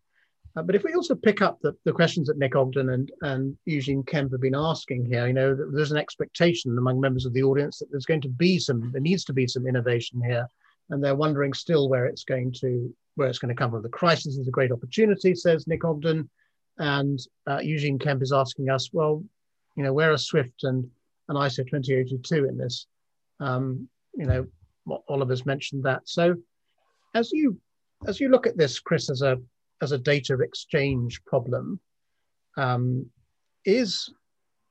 Uh, 0.55 0.63
but 0.63 0.75
if 0.75 0.83
we 0.83 0.93
also 0.95 1.13
pick 1.13 1.41
up 1.41 1.59
the, 1.61 1.75
the 1.85 1.91
questions 1.91 2.27
that 2.27 2.37
Nick 2.39 2.55
Ogden 2.55 2.89
and, 2.89 3.11
and 3.21 3.55
Eugene 3.65 4.01
Kemp 4.01 4.31
have 4.31 4.41
been 4.41 4.55
asking 4.55 5.05
here, 5.05 5.27
you 5.27 5.33
know, 5.33 5.55
there's 5.71 5.91
an 5.91 5.97
expectation 5.97 6.75
among 6.75 6.99
members 6.99 7.27
of 7.27 7.33
the 7.33 7.43
audience 7.43 7.77
that 7.77 7.91
there's 7.91 8.07
going 8.07 8.21
to 8.21 8.29
be 8.29 8.57
some, 8.57 8.91
there 8.91 9.01
needs 9.01 9.23
to 9.25 9.33
be 9.33 9.47
some 9.47 9.67
innovation 9.67 10.19
here, 10.19 10.47
and 10.89 11.03
they're 11.03 11.15
wondering 11.15 11.53
still 11.53 11.89
where 11.89 12.07
it's 12.07 12.23
going 12.23 12.51
to 12.53 12.91
where 13.15 13.27
it's 13.27 13.39
going 13.39 13.53
to 13.53 13.59
come 13.59 13.69
from. 13.69 13.83
The 13.83 13.89
crisis 13.89 14.37
is 14.37 14.47
a 14.47 14.51
great 14.51 14.71
opportunity, 14.71 15.35
says 15.35 15.67
Nick 15.67 15.83
Ogden, 15.83 16.27
and 16.79 17.19
uh, 17.45 17.59
Eugene 17.61 17.99
Kemp 17.99 18.21
is 18.21 18.31
asking 18.31 18.69
us, 18.69 18.89
well, 18.93 19.23
you 19.75 19.83
know, 19.83 19.93
where 19.93 20.11
are 20.11 20.17
Swift 20.17 20.63
and, 20.63 20.89
and 21.29 21.37
ISO 21.37 21.67
20022 21.69 22.45
in 22.45 22.57
this? 22.57 22.87
Um, 23.39 23.87
you 24.15 24.25
know, 24.25 24.47
Oliver's 25.07 25.45
mentioned 25.45 25.83
that. 25.83 26.01
So 26.05 26.35
as 27.13 27.31
you 27.31 27.57
as 28.07 28.19
you 28.19 28.29
look 28.29 28.47
at 28.47 28.57
this, 28.57 28.79
Chris, 28.79 29.09
as 29.09 29.21
a 29.21 29.37
as 29.81 29.91
a 29.91 29.97
data 29.97 30.37
exchange 30.39 31.23
problem, 31.25 31.79
um, 32.57 33.05
is 33.65 34.09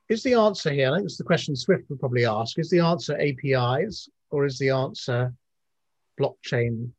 is 0.09 0.23
the 0.23 0.33
answer 0.33 0.71
here? 0.71 0.91
I 0.91 0.95
think 0.95 1.05
it's 1.05 1.17
the 1.17 1.23
question 1.23 1.55
Swift 1.55 1.89
would 1.89 1.99
probably 1.99 2.25
ask: 2.25 2.57
Is 2.57 2.69
the 2.69 2.79
answer 2.79 3.19
APIs 3.19 4.09
or 4.29 4.45
is 4.45 4.57
the 4.57 4.69
answer 4.69 5.33
blockchain 6.19 6.89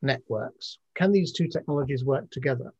networks? 0.00 0.78
Can 0.94 1.12
these 1.12 1.32
two 1.32 1.48
technologies 1.48 2.04
work 2.04 2.30
together? 2.30 2.72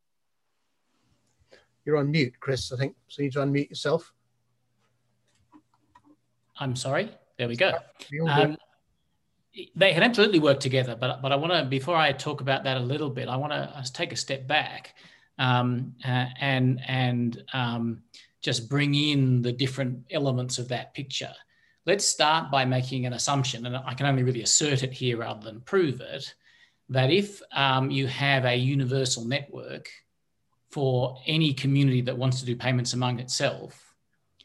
You're 1.85 1.97
on 1.97 2.11
mute, 2.11 2.35
Chris. 2.41 2.73
I 2.73 2.77
think 2.77 2.95
so. 3.09 3.23
You 3.23 3.27
need 3.27 3.33
to 3.33 3.41
unmute 3.41 3.71
yourself. 3.71 4.13
I'm 6.59 6.77
sorry. 6.77 7.11
There 7.39 7.49
we 7.49 7.57
go. 7.57 7.73
Um, 8.29 8.57
they 9.75 9.93
can 9.93 10.03
absolutely 10.03 10.39
work 10.39 10.61
together, 10.61 10.97
but 10.99 11.21
but 11.21 11.33
I 11.33 11.37
want 11.37 11.53
to 11.53 11.65
before 11.65 11.97
I 11.97 12.13
talk 12.13 12.41
about 12.41 12.65
that 12.65 12.77
a 12.77 12.81
little 12.81 13.11
bit, 13.11 13.29
I 13.29 13.37
want 13.37 13.53
to 13.53 13.93
take 13.93 14.13
a 14.13 14.17
step 14.17 14.47
back 14.47 14.95
um, 15.39 15.95
uh, 16.05 16.27
and 16.41 16.81
and 16.87 17.45
um, 17.53 18.03
just 18.41 18.69
bring 18.69 18.95
in 18.95 19.43
the 19.43 19.53
different 19.53 20.07
elements 20.11 20.59
of 20.59 20.69
that 20.69 20.95
picture. 20.95 21.33
let's 21.85 22.05
start 22.05 22.51
by 22.51 22.65
making 22.65 23.07
an 23.07 23.13
assumption, 23.13 23.67
and 23.67 23.77
I 23.77 23.95
can 23.95 24.07
only 24.07 24.23
really 24.23 24.43
assert 24.43 24.83
it 24.83 24.93
here 24.93 25.19
rather 25.19 25.43
than 25.43 25.61
prove 25.63 26.01
it, 26.01 26.35
that 26.89 27.11
if 27.11 27.43
um, 27.53 27.91
you 27.91 28.07
have 28.07 28.45
a 28.45 28.55
universal 28.55 29.25
network 29.25 29.89
for 30.71 31.19
any 31.27 31.53
community 31.53 32.01
that 32.03 32.17
wants 32.17 32.39
to 32.41 32.47
do 32.47 32.57
payments 32.57 32.95
among 32.95 33.19
itself, 33.19 33.95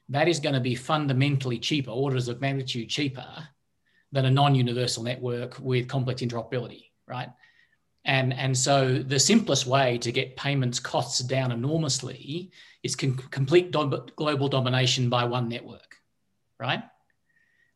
that 0.09 0.27
is 0.27 0.39
going 0.39 0.55
to 0.55 0.59
be 0.61 0.75
fundamentally 0.75 1.59
cheaper, 1.59 1.91
orders 1.91 2.27
of 2.27 2.41
magnitude 2.41 2.89
cheaper 2.89 3.47
than 4.11 4.25
a 4.25 4.31
non-universal 4.31 5.03
network 5.03 5.57
with 5.59 5.87
complex 5.87 6.21
interoperability, 6.21 6.85
right? 7.07 7.29
And, 8.05 8.33
and 8.33 8.57
so 8.57 8.99
the 8.99 9.19
simplest 9.19 9.67
way 9.67 9.97
to 9.97 10.11
get 10.11 10.37
payments 10.37 10.79
costs 10.79 11.19
down 11.19 11.51
enormously 11.51 12.51
is 12.83 12.95
com- 12.95 13.17
complete 13.17 13.71
do- 13.71 14.05
global 14.15 14.47
domination 14.47 15.09
by 15.09 15.25
one 15.25 15.49
network, 15.49 15.95
right? 16.57 16.83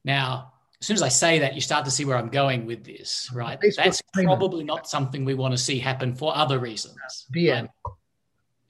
Now, 0.06 0.54
as 0.80 0.88
soon 0.88 0.96
as 0.96 1.02
I 1.02 1.10
say 1.10 1.40
that, 1.40 1.54
you 1.54 1.62
start 1.62 1.86
to 1.86 1.92
see 1.92 2.06
where 2.06 2.18
I'm 2.18 2.30
going 2.30 2.66
with 2.66 2.84
this, 2.84 3.30
right? 3.34 3.60
That's 3.78 4.02
probably 4.14 4.64
not 4.64 4.90
something 4.90 5.26
we 5.26 5.36
want 5.36 5.54
to 5.54 5.58
see 5.58 5.78
happen 5.78 6.16
for 6.16 6.36
other 6.36 6.60
reasons. 6.60 7.28
DM. 7.36 7.62
Right? 7.62 7.70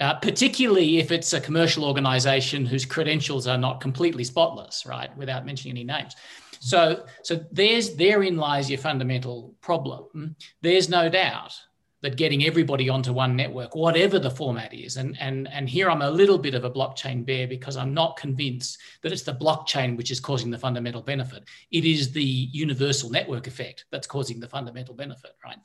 Uh, 0.01 0.15
particularly 0.15 0.97
if 0.97 1.11
it's 1.11 1.31
a 1.33 1.39
commercial 1.39 1.85
organization 1.85 2.65
whose 2.65 2.85
credentials 2.85 3.45
are 3.45 3.57
not 3.57 3.79
completely 3.79 4.23
spotless, 4.23 4.83
right? 4.87 5.15
Without 5.15 5.45
mentioning 5.45 5.77
any 5.77 5.83
names. 5.83 6.15
So, 6.61 7.05
so 7.23 7.43
there's 7.51 7.95
therein 7.95 8.37
lies 8.37 8.69
your 8.69 8.77
fundamental 8.77 9.55
problem. 9.61 10.35
There's 10.61 10.89
no 10.89 11.09
doubt 11.09 11.59
that 12.03 12.17
getting 12.17 12.45
everybody 12.45 12.87
onto 12.87 13.13
one 13.13 13.35
network, 13.35 13.75
whatever 13.75 14.19
the 14.19 14.29
format 14.29 14.71
is, 14.71 14.97
and 14.97 15.19
and 15.19 15.47
and 15.51 15.67
here 15.67 15.89
I'm 15.89 16.03
a 16.03 16.09
little 16.09 16.37
bit 16.37 16.53
of 16.53 16.63
a 16.63 16.69
blockchain 16.69 17.25
bear 17.25 17.47
because 17.47 17.77
I'm 17.77 17.95
not 17.95 18.15
convinced 18.15 18.77
that 19.01 19.11
it's 19.11 19.23
the 19.23 19.33
blockchain 19.33 19.97
which 19.97 20.11
is 20.11 20.19
causing 20.19 20.51
the 20.51 20.57
fundamental 20.57 21.01
benefit. 21.01 21.45
It 21.71 21.83
is 21.83 22.11
the 22.11 22.23
universal 22.23 23.09
network 23.09 23.47
effect 23.47 23.85
that's 23.91 24.07
causing 24.07 24.39
the 24.39 24.47
fundamental 24.47 24.93
benefit, 24.93 25.31
right? 25.43 25.57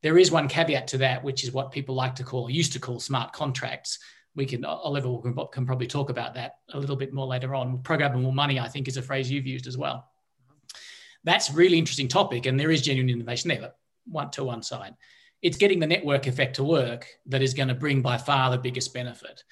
There 0.00 0.16
is 0.16 0.30
one 0.30 0.46
caveat 0.46 0.86
to 0.88 0.98
that, 0.98 1.24
which 1.24 1.42
is 1.42 1.50
what 1.50 1.72
people 1.72 1.96
like 1.96 2.14
to 2.16 2.24
call, 2.24 2.48
used 2.48 2.72
to 2.74 2.78
call 2.78 3.00
smart 3.00 3.32
contracts. 3.32 3.98
We 4.36 4.46
can, 4.46 4.64
uh, 4.64 4.68
Oliver 4.68 5.18
can, 5.22 5.34
can 5.52 5.66
probably 5.66 5.88
talk 5.88 6.10
about 6.10 6.34
that 6.34 6.58
a 6.72 6.78
little 6.78 6.94
bit 6.94 7.12
more 7.12 7.26
later 7.26 7.54
on. 7.54 7.78
Programmable 7.78 8.34
money, 8.34 8.60
I 8.60 8.68
think, 8.68 8.86
is 8.86 8.96
a 8.96 9.02
phrase 9.02 9.28
you've 9.28 9.46
used 9.46 9.66
as 9.66 9.76
well 9.76 10.08
that's 11.26 11.52
really 11.52 11.78
interesting 11.78 12.08
topic, 12.08 12.46
and 12.46 12.58
there 12.58 12.70
is 12.70 12.80
genuine 12.80 13.10
innovation 13.10 13.48
there. 13.48 13.60
But 13.60 13.76
one 14.06 14.30
to 14.30 14.44
one 14.44 14.62
side, 14.62 14.94
it's 15.42 15.58
getting 15.58 15.80
the 15.80 15.86
network 15.86 16.26
effect 16.26 16.56
to 16.56 16.64
work 16.64 17.06
that 17.26 17.42
is 17.42 17.52
going 17.52 17.68
to 17.68 17.74
bring 17.74 18.00
by 18.00 18.16
far 18.16 18.50
the 18.50 18.58
biggest 18.58 18.94
benefit. 18.94 19.42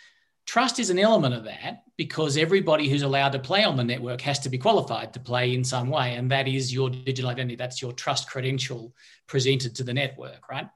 Trust 0.47 0.79
is 0.79 0.91
an 0.91 0.99
element 0.99 1.35
of 1.35 1.45
that 1.45 1.83
because 1.97 2.37
everybody 2.37 2.89
who's 2.89 3.03
allowed 3.03 3.33
to 3.33 3.39
play 3.39 3.64
on 3.64 3.77
the 3.77 3.85
network 3.85 4.20
has 4.20 4.39
to 4.41 4.49
be 4.49 4.59
qualified 4.59 5.12
to 5.14 5.20
play 5.20 5.55
in 5.55 5.64
some 5.64 5.91
way, 5.91 6.14
and 6.14 6.31
that 6.31 6.49
is 6.49 6.72
your 6.72 6.89
digital 6.91 7.31
identity. 7.31 7.57
That's 7.57 7.83
your 7.83 7.93
trust 7.93 8.31
credential 8.31 8.95
presented 9.27 9.75
to 9.77 9.85
the 9.85 9.95
network, 9.95 10.49
right? 10.49 10.68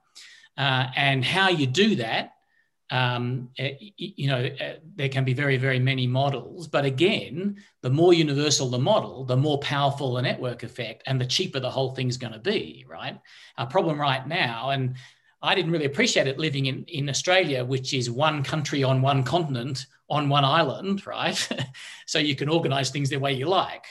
Uh, 0.57 0.87
and 0.95 1.23
how 1.23 1.49
you 1.49 1.65
do 1.65 1.95
that 1.95 2.33
um, 2.91 3.49
eh, 3.57 3.75
you 3.97 4.27
know, 4.27 4.37
eh, 4.37 4.77
there 4.95 5.09
can 5.09 5.23
be 5.23 5.33
very, 5.33 5.57
very 5.57 5.79
many 5.79 6.07
models. 6.07 6.67
But 6.67 6.85
again, 6.85 7.57
the 7.81 7.89
more 7.89 8.13
universal 8.13 8.69
the 8.69 8.79
model, 8.79 9.25
the 9.25 9.37
more 9.37 9.59
powerful 9.59 10.13
the 10.13 10.21
network 10.21 10.63
effect 10.63 11.03
and 11.05 11.19
the 11.19 11.25
cheaper 11.25 11.59
the 11.59 11.69
whole 11.69 11.91
thing's 11.91 12.17
going 12.17 12.33
to 12.33 12.39
be, 12.39 12.85
right? 12.89 13.19
Our 13.57 13.67
problem 13.67 13.99
right 13.99 14.27
now, 14.27 14.71
and 14.71 14.95
I 15.41 15.55
didn't 15.55 15.71
really 15.71 15.85
appreciate 15.85 16.27
it 16.27 16.39
living 16.39 16.65
in, 16.65 16.83
in 16.87 17.09
Australia, 17.09 17.63
which 17.63 17.93
is 17.93 18.09
one 18.09 18.43
country 18.43 18.83
on 18.83 19.01
one 19.01 19.23
continent 19.23 19.85
on 20.09 20.27
one 20.27 20.43
island, 20.43 21.05
right? 21.05 21.47
so 22.07 22.17
you 22.17 22.35
can 22.35 22.49
organize 22.49 22.89
things 22.89 23.09
the 23.09 23.17
way 23.17 23.33
you 23.33 23.45
like. 23.45 23.85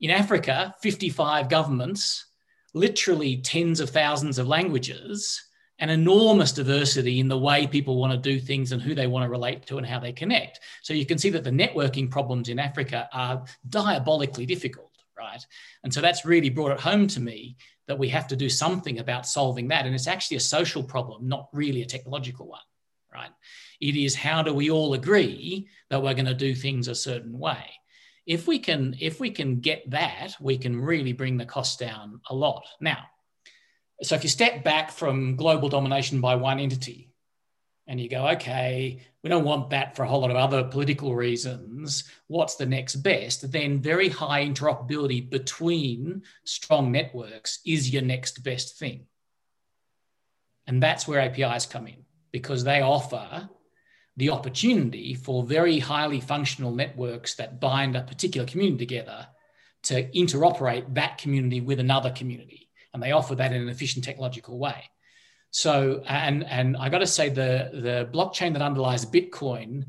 In 0.00 0.10
Africa, 0.10 0.74
55 0.80 1.48
governments, 1.48 2.26
literally 2.74 3.36
tens 3.36 3.80
of 3.80 3.90
thousands 3.90 4.38
of 4.38 4.48
languages 4.48 5.42
an 5.78 5.90
enormous 5.90 6.52
diversity 6.52 7.18
in 7.18 7.28
the 7.28 7.38
way 7.38 7.66
people 7.66 7.96
want 7.96 8.12
to 8.12 8.18
do 8.18 8.38
things 8.38 8.72
and 8.72 8.80
who 8.80 8.94
they 8.94 9.06
want 9.06 9.24
to 9.24 9.30
relate 9.30 9.66
to 9.66 9.78
and 9.78 9.86
how 9.86 9.98
they 9.98 10.12
connect. 10.12 10.60
So 10.82 10.94
you 10.94 11.06
can 11.06 11.18
see 11.18 11.30
that 11.30 11.44
the 11.44 11.50
networking 11.50 12.10
problems 12.10 12.48
in 12.48 12.58
Africa 12.58 13.08
are 13.12 13.44
diabolically 13.68 14.46
difficult, 14.46 14.92
right? 15.18 15.44
And 15.82 15.92
so 15.92 16.00
that's 16.00 16.24
really 16.24 16.50
brought 16.50 16.72
it 16.72 16.80
home 16.80 17.06
to 17.08 17.20
me 17.20 17.56
that 17.88 17.98
we 17.98 18.08
have 18.10 18.28
to 18.28 18.36
do 18.36 18.48
something 18.48 19.00
about 19.00 19.26
solving 19.26 19.68
that. 19.68 19.86
And 19.86 19.94
it's 19.94 20.06
actually 20.06 20.36
a 20.36 20.40
social 20.40 20.82
problem, 20.82 21.28
not 21.28 21.48
really 21.52 21.82
a 21.82 21.86
technological 21.86 22.46
one, 22.46 22.60
right? 23.12 23.30
It 23.80 23.96
is 23.96 24.14
how 24.14 24.42
do 24.42 24.54
we 24.54 24.70
all 24.70 24.94
agree 24.94 25.68
that 25.90 26.02
we're 26.02 26.14
going 26.14 26.26
to 26.26 26.34
do 26.34 26.54
things 26.54 26.86
a 26.86 26.94
certain 26.94 27.38
way? 27.38 27.64
If 28.24 28.46
we 28.46 28.60
can, 28.60 28.94
if 29.00 29.18
we 29.18 29.30
can 29.30 29.58
get 29.58 29.90
that, 29.90 30.36
we 30.40 30.56
can 30.56 30.80
really 30.80 31.12
bring 31.12 31.36
the 31.36 31.44
cost 31.44 31.80
down 31.80 32.20
a 32.30 32.34
lot. 32.34 32.64
Now, 32.80 32.98
so 34.02 34.16
if 34.16 34.24
you 34.24 34.28
step 34.28 34.64
back 34.64 34.90
from 34.90 35.36
global 35.36 35.68
domination 35.68 36.20
by 36.20 36.34
one 36.34 36.58
entity 36.58 37.10
and 37.86 38.00
you 38.00 38.08
go, 38.08 38.28
okay, 38.30 39.00
we 39.22 39.30
don't 39.30 39.44
want 39.44 39.70
that 39.70 39.94
for 39.94 40.02
a 40.02 40.08
whole 40.08 40.20
lot 40.20 40.30
of 40.30 40.36
other 40.36 40.64
political 40.64 41.14
reasons, 41.14 42.04
what's 42.26 42.56
the 42.56 42.66
next 42.66 42.96
best? 42.96 43.50
Then 43.52 43.80
very 43.80 44.08
high 44.08 44.44
interoperability 44.44 45.30
between 45.30 46.22
strong 46.44 46.90
networks 46.90 47.60
is 47.64 47.90
your 47.90 48.02
next 48.02 48.42
best 48.42 48.78
thing. 48.78 49.06
And 50.66 50.82
that's 50.82 51.06
where 51.06 51.20
APIs 51.20 51.66
come 51.66 51.86
in 51.86 52.04
because 52.32 52.64
they 52.64 52.82
offer 52.82 53.48
the 54.16 54.30
opportunity 54.30 55.14
for 55.14 55.44
very 55.44 55.78
highly 55.78 56.20
functional 56.20 56.72
networks 56.72 57.34
that 57.36 57.60
bind 57.60 57.96
a 57.96 58.02
particular 58.02 58.46
community 58.46 58.84
together 58.84 59.28
to 59.84 60.08
interoperate 60.10 60.94
that 60.94 61.18
community 61.18 61.60
with 61.60 61.80
another 61.80 62.10
community 62.10 62.61
and 62.92 63.02
they 63.02 63.12
offer 63.12 63.34
that 63.34 63.52
in 63.52 63.62
an 63.62 63.68
efficient 63.68 64.04
technological 64.04 64.58
way. 64.58 64.90
So, 65.50 66.02
and 66.06 66.44
and 66.44 66.76
I 66.76 66.88
got 66.88 66.98
to 66.98 67.06
say, 67.06 67.28
the 67.28 67.70
the 67.72 68.08
blockchain 68.12 68.54
that 68.54 68.62
underlies 68.62 69.04
Bitcoin 69.04 69.84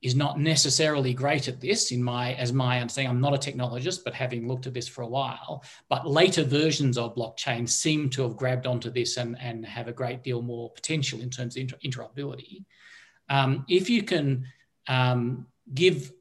is 0.00 0.14
not 0.14 0.38
necessarily 0.38 1.12
great 1.12 1.48
at 1.48 1.60
this. 1.60 1.90
In 1.90 2.02
my 2.02 2.34
as 2.34 2.52
my 2.52 2.80
understanding, 2.80 3.10
I'm 3.10 3.20
not 3.20 3.34
a 3.34 3.50
technologist, 3.50 4.04
but 4.04 4.14
having 4.14 4.46
looked 4.46 4.68
at 4.68 4.74
this 4.74 4.86
for 4.86 5.02
a 5.02 5.08
while, 5.08 5.64
but 5.88 6.06
later 6.06 6.44
versions 6.44 6.96
of 6.96 7.16
blockchain 7.16 7.68
seem 7.68 8.10
to 8.10 8.22
have 8.22 8.36
grabbed 8.36 8.66
onto 8.66 8.90
this 8.90 9.16
and 9.16 9.36
and 9.40 9.66
have 9.66 9.88
a 9.88 9.92
great 9.92 10.22
deal 10.22 10.40
more 10.40 10.70
potential 10.70 11.20
in 11.20 11.30
terms 11.30 11.56
of 11.56 11.62
inter- 11.62 11.78
interoperability. 11.84 12.64
Um, 13.28 13.64
if 13.68 13.90
you 13.90 14.04
can 14.04 14.46
um, 14.86 15.48
give 15.74 16.12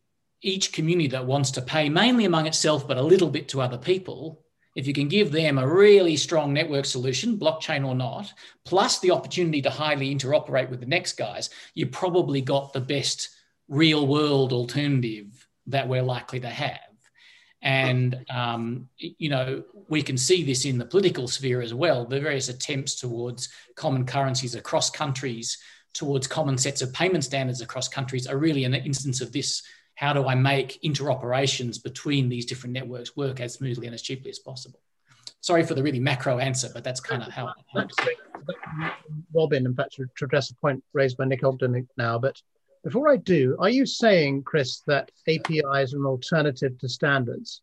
each 0.41 0.73
community 0.73 1.09
that 1.09 1.25
wants 1.25 1.51
to 1.51 1.61
pay 1.61 1.89
mainly 1.89 2.25
among 2.25 2.47
itself, 2.47 2.88
but 2.88 2.97
a 2.97 3.01
little 3.01 3.29
bit 3.29 3.49
to 3.49 3.61
other 3.61 3.77
people, 3.77 4.43
if 4.78 4.86
you 4.86 4.93
can 4.93 5.07
give 5.07 5.32
them 5.32 5.57
a 5.57 5.67
really 5.67 6.15
strong 6.15 6.53
network 6.53 6.86
solution, 6.86 7.39
blockchain 7.39 7.86
or 7.86 7.95
not, 7.95 8.32
plus 8.63 8.99
the 8.99 9.09
opportunity 9.09 9.59
to 9.59 9.71
highly 9.71 10.15
interoperate 10.15 10.69
with 10.69 10.80
the 10.80 10.86
next 10.86 11.13
guys, 11.13 11.49
you 11.73 11.88
probably 11.88 12.41
got 12.41 12.71
the 12.71 12.80
best 12.80 13.30
real 13.67 14.05
world 14.05 14.53
alternative 14.53 15.47
that 15.65 15.88
we're 15.88 16.03
likely 16.03 16.39
to 16.39 16.47
have. 16.47 16.78
And, 17.63 18.23
um, 18.30 18.88
you 18.99 19.30
know, 19.30 19.63
we 19.89 20.03
can 20.03 20.15
see 20.15 20.43
this 20.43 20.63
in 20.63 20.78
the 20.78 20.86
political 20.86 21.28
sphere 21.28 21.61
as 21.61 21.73
well. 21.73 22.05
The 22.05 22.19
various 22.19 22.49
attempts 22.49 22.99
towards 22.99 23.49
common 23.75 24.05
currencies 24.05 24.53
across 24.53 24.91
countries, 24.91 25.57
towards 25.95 26.28
common 26.28 26.55
sets 26.55 26.84
of 26.84 26.93
payment 26.93 27.23
standards 27.23 27.61
across 27.61 27.88
countries 27.88 28.28
are 28.28 28.38
really 28.38 28.63
an 28.63 28.75
instance 28.75 29.21
of 29.21 29.32
this 29.32 29.63
how 29.97 30.13
do 30.13 30.27
I 30.27 30.35
make 30.35 30.79
interoperations 30.83 31.81
between 31.83 32.29
these 32.29 32.45
different 32.45 32.73
networks 32.73 33.17
work 33.17 33.39
as 33.39 33.55
smoothly 33.55 33.87
and 33.87 33.95
as 33.95 34.03
cheaply 34.03 34.29
as 34.29 34.37
possible? 34.37 34.79
Sorry 35.41 35.63
for 35.63 35.73
the 35.73 35.81
really 35.81 35.99
macro 35.99 36.37
answer, 36.37 36.69
but 36.71 36.83
that's 36.83 36.99
kind 36.99 37.23
of 37.23 37.31
how. 37.31 37.51
how 37.73 37.87
Robin, 39.33 39.65
in 39.65 39.73
fact, 39.73 39.95
to 39.95 40.05
address 40.23 40.51
a 40.51 40.55
point 40.55 40.83
raised 40.93 41.17
by 41.17 41.25
Nick 41.25 41.43
Ogden 41.43 41.87
now, 41.97 42.19
but 42.19 42.39
before 42.83 43.09
I 43.09 43.17
do, 43.17 43.57
are 43.59 43.69
you 43.69 43.87
saying, 43.87 44.43
Chris, 44.43 44.81
that 44.85 45.11
APIs 45.27 45.93
are 45.93 45.97
an 45.97 46.05
alternative 46.05 46.77
to 46.77 46.87
standards? 46.87 47.61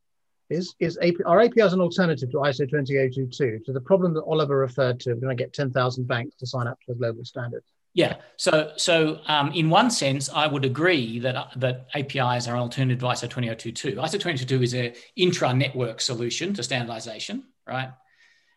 Is, 0.51 0.75
is 0.81 0.99
AP, 1.01 1.15
are 1.25 1.41
APIs 1.41 1.73
an 1.73 1.81
alternative 1.81 2.33
to 2.33 2.39
ISO 2.39 2.69
20022 2.69 3.61
to 3.65 3.73
the 3.73 3.81
problem 3.81 4.13
that 4.15 4.25
Oliver 4.25 4.59
referred 4.59 4.99
to? 5.01 5.15
We're 5.15 5.21
going 5.21 5.37
to 5.37 5.43
get 5.43 5.53
10,000 5.53 6.07
banks 6.07 6.35
to 6.37 6.47
sign 6.47 6.67
up 6.67 6.79
to 6.87 6.93
a 6.93 6.95
global 6.97 7.25
standard. 7.25 7.63
Yeah. 7.95 8.17
So, 8.37 8.73
so 8.77 9.21
um, 9.27 9.53
in 9.53 9.71
one 9.71 9.89
sense, 9.89 10.29
I 10.29 10.49
would 10.49 10.65
agree 10.65 11.21
that 11.21 11.53
that 11.57 11.87
APIs 11.95 12.49
are 12.49 12.57
an 12.57 12.61
alternative 12.61 12.99
to 12.99 13.07
ISO 13.07 13.31
20022. 13.31 13.93
ISO 13.93 14.19
20022 14.21 14.63
is 14.63 14.75
an 14.75 14.93
intra-network 15.15 16.01
solution 16.01 16.53
to 16.55 16.63
standardization, 16.65 17.45
right? 17.67 17.91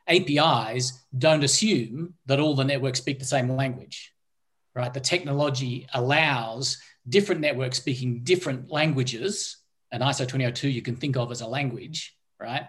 APIs 0.07 1.05
don't 1.15 1.43
assume 1.43 2.15
that 2.25 2.39
all 2.39 2.55
the 2.55 2.63
networks 2.63 2.99
speak 2.99 3.19
the 3.19 3.25
same 3.25 3.51
language, 3.51 4.11
right? 4.73 4.93
The 4.93 4.99
technology 4.99 5.88
allows 5.93 6.79
different 7.07 7.41
networks 7.41 7.77
speaking 7.77 8.23
different 8.23 8.71
languages, 8.71 9.57
and 9.91 10.01
ISO 10.01 10.27
20022 10.27 10.69
you 10.69 10.81
can 10.81 10.95
think 10.95 11.15
of 11.15 11.31
as 11.31 11.41
a 11.41 11.47
language, 11.47 12.17
right? 12.39 12.67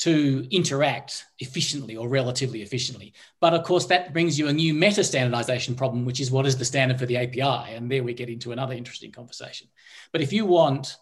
To 0.00 0.46
interact 0.50 1.26
efficiently 1.40 1.94
or 1.94 2.08
relatively 2.08 2.62
efficiently. 2.62 3.12
But 3.38 3.52
of 3.52 3.64
course, 3.64 3.84
that 3.86 4.14
brings 4.14 4.38
you 4.38 4.48
a 4.48 4.52
new 4.52 4.72
meta 4.72 5.04
standardization 5.04 5.74
problem, 5.74 6.06
which 6.06 6.20
is 6.20 6.30
what 6.30 6.46
is 6.46 6.56
the 6.56 6.64
standard 6.64 6.98
for 6.98 7.04
the 7.04 7.18
API? 7.18 7.74
And 7.74 7.90
there 7.90 8.02
we 8.02 8.14
get 8.14 8.30
into 8.30 8.52
another 8.52 8.72
interesting 8.72 9.12
conversation. 9.12 9.68
But 10.10 10.22
if 10.22 10.32
you 10.32 10.46
want 10.46 10.96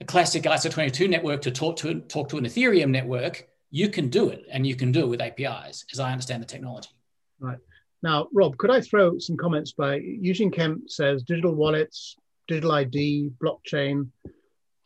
a 0.00 0.04
classic 0.04 0.42
ISO22 0.42 1.08
network 1.08 1.42
to 1.42 1.52
talk 1.52 1.76
to 1.76 2.00
talk 2.00 2.28
to 2.30 2.38
an 2.38 2.44
Ethereum 2.44 2.90
network, 2.90 3.46
you 3.70 3.88
can 3.88 4.08
do 4.08 4.30
it, 4.30 4.44
and 4.50 4.66
you 4.66 4.74
can 4.74 4.90
do 4.90 5.00
it 5.00 5.08
with 5.08 5.20
APIs, 5.20 5.84
as 5.92 6.00
I 6.00 6.10
understand 6.10 6.42
the 6.42 6.46
technology. 6.46 6.90
Right. 7.38 7.58
Now, 8.02 8.26
Rob, 8.32 8.56
could 8.58 8.70
I 8.70 8.80
throw 8.80 9.18
some 9.18 9.36
comments 9.36 9.72
by 9.72 9.96
Eugene 9.96 10.50
Kemp 10.50 10.90
says 10.90 11.22
digital 11.22 11.54
wallets, 11.54 12.16
digital 12.48 12.72
ID, 12.72 13.30
blockchain. 13.42 14.08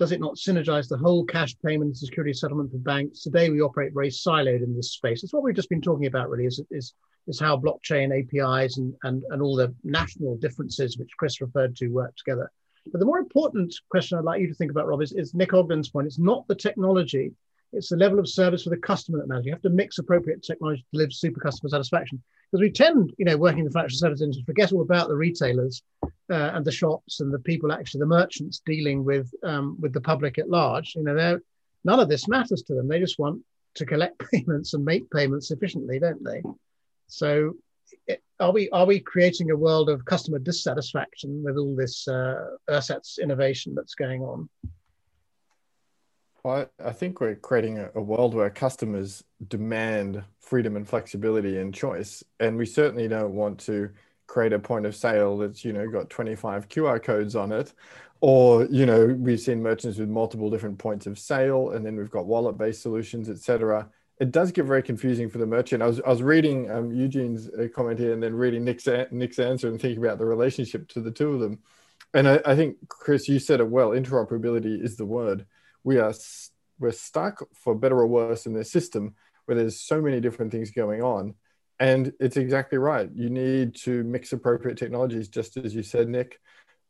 Does 0.01 0.13
it 0.13 0.21
not 0.21 0.37
synergize 0.37 0.89
the 0.89 0.97
whole 0.97 1.27
cash 1.27 1.55
payment 1.63 1.89
and 1.89 1.97
security 1.97 2.33
settlement 2.33 2.71
for 2.71 2.79
banks? 2.79 3.21
Today, 3.21 3.51
we 3.51 3.61
operate 3.61 3.93
very 3.93 4.09
siloed 4.09 4.65
in 4.65 4.75
this 4.75 4.93
space. 4.93 5.23
It's 5.23 5.35
what 5.35 5.43
we've 5.43 5.55
just 5.55 5.69
been 5.69 5.83
talking 5.83 6.07
about, 6.07 6.31
really, 6.31 6.47
is, 6.47 6.59
is, 6.71 6.95
is 7.29 7.39
how 7.39 7.59
blockchain 7.59 8.09
APIs 8.11 8.79
and, 8.79 8.95
and, 9.03 9.23
and 9.29 9.43
all 9.43 9.57
the 9.57 9.75
national 9.85 10.39
differences, 10.39 10.97
which 10.97 11.11
Chris 11.19 11.43
referred 11.43 11.77
to, 11.77 11.89
work 11.89 12.17
together. 12.17 12.51
But 12.91 13.01
the 13.01 13.05
more 13.05 13.19
important 13.19 13.75
question 13.91 14.17
I'd 14.17 14.25
like 14.25 14.41
you 14.41 14.49
to 14.49 14.55
think 14.55 14.71
about, 14.71 14.87
Rob, 14.87 15.03
is, 15.03 15.13
is 15.13 15.35
Nick 15.35 15.53
Ogden's 15.53 15.91
point. 15.91 16.07
It's 16.07 16.19
not 16.19 16.49
the 16.49 16.55
technology, 16.55 17.35
it's 17.73 17.89
the 17.89 17.97
level 17.97 18.19
of 18.19 18.29
service 18.29 18.65
for 18.65 18.71
the 18.71 18.77
customer 18.77 19.19
that 19.19 19.29
matters. 19.29 19.47
You 19.47 19.53
have 19.53 19.63
to 19.63 19.71
mix 19.71 19.99
appropriate 19.99 20.43
technology 20.43 20.83
to 20.83 20.89
deliver 20.93 21.11
super 21.13 21.41
customer 21.41 21.71
satisfaction. 21.71 22.23
Because 22.51 22.63
we 22.63 22.71
tend, 22.71 23.13
you 23.17 23.25
know, 23.25 23.37
working 23.37 23.61
in 23.61 23.65
the 23.65 23.71
financial 23.71 23.99
services 23.99 24.23
industry, 24.23 24.45
forget 24.45 24.73
all 24.73 24.83
about 24.83 25.09
the 25.09 25.15
retailers 25.15 25.83
uh, 26.03 26.09
and 26.55 26.65
the 26.65 26.73
shops 26.73 27.21
and 27.21 27.33
the 27.33 27.39
people, 27.39 27.71
actually 27.71 28.01
the 28.01 28.07
merchants 28.07 28.61
dealing 28.67 29.05
with 29.05 29.33
um, 29.45 29.77
with 29.81 29.93
the 29.93 30.01
public 30.01 30.39
at 30.39 30.51
large. 30.51 30.95
You 30.97 31.05
know, 31.05 31.39
none 31.85 32.01
of 32.01 32.09
this 32.09 32.27
matters 32.27 32.63
to 32.63 32.75
them. 32.75 32.89
They 32.89 32.99
just 32.99 33.21
want 33.21 33.41
to 33.75 33.87
collect 33.87 34.21
payments 34.33 34.75
and 34.75 34.85
make 34.85 35.11
payments 35.11 35.53
efficiently, 35.53 36.01
don't 36.01 36.25
they? 36.25 36.43
So, 37.07 37.55
are 38.41 38.53
we 38.53 38.69
are 38.71 38.87
we 38.87 38.99
creating 38.99 39.53
a 39.53 39.57
world 39.57 39.89
of 39.89 40.05
customer 40.05 40.41
dissatisfaction 40.41 41.45
with 41.45 41.57
all 41.57 41.77
this 41.77 42.09
uh, 42.09 42.57
Ersatz 42.69 43.19
innovation 43.21 43.75
that's 43.77 43.95
going 43.95 44.23
on? 44.23 44.49
Well, 46.43 46.71
I 46.83 46.93
think 46.93 47.21
we're 47.21 47.35
creating 47.35 47.87
a, 47.95 48.01
world 48.01 48.35
where 48.35 48.49
customers 48.49 49.23
demand 49.49 50.25
freedom 50.41 50.75
and 50.75 50.89
flexibility 50.89 51.59
and 51.59 51.75
choice. 51.75 52.25
And 52.39 52.57
we 52.57 52.65
certainly 52.65 53.09
don't 53.09 53.35
want 53.35 53.61
to 53.61 53.91
create 54.27 54.55
a 54.55 54.59
point 54.59 54.87
of 54.87 54.97
sale 54.97 55.37
that's, 55.37 55.65
you 55.65 55.73
know, 55.73 55.87
got 55.91 56.09
25 56.09 56.69
QR 56.69 57.03
codes 57.03 57.37
on 57.37 57.53
it. 57.53 57.75
Or, 58.23 58.65
you 58.67 58.87
know, 58.87 59.07
we've 59.07 59.41
seen 59.41 59.63
merchants 59.63 59.99
with 59.99 60.09
multiple 60.09 60.51
different 60.51 60.79
points 60.79 61.07
of 61.07 61.19
sale, 61.19 61.71
and 61.71 61.85
then 61.85 61.97
we've 61.97 62.11
got 62.11 62.27
wallet-based 62.27 62.81
solutions, 62.83 63.29
et 63.29 63.39
cetera. 63.39 63.89
It 64.19 64.31
does 64.31 64.53
get 64.53 64.67
very 64.67 64.83
confusing 64.83 65.29
for 65.29 65.39
the 65.39 65.47
merchant. 65.47 65.83
I 65.83 65.87
was, 65.87 66.01
I 66.01 66.09
was 66.09 66.23
reading 66.23 66.71
um, 66.71 66.93
Eugene's 66.93 67.49
uh, 67.49 67.69
comment 67.75 67.99
here 67.99 68.13
and 68.13 68.23
then 68.23 68.35
reading 68.35 68.65
Nick's, 68.65 68.87
Nick's 69.11 69.39
answer 69.39 69.69
and 69.69 69.81
thinking 69.81 70.03
about 70.03 70.19
the 70.19 70.27
relationship 70.27 70.89
to 70.89 71.01
the 71.01 71.11
two 71.11 71.33
of 71.33 71.41
them. 71.41 71.59
And 72.13 72.29
I, 72.29 72.41
I 72.45 72.57
think, 72.57 72.77
Chris, 72.89 73.29
you 73.29 73.39
said 73.39 73.61
it 73.61 73.69
well, 73.69 73.91
interoperability 73.91 74.83
is 74.83 74.97
the 74.97 75.07
word 75.07 75.47
we 75.85 75.99
are 75.99 76.13
we're 76.79 76.93
stuck 76.93 77.43
for 77.55 77.75
better 77.75 77.99
or 77.99 78.07
worse 78.07 78.47
in 78.47 78.55
this 78.55 78.73
system 78.73 79.15
where 79.45 79.57
there's 79.57 79.81
so 79.81 80.01
many 80.01 80.21
different 80.21 80.51
things 80.51 80.71
going 80.71 81.03
on. 81.03 81.35
And 81.79 82.13
it's 82.21 82.37
exactly 82.37 82.79
right. 82.79 83.11
You 83.15 83.31
need 83.31 83.75
to 83.77 84.03
mix 84.05 84.33
appropriate 84.33 84.79
technologies 84.79 85.29
just 85.29 85.57
as 85.57 85.75
you 85.75 85.83
said 85.83 86.09
nick. 86.09 86.41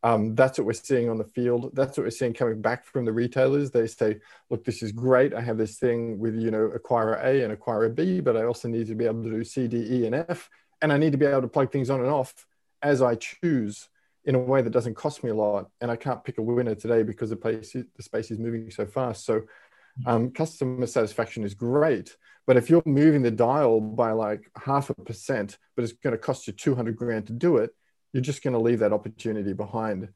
Um, 0.03 0.34
that's 0.34 0.59
what 0.59 0.66
we're 0.66 0.72
seeing 0.72 1.11
on 1.11 1.18
the 1.18 1.24
field. 1.24 1.70
That's 1.74 1.99
what 1.99 2.05
we're 2.05 2.11
seeing 2.11 2.32
coming 2.32 2.62
back 2.62 2.86
from 2.86 3.05
the 3.05 3.12
retailers. 3.12 3.70
They 3.70 3.86
say 3.86 4.20
look 4.49 4.64
this 4.64 4.82
is 4.82 4.93
great. 4.93 5.34
I 5.34 5.41
have 5.41 5.59
this 5.59 5.78
thing 5.78 6.18
with 6.18 6.34
you 6.36 6.51
know 6.51 6.72
acquirer 6.74 7.22
a 7.22 7.45
and 7.45 7.57
acquirer 7.57 7.95
b 7.95 8.20
but 8.20 8.36
i 8.36 8.45
also 8.45 8.68
need 8.68 8.86
to 8.86 8.95
be 8.95 9.05
able 9.05 9.22
to 9.22 9.30
do 9.30 9.45
c 9.45 9.68
d 9.68 9.76
e 9.76 10.07
and 10.07 10.14
f 10.14 10.49
and 10.82 10.93
i 10.93 10.97
need 10.97 11.12
to 11.12 11.18
be 11.18 11.26
able 11.26 11.43
to 11.43 11.49
plug 11.49 11.70
things 11.70 11.91
on 11.91 12.01
and 12.01 12.09
off 12.09 12.47
as 12.82 13.03
i 13.03 13.14
choose 13.14 13.88
in 14.24 14.34
a 14.34 14.38
way 14.38 14.62
that 14.62 14.70
doesn't 14.70 14.94
cost 14.94 15.24
me 15.24 15.30
a 15.30 15.34
lot. 15.34 15.70
And 15.80 15.90
I 15.90 15.96
can't 15.96 16.22
pick 16.24 16.38
a 16.38 16.42
winner 16.42 16.74
today 16.74 17.02
because 17.02 17.30
the 17.30 17.36
place 17.36 17.72
the 17.72 18.02
space 18.02 18.30
is 18.30 18.38
moving 18.38 18.70
so 18.70 18.86
fast. 18.86 19.24
So 19.24 19.42
um, 20.06 20.30
customer 20.30 20.86
satisfaction 20.86 21.44
is 21.44 21.54
great, 21.54 22.16
but 22.46 22.56
if 22.56 22.70
you're 22.70 22.82
moving 22.86 23.22
the 23.22 23.30
dial 23.30 23.80
by 23.80 24.12
like 24.12 24.50
half 24.56 24.90
a 24.90 24.94
percent, 24.94 25.58
but 25.76 25.82
it's 25.82 25.92
going 25.92 26.12
to 26.12 26.18
cost 26.18 26.46
you 26.46 26.52
200 26.52 26.96
grand 26.96 27.26
to 27.26 27.32
do 27.32 27.58
it, 27.58 27.70
you're 28.12 28.22
just 28.22 28.42
going 28.42 28.54
to 28.54 28.60
leave 28.60 28.78
that 28.80 28.92
opportunity 28.92 29.52
behind. 29.52 30.08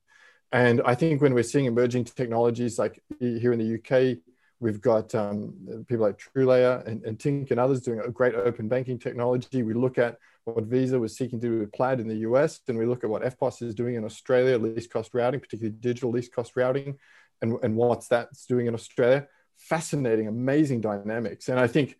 And 0.52 0.80
I 0.84 0.94
think 0.94 1.20
when 1.20 1.34
we're 1.34 1.42
seeing 1.42 1.66
emerging 1.66 2.04
technologies 2.04 2.78
like 2.78 3.02
here 3.18 3.52
in 3.52 3.58
the 3.58 3.74
UK, 3.74 4.18
we've 4.60 4.80
got 4.80 5.14
um, 5.14 5.84
people 5.88 6.06
like 6.06 6.18
TrueLayer 6.18 6.86
and, 6.86 7.04
and 7.04 7.18
Tink 7.18 7.50
and 7.50 7.60
others 7.60 7.82
doing 7.82 8.00
a 8.00 8.10
great 8.10 8.34
open 8.34 8.68
banking 8.68 8.98
technology. 8.98 9.62
We 9.62 9.74
look 9.74 9.98
at 9.98 10.18
what 10.44 10.64
Visa 10.64 10.98
was 10.98 11.16
seeking 11.16 11.40
to 11.40 11.48
do 11.48 11.58
with 11.60 11.72
Plaid 11.72 12.00
in 12.00 12.08
the 12.08 12.18
US, 12.28 12.60
and 12.68 12.78
we 12.78 12.86
look 12.86 13.04
at 13.04 13.10
what 13.10 13.22
eftpos 13.22 13.62
is 13.62 13.74
doing 13.74 13.94
in 13.94 14.04
Australia, 14.04 14.58
least 14.58 14.90
cost 14.90 15.14
routing, 15.14 15.40
particularly 15.40 15.76
digital 15.78 16.10
least 16.10 16.32
cost 16.32 16.56
routing, 16.56 16.98
and, 17.42 17.58
and 17.62 17.76
what's 17.76 18.08
that's 18.08 18.46
doing 18.46 18.66
in 18.66 18.74
Australia. 18.74 19.26
Fascinating, 19.56 20.28
amazing 20.28 20.80
dynamics. 20.80 21.48
And 21.48 21.58
I 21.58 21.66
think 21.66 21.96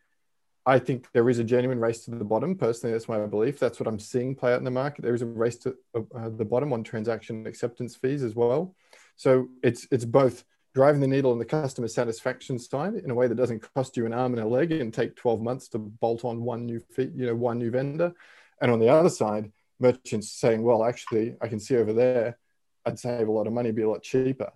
I 0.66 0.78
think 0.78 1.08
there 1.12 1.28
is 1.28 1.38
a 1.38 1.44
genuine 1.44 1.78
race 1.78 2.04
to 2.06 2.10
the 2.10 2.24
bottom. 2.24 2.56
Personally, 2.56 2.92
that's 2.92 3.08
my 3.08 3.24
belief. 3.26 3.58
That's 3.58 3.78
what 3.78 3.86
I'm 3.86 3.98
seeing 3.98 4.34
play 4.34 4.52
out 4.52 4.58
in 4.58 4.64
the 4.64 4.70
market. 4.70 5.02
There 5.02 5.14
is 5.14 5.22
a 5.22 5.26
race 5.26 5.58
to 5.58 5.76
uh, 5.94 6.30
the 6.30 6.44
bottom 6.44 6.72
on 6.72 6.82
transaction 6.82 7.46
acceptance 7.46 7.96
fees 7.96 8.22
as 8.22 8.34
well. 8.34 8.74
So 9.16 9.48
it's 9.62 9.86
it's 9.90 10.06
both 10.06 10.44
driving 10.74 11.00
the 11.00 11.06
needle 11.06 11.30
on 11.30 11.38
the 11.38 11.44
customer 11.44 11.86
satisfaction 11.86 12.58
side 12.58 12.94
in 12.94 13.10
a 13.10 13.14
way 13.14 13.28
that 13.28 13.36
doesn't 13.36 13.66
cost 13.74 13.96
you 13.96 14.06
an 14.06 14.12
arm 14.12 14.34
and 14.34 14.42
a 14.42 14.46
leg 14.46 14.72
and 14.72 14.92
take 14.92 15.14
12 15.14 15.40
months 15.40 15.68
to 15.68 15.78
bolt 15.78 16.24
on 16.24 16.42
one 16.42 16.66
new 16.66 16.80
fee, 16.80 17.12
you 17.14 17.26
know, 17.26 17.34
one 17.34 17.58
new 17.58 17.70
vendor. 17.70 18.12
And 18.60 18.70
on 18.70 18.80
the 18.80 18.88
other 18.88 19.08
side, 19.08 19.52
merchants 19.78 20.32
saying, 20.32 20.62
well, 20.62 20.84
actually, 20.84 21.36
I 21.40 21.46
can 21.46 21.60
see 21.60 21.76
over 21.76 21.92
there, 21.92 22.38
I'd 22.84 22.98
save 22.98 23.28
a 23.28 23.32
lot 23.32 23.46
of 23.46 23.52
money, 23.52 23.70
be 23.70 23.82
a 23.82 23.88
lot 23.88 24.02
cheaper. 24.02 24.52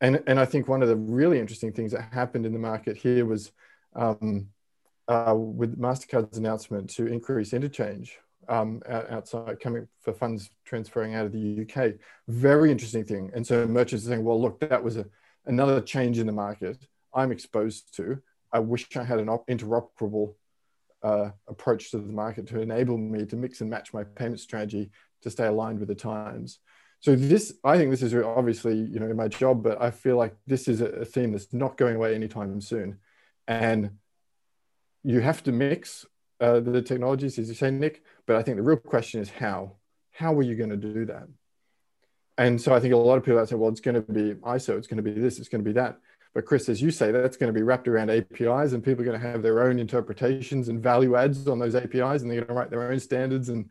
And, 0.00 0.22
and 0.26 0.38
I 0.38 0.44
think 0.44 0.68
one 0.68 0.82
of 0.82 0.88
the 0.88 0.96
really 0.96 1.38
interesting 1.38 1.72
things 1.72 1.92
that 1.92 2.12
happened 2.12 2.44
in 2.44 2.52
the 2.52 2.58
market 2.58 2.96
here 2.96 3.24
was 3.24 3.52
um, 3.94 4.48
uh, 5.08 5.34
with 5.36 5.78
MasterCard's 5.78 6.38
announcement 6.38 6.90
to 6.90 7.06
increase 7.06 7.52
interchange 7.52 8.18
um, 8.48 8.82
outside 8.88 9.60
coming 9.60 9.88
for 10.00 10.12
funds 10.12 10.50
transferring 10.64 11.14
out 11.14 11.26
of 11.26 11.32
the 11.32 11.62
UK. 11.62 11.94
Very 12.28 12.70
interesting 12.70 13.04
thing. 13.04 13.30
And 13.34 13.46
so 13.46 13.66
merchants 13.66 14.04
are 14.06 14.08
saying, 14.08 14.24
well, 14.24 14.40
look, 14.40 14.60
that 14.60 14.82
was 14.82 14.96
a, 14.96 15.06
another 15.46 15.80
change 15.80 16.18
in 16.18 16.26
the 16.26 16.32
market 16.32 16.78
I'm 17.14 17.32
exposed 17.32 17.94
to. 17.96 18.20
I 18.52 18.58
wish 18.58 18.86
I 18.96 19.04
had 19.04 19.18
an 19.18 19.26
interoperable 19.26 20.34
uh, 21.02 21.30
approach 21.48 21.90
to 21.90 21.98
the 21.98 22.12
market 22.12 22.46
to 22.48 22.60
enable 22.60 22.98
me 22.98 23.26
to 23.26 23.36
mix 23.36 23.60
and 23.60 23.70
match 23.70 23.92
my 23.92 24.04
payment 24.04 24.40
strategy 24.40 24.90
to 25.22 25.30
stay 25.30 25.46
aligned 25.46 25.78
with 25.78 25.88
the 25.88 25.94
times. 25.94 26.58
So 27.00 27.14
this, 27.14 27.54
I 27.62 27.76
think 27.76 27.90
this 27.90 28.02
is 28.02 28.14
obviously, 28.14 28.74
you 28.76 28.98
know, 28.98 29.12
my 29.14 29.28
job, 29.28 29.62
but 29.62 29.80
I 29.80 29.90
feel 29.90 30.16
like 30.16 30.34
this 30.46 30.66
is 30.66 30.80
a 30.80 31.04
theme 31.04 31.32
that's 31.32 31.52
not 31.52 31.76
going 31.76 31.96
away 31.96 32.14
anytime 32.14 32.60
soon. 32.60 32.98
And 33.46 33.90
you 35.04 35.20
have 35.20 35.42
to 35.44 35.52
mix 35.52 36.06
uh, 36.40 36.60
the 36.60 36.82
technologies, 36.82 37.38
as 37.38 37.48
you 37.48 37.54
say, 37.54 37.70
Nick, 37.70 38.02
but 38.26 38.36
I 38.36 38.42
think 38.42 38.56
the 38.56 38.62
real 38.62 38.76
question 38.76 39.20
is 39.20 39.30
how. 39.30 39.72
How 40.10 40.34
are 40.34 40.42
you 40.42 40.56
going 40.56 40.70
to 40.70 40.76
do 40.76 41.04
that? 41.06 41.28
And 42.38 42.60
so 42.60 42.74
I 42.74 42.80
think 42.80 42.92
a 42.92 42.96
lot 42.96 43.16
of 43.16 43.24
people 43.24 43.38
that 43.40 43.48
say, 43.48 43.54
well, 43.54 43.70
it's 43.70 43.80
going 43.80 43.94
to 43.94 44.12
be 44.12 44.34
ISO, 44.34 44.76
it's 44.76 44.86
going 44.86 44.98
to 44.98 45.02
be 45.02 45.12
this, 45.12 45.38
it's 45.38 45.48
going 45.48 45.64
to 45.64 45.68
be 45.68 45.72
that. 45.74 45.98
But 46.34 46.44
Chris, 46.44 46.68
as 46.68 46.82
you 46.82 46.90
say, 46.90 47.12
that's 47.12 47.38
going 47.38 47.52
to 47.52 47.58
be 47.58 47.62
wrapped 47.62 47.88
around 47.88 48.10
APIs, 48.10 48.74
and 48.74 48.84
people 48.84 49.02
are 49.02 49.06
going 49.06 49.18
to 49.18 49.26
have 49.26 49.42
their 49.42 49.62
own 49.62 49.78
interpretations 49.78 50.68
and 50.68 50.82
value 50.82 51.16
adds 51.16 51.48
on 51.48 51.58
those 51.58 51.74
APIs, 51.74 52.20
and 52.20 52.30
they're 52.30 52.42
going 52.42 52.48
to 52.48 52.52
write 52.52 52.68
their 52.68 52.92
own 52.92 53.00
standards, 53.00 53.48
and 53.48 53.70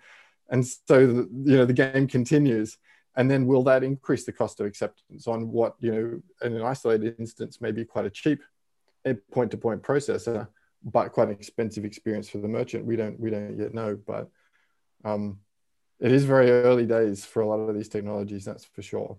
and 0.50 0.66
so 0.66 1.06
the, 1.06 1.30
you 1.44 1.58
know 1.58 1.66
the 1.66 1.74
game 1.74 2.08
continues. 2.08 2.78
And 3.18 3.30
then 3.30 3.46
will 3.46 3.64
that 3.66 3.84
increase 3.84 4.26
the 4.26 4.32
cost 4.32 4.60
of 4.60 4.66
acceptance 4.66 5.28
on 5.28 5.52
what 5.52 5.76
you 5.80 5.92
know 5.92 6.22
in 6.42 6.56
an 6.56 6.64
isolated 6.64 7.16
instance 7.20 7.62
may 7.62 7.72
be 7.72 7.86
quite 7.86 8.06
a 8.06 8.10
cheap 8.10 8.42
point-to-point 9.32 9.84
processor, 9.84 10.48
but 10.84 11.12
quite 11.12 11.28
an 11.28 11.36
expensive 11.36 11.86
experience 11.86 12.30
for 12.30 12.40
the 12.40 12.48
merchant? 12.48 12.84
We 12.84 12.96
don't 12.96 13.20
we 13.20 13.30
don't 13.30 13.60
yet 13.60 13.76
know, 13.76 13.96
but 14.08 14.28
um, 15.04 15.40
it 16.00 16.12
is 16.12 16.26
very 16.26 16.52
early 16.52 16.86
days 16.86 17.26
for 17.26 17.42
a 17.42 17.48
lot 17.48 17.60
of 17.60 17.76
these 17.76 17.90
technologies, 17.90 18.46
that's 18.46 18.66
for 18.66 18.82
sure. 18.82 19.18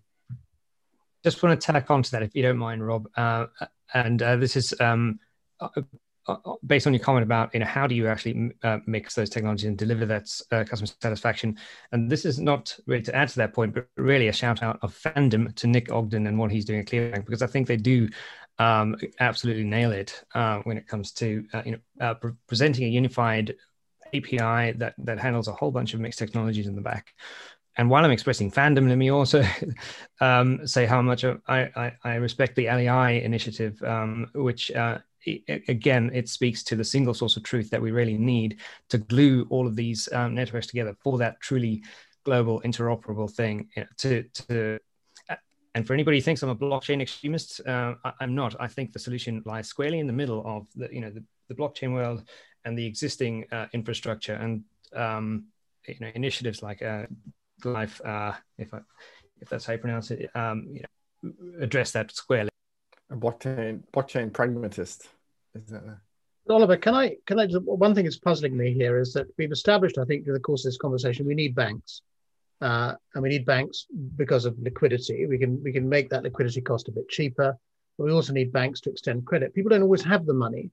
Just 1.24 1.43
want 1.43 1.61
to 1.61 1.72
tack 1.72 1.91
on 1.91 2.03
to 2.03 2.11
that, 2.12 2.22
if 2.22 2.35
you 2.35 2.43
don't 2.43 2.59
mind, 2.59 2.87
Rob. 2.87 3.09
Uh, 3.16 3.47
and 3.95 4.22
uh, 4.22 4.37
this 4.37 4.57
is 4.57 4.74
um, 4.81 5.18
uh, 5.61 5.68
uh, 6.29 6.37
based 6.66 6.87
on 6.87 6.93
your 6.93 7.03
comment 7.03 7.22
about 7.22 7.55
you 7.55 7.61
know 7.61 7.66
how 7.66 7.87
do 7.87 7.95
you 7.95 8.09
actually 8.09 8.51
uh, 8.64 8.79
mix 8.87 9.14
those 9.14 9.31
technologies 9.31 9.66
and 9.66 9.79
deliver 9.79 10.05
that 10.05 10.29
uh, 10.51 10.64
customer 10.64 10.91
satisfaction. 11.01 11.57
And 11.93 12.11
this 12.11 12.24
is 12.24 12.41
not 12.41 12.77
really 12.87 13.03
to 13.03 13.14
add 13.14 13.29
to 13.29 13.37
that 13.37 13.55
point, 13.55 13.74
but 13.74 13.87
really 13.97 14.29
a 14.29 14.33
shout 14.33 14.62
out 14.62 14.79
of 14.83 14.93
fandom 14.93 15.55
to 15.55 15.66
Nick 15.66 15.93
Ogden 15.93 16.27
and 16.27 16.39
what 16.39 16.51
he's 16.51 16.64
doing 16.64 16.81
at 16.81 16.87
Clearbank 16.87 17.24
because 17.24 17.43
I 17.43 17.47
think 17.47 17.68
they 17.68 17.77
do 17.77 18.09
um, 18.59 18.97
absolutely 19.20 19.64
nail 19.64 19.93
it 19.93 20.24
uh, 20.35 20.61
when 20.64 20.77
it 20.77 20.89
comes 20.89 21.12
to 21.12 21.47
uh, 21.53 21.62
you 21.64 21.79
know 21.99 22.14
pre- 22.14 22.33
presenting 22.49 22.85
a 22.87 22.89
unified 22.89 23.55
API 24.17 24.73
that 24.79 24.95
that 24.99 25.19
handles 25.19 25.49
a 25.49 25.53
whole 25.53 25.71
bunch 25.71 25.95
of 25.95 26.01
mixed 26.01 26.19
technologies 26.19 26.67
in 26.67 26.75
the 26.75 26.81
back. 26.81 27.14
And 27.79 27.91
while 27.91 28.05
I'm 28.05 28.11
expressing 28.11 28.51
fandom, 28.51 28.89
let 28.89 28.97
me 28.97 29.11
also 29.11 29.45
um, 30.21 30.67
say 30.67 30.87
how 30.87 31.03
much 31.03 31.25
I, 31.25 31.37
I, 31.47 31.93
I, 32.05 32.14
respect 32.14 32.57
the 32.57 32.69
LEI 32.69 33.23
initiative, 33.23 33.83
um, 33.83 34.31
which 34.35 34.71
uh, 34.71 34.99
again, 35.69 36.11
it 36.14 36.29
speaks 36.29 36.62
to 36.64 36.77
the 36.77 36.85
single 36.85 37.14
source 37.14 37.37
of 37.37 37.43
truth 37.43 37.71
that 37.71 37.83
we 37.83 37.91
really 37.91 38.17
need 38.17 38.61
to 38.89 38.99
glue 38.99 39.47
all 39.51 39.67
of 39.67 39.77
these 39.77 40.09
um, 40.12 40.35
networks 40.35 40.67
together 40.67 40.97
for 41.03 41.19
that 41.19 41.41
truly 41.41 41.83
global 42.25 42.61
interoperable 42.62 43.31
thing. 43.31 43.69
to 43.99 44.23
to 44.23 44.79
And 45.75 45.87
for 45.87 45.93
anybody 45.93 46.17
who 46.17 46.23
thinks 46.23 46.43
I'm 46.43 46.49
a 46.49 46.57
blockchain 46.57 47.03
extremist, 47.03 47.61
uh, 47.67 47.95
I, 48.03 48.12
am 48.21 48.35
not. 48.35 48.57
I 48.59 48.67
think 48.67 48.93
the 48.93 48.99
solution 48.99 49.43
lies 49.45 49.69
squarely 49.69 49.99
in 49.99 50.07
the 50.07 50.12
middle 50.12 50.43
of 50.47 50.67
the, 50.75 50.89
you 50.91 51.03
know, 51.03 51.11
the, 51.11 51.23
the 51.49 51.55
blockchain 51.55 51.93
world 51.93 52.25
and 52.67 52.77
the 52.77 52.85
existing 52.85 53.47
uh, 53.51 53.67
infrastructure 53.73 54.35
and 54.35 54.64
um, 54.95 55.47
you 55.89 55.97
know 56.01 56.11
initiatives 56.14 56.62
like 56.62 56.83
uh, 56.83 57.07
Life, 57.64 58.01
uh, 58.05 58.33
if 58.59 58.73
I, 58.75 58.81
if 59.41 59.49
that's 59.49 59.64
how 59.64 59.73
you 59.73 59.79
pronounce 59.79 60.11
it, 60.11 60.29
um, 60.35 60.69
you 60.71 60.83
know, 60.83 61.33
address 61.62 61.91
that 61.93 62.12
squarely. 62.12 62.51
A 63.11 63.17
blockchain 63.17 63.83
blockchain 63.95 64.33
pragmatist, 64.33 65.09
is 65.55 65.71
that? 65.71 65.83
A... 65.85 66.53
Oliver, 66.53 66.77
can 66.77 66.95
I 66.95 67.17
can 67.25 67.39
I 67.39 67.47
one 67.47 67.95
thing 67.95 68.05
that's 68.05 68.19
puzzling 68.19 68.57
me 68.57 68.75
here 68.75 68.99
is 68.99 69.14
that 69.14 69.27
we've 69.39 69.53
established, 69.53 69.97
I 69.97 70.05
think, 70.05 70.25
through 70.25 70.35
the 70.35 70.41
course 70.41 70.64
of 70.64 70.71
this 70.71 70.79
conversation, 70.79 71.27
we 71.27 71.35
need 71.35 71.55
banks. 71.55 72.03
Uh, 72.61 72.95
and 73.14 73.23
we 73.23 73.29
need 73.29 73.45
banks 73.45 73.87
because 74.17 74.45
of 74.45 74.59
liquidity. 74.59 75.27
We 75.27 75.39
can 75.39 75.62
we 75.62 75.73
can 75.73 75.89
make 75.89 76.11
that 76.11 76.25
liquidity 76.25 76.61
cost 76.61 76.89
a 76.89 76.93
bit 76.93 77.09
cheaper, 77.09 77.57
but 77.97 78.05
we 78.05 78.12
also 78.12 78.33
need 78.33 78.53
banks 78.53 78.81
to 78.83 78.91
extend 78.91 79.25
credit. 79.25 79.55
People 79.55 79.71
don't 79.71 79.83
always 79.83 80.03
have 80.03 80.27
the 80.27 80.35
money 80.35 80.71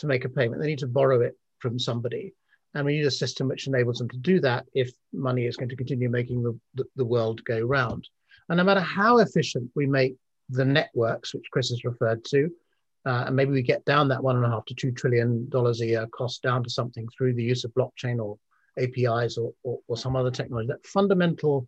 to 0.00 0.06
make 0.06 0.24
a 0.24 0.28
payment; 0.28 0.60
they 0.60 0.68
need 0.68 0.78
to 0.80 0.86
borrow 0.86 1.20
it 1.20 1.36
from 1.58 1.78
somebody, 1.78 2.34
and 2.74 2.84
we 2.84 2.98
need 2.98 3.06
a 3.06 3.10
system 3.10 3.48
which 3.48 3.66
enables 3.66 3.98
them 3.98 4.08
to 4.08 4.18
do 4.18 4.40
that 4.40 4.66
if 4.74 4.90
money 5.12 5.46
is 5.46 5.56
going 5.56 5.68
to 5.68 5.76
continue 5.76 6.08
making 6.08 6.42
the, 6.42 6.58
the, 6.74 6.84
the 6.96 7.04
world 7.04 7.44
go 7.44 7.60
round. 7.60 8.08
And 8.48 8.56
no 8.56 8.64
matter 8.64 8.80
how 8.80 9.18
efficient 9.18 9.70
we 9.74 9.86
make 9.86 10.16
the 10.48 10.64
networks, 10.64 11.34
which 11.34 11.50
Chris 11.52 11.70
has 11.70 11.84
referred 11.84 12.24
to, 12.26 12.50
uh, 13.06 13.24
and 13.26 13.36
maybe 13.36 13.52
we 13.52 13.62
get 13.62 13.84
down 13.84 14.08
that 14.08 14.22
one 14.22 14.36
and 14.36 14.44
a 14.44 14.50
half 14.50 14.64
to 14.66 14.74
two 14.74 14.92
trillion 14.92 15.48
dollars 15.48 15.80
a 15.80 15.86
year 15.86 16.06
cost 16.08 16.42
down 16.42 16.62
to 16.62 16.70
something 16.70 17.06
through 17.16 17.34
the 17.34 17.42
use 17.42 17.64
of 17.64 17.72
blockchain 17.72 18.18
or 18.22 18.36
APIs 18.78 19.38
or, 19.38 19.52
or, 19.62 19.78
or 19.88 19.96
some 19.96 20.16
other 20.16 20.30
technology. 20.30 20.68
That 20.68 20.86
fundamental 20.86 21.66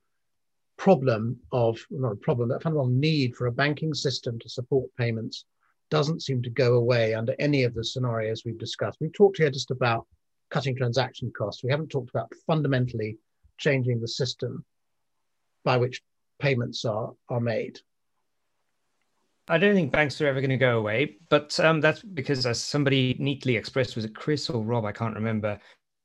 problem 0.76 1.38
of, 1.52 1.78
not 1.90 2.12
a 2.12 2.16
problem, 2.16 2.48
that 2.48 2.62
fundamental 2.62 2.90
need 2.90 3.34
for 3.34 3.46
a 3.46 3.52
banking 3.52 3.94
system 3.94 4.38
to 4.40 4.48
support 4.48 4.90
payments 4.98 5.44
doesn't 5.92 6.22
seem 6.22 6.40
to 6.40 6.48
go 6.48 6.76
away 6.76 7.12
under 7.12 7.34
any 7.38 7.64
of 7.64 7.74
the 7.74 7.84
scenarios 7.84 8.46
we've 8.46 8.58
discussed. 8.58 8.96
We've 8.98 9.12
talked 9.12 9.36
here 9.36 9.50
just 9.50 9.70
about 9.70 10.06
cutting 10.48 10.74
transaction 10.74 11.30
costs. 11.36 11.62
We 11.62 11.70
haven't 11.70 11.90
talked 11.90 12.08
about 12.08 12.32
fundamentally 12.46 13.18
changing 13.58 14.00
the 14.00 14.08
system 14.08 14.64
by 15.64 15.76
which 15.76 16.00
payments 16.40 16.86
are, 16.86 17.12
are 17.28 17.40
made. 17.40 17.78
I 19.48 19.58
don't 19.58 19.74
think 19.74 19.92
banks 19.92 20.18
are 20.22 20.26
ever 20.26 20.40
going 20.40 20.48
to 20.48 20.56
go 20.56 20.78
away, 20.78 21.16
but 21.28 21.60
um, 21.60 21.82
that's 21.82 22.02
because, 22.02 22.46
as 22.46 22.58
somebody 22.58 23.14
neatly 23.18 23.56
expressed, 23.56 23.94
was 23.94 24.06
it 24.06 24.14
Chris 24.14 24.48
or 24.48 24.62
Rob? 24.62 24.86
I 24.86 24.92
can't 24.92 25.14
remember. 25.14 25.60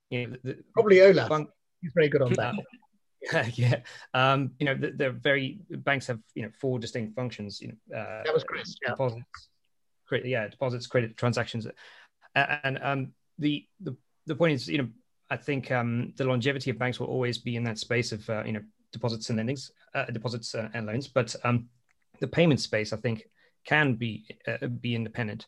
You 0.09 0.27
know, 0.27 0.38
the, 0.43 0.57
Probably 0.73 1.01
Olaf. 1.01 1.29
Bank, 1.29 1.49
He's 1.81 1.91
very 1.95 2.09
good 2.09 2.23
on 2.23 2.33
that. 2.33 2.55
yeah, 3.53 3.79
um, 4.13 4.51
you 4.59 4.65
know, 4.65 4.75
they're 4.95 5.11
very 5.11 5.59
banks 5.69 6.07
have 6.07 6.19
you 6.33 6.43
know 6.43 6.49
four 6.59 6.77
distinct 6.77 7.15
functions. 7.15 7.61
You 7.61 7.69
know, 7.69 7.97
uh, 7.97 8.23
that 8.25 8.33
was 8.33 8.43
Chris. 8.43 8.75
Yeah. 8.83 8.89
Deposits, 8.91 9.49
credit, 10.08 10.28
yeah, 10.28 10.47
deposits, 10.47 10.88
credit, 10.88 11.18
transactions, 11.18 11.68
and 12.36 12.80
um, 12.82 13.12
the 13.39 13.66
the 13.82 13.95
the 14.26 14.36
point 14.36 14.53
is, 14.53 14.68
you 14.68 14.80
know, 14.80 14.89
I 15.30 15.38
think 15.38 15.72
um, 15.72 16.14
the 16.16 16.26
longevity 16.26 16.70
of 16.70 16.80
banks 16.80 16.99
will 16.99 17.08
always 17.08 17.38
be 17.38 17.55
in 17.55 17.64
that 17.64 17.78
space 17.78 18.12
of 18.12 18.30
uh, 18.30 18.43
you 18.45 18.53
know 18.53 18.62
deposits 18.91 19.30
and 19.30 19.39
lendings, 19.39 19.72
uh, 19.93 20.05
deposits 20.05 20.55
uh, 20.55 20.70
and 20.74 20.86
loans, 20.86 21.08
but 21.08 21.36
um, 21.43 21.68
the 22.20 22.28
payment 22.28 22.60
space 22.60 22.93
I 22.93 22.97
think 22.97 23.24
can 23.66 23.95
be 23.95 24.26
uh, 24.47 24.68
be 24.68 24.95
independent, 24.95 25.47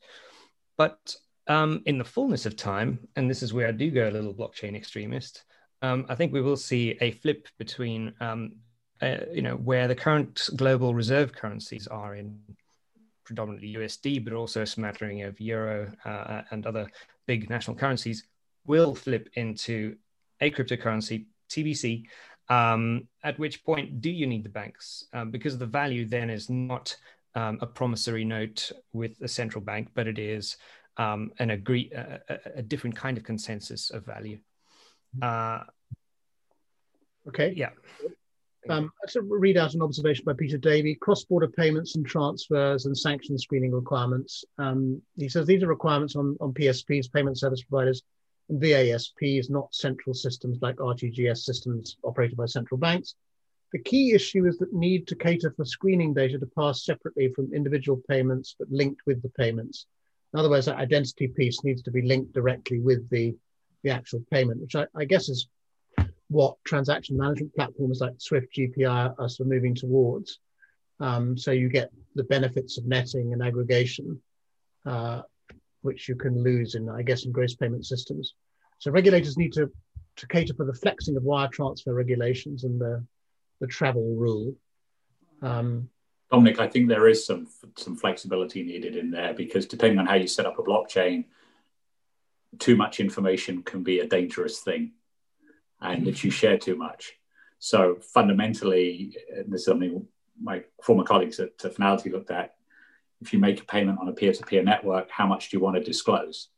but 0.78 1.16
um, 1.48 1.82
in 1.86 1.98
the 1.98 2.04
fullness 2.04 2.46
of 2.46 2.56
time, 2.56 3.00
and 3.16 3.30
this 3.30 3.42
is 3.42 3.54
where 3.54 3.68
I 3.68 3.72
do 3.72 3.90
go 3.90 4.10
a 4.10 4.12
little 4.12 4.34
blockchain 4.34 4.76
extremist. 4.76 5.44
Um, 5.82 6.06
I 6.10 6.16
think 6.16 6.34
we 6.34 6.42
will 6.42 6.58
see 6.58 6.98
a 7.02 7.12
flip 7.12 7.48
between 7.58 8.14
um, 8.20 8.54
uh, 9.02 9.18
you 9.32 9.42
know 9.42 9.56
where 9.56 9.88
the 9.88 9.96
current 9.96 10.50
global 10.56 10.94
reserve 10.94 11.34
currencies 11.34 11.88
are 11.88 12.16
in 12.16 12.40
predominantly 13.30 13.76
USD, 13.76 14.24
but 14.24 14.34
also 14.34 14.64
a 14.64 14.66
smattering 14.66 15.22
of 15.22 15.40
euro 15.40 15.92
uh, 16.04 16.42
and 16.50 16.66
other 16.66 16.90
big 17.28 17.48
national 17.48 17.78
currencies, 17.78 18.24
will 18.66 18.96
flip 18.96 19.30
into 19.36 19.96
a 20.42 20.50
cryptocurrency, 20.50 21.28
TBC. 21.52 22.06
Um, 22.50 23.08
at 23.24 23.38
which 23.38 23.64
point 23.64 24.02
do 24.02 24.10
you 24.10 24.26
need 24.26 24.44
the 24.44 24.50
banks? 24.50 25.06
Um, 25.14 25.30
because 25.30 25.60
the 25.60 25.68
value 25.68 26.08
then 26.08 26.32
is 26.32 26.50
not 26.50 26.98
um, 27.36 27.60
a 27.62 27.68
promissory 27.68 28.26
note 28.26 28.72
with 28.94 29.22
a 29.22 29.28
central 29.28 29.64
bank, 29.64 29.90
but 29.94 30.08
it 30.08 30.18
is 30.18 30.58
um, 30.98 31.32
an 31.38 31.52
agree 31.52 31.92
a, 31.96 32.40
a, 32.56 32.64
different 32.64 32.96
kind 32.96 33.16
of 33.16 33.24
consensus 33.24 33.92
of 33.92 34.08
value. 34.08 34.40
Uh, 35.22 35.60
okay. 37.28 37.54
Yeah. 37.56 37.70
Um, 38.68 38.92
read 39.22 39.58
out 39.58 39.74
an 39.74 39.82
observation 39.82 40.26
by 40.26 40.34
Peter 40.34 40.58
Davey, 40.58 40.96
cross-border 40.96 41.48
payments 41.48 41.96
and 41.96 42.06
transfers 42.06 42.86
and 42.86 42.98
sanction 42.98 43.38
screening 43.38 43.72
requirements. 43.72 44.44
Um, 44.58 45.02
he 45.18 45.30
says 45.30 45.48
these 45.48 45.64
are 45.64 45.68
requirements 45.68 46.16
on, 46.16 46.36
on 46.42 46.54
PSPs, 46.54 47.12
payment 47.12 47.40
service 47.40 47.64
providers, 47.64 48.04
and 48.50 48.62
VASPs, 48.62 49.50
not 49.50 49.74
central 49.74 50.14
systems 50.14 50.60
like 50.62 50.76
RTGS 50.78 51.38
systems 51.38 51.98
operated 52.04 52.36
by 52.36 52.46
central 52.46 52.78
banks. 52.78 53.16
The 53.72 53.80
key 53.80 54.14
issue 54.14 54.46
is 54.46 54.58
that 54.58 54.74
need 54.74 55.08
to 55.08 55.16
cater 55.16 55.54
for 55.56 55.64
screening 55.64 56.14
data 56.14 56.40
to 56.40 56.46
pass 56.58 56.84
separately 56.84 57.32
from 57.34 57.54
individual 57.54 58.02
payments, 58.10 58.56
but 58.58 58.72
linked 58.72 59.02
with 59.06 59.22
the 59.22 59.30
payments. 59.30 59.86
In 60.34 60.40
other 60.40 60.50
words, 60.50 60.66
that 60.66 60.78
identity 60.78 61.28
piece 61.28 61.64
needs 61.64 61.82
to 61.84 61.92
be 61.92 62.02
linked 62.02 62.34
directly 62.34 62.80
with 62.80 63.08
the, 63.10 63.36
the 63.84 63.92
actual 63.92 64.24
payment, 64.32 64.62
which 64.62 64.76
I, 64.76 64.86
I 64.96 65.06
guess 65.06 65.30
is 65.30 65.48
what 66.30 66.56
transaction 66.64 67.18
management 67.18 67.54
platforms 67.56 68.00
like 68.02 68.14
Swift 68.18 68.54
GPI 68.56 69.16
are 69.18 69.30
sort 69.30 69.46
of 69.46 69.48
moving 69.48 69.76
towards. 69.76 70.40
Um, 71.00 71.38
so 71.38 71.52
you 71.52 71.70
get 71.70 71.90
the 72.16 72.24
benefits 72.24 72.78
of 72.78 72.86
netting 72.86 73.34
and 73.34 73.42
aggregation, 73.42 74.22
uh, 74.86 75.24
which 75.82 76.08
you 76.08 76.16
can 76.16 76.42
lose 76.42 76.76
in, 76.76 76.90
I 76.90 77.02
guess, 77.02 77.26
in 77.26 77.32
gross 77.32 77.56
payment 77.56 77.86
systems. 77.86 78.36
So 78.78 78.92
regulators 78.92 79.38
need 79.38 79.54
to, 79.54 79.72
to 80.18 80.28
cater 80.28 80.54
for 80.54 80.66
the 80.66 80.74
flexing 80.74 81.18
of 81.18 81.24
wire 81.24 81.50
transfer 81.52 81.94
regulations 81.94 82.64
and 82.64 82.80
the, 82.80 83.04
the 83.60 83.68
travel 83.68 84.16
rule. 84.16 84.56
Um, 85.42 85.90
Dominic, 86.32 86.60
I 86.60 86.68
think 86.68 86.90
there 86.90 87.08
is 87.08 87.26
some 87.26 87.48
some 87.76 87.96
flexibility 87.96 88.62
needed 88.62 88.96
in 88.96 89.10
there 89.10 89.34
because 89.34 89.66
depending 89.66 89.98
on 89.98 90.06
how 90.06 90.14
you 90.14 90.28
set 90.28 90.46
up 90.46 90.60
a 90.60 90.62
blockchain, 90.62 91.26
too 92.60 92.76
much 92.76 93.00
information 93.00 93.64
can 93.64 93.82
be 93.82 94.00
a 94.00 94.06
dangerous 94.06 94.60
thing 94.60 94.92
and 95.82 96.06
that 96.06 96.24
you 96.24 96.32
share 96.32 96.58
too 96.58 96.76
much. 96.76 97.14
So 97.60 97.98
fundamentally, 98.14 99.16
this 99.48 99.62
is 99.62 99.66
something 99.66 100.06
my 100.42 100.64
former 100.82 101.04
colleagues 101.04 101.40
at, 101.40 101.58
Fnality 101.58 102.12
looked 102.12 102.32
at. 102.32 102.56
If 103.22 103.34
you 103.34 103.40
make 103.40 103.62
a 103.62 103.66
payment 103.66 104.00
on 104.00 104.08
a 104.08 104.14
peer-to-peer 104.14 104.64
network, 104.64 105.10
how 105.12 105.28
much 105.28 105.50
do 105.50 105.58
you 105.58 105.64
want 105.64 105.76
to 105.76 105.84
disclose? 105.84 106.50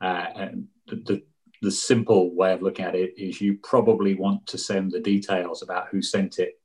Uh, 0.00 0.26
and 0.34 0.66
the, 0.88 0.96
the, 0.96 1.22
the 1.62 1.70
simple 1.70 2.34
way 2.34 2.52
of 2.52 2.62
looking 2.62 2.84
at 2.84 2.96
it 2.96 3.14
is 3.16 3.40
you 3.40 3.58
probably 3.62 4.14
want 4.14 4.46
to 4.48 4.58
send 4.58 4.90
the 4.90 5.00
details 5.00 5.62
about 5.62 5.88
who 5.88 6.02
sent 6.02 6.38
it 6.38 6.60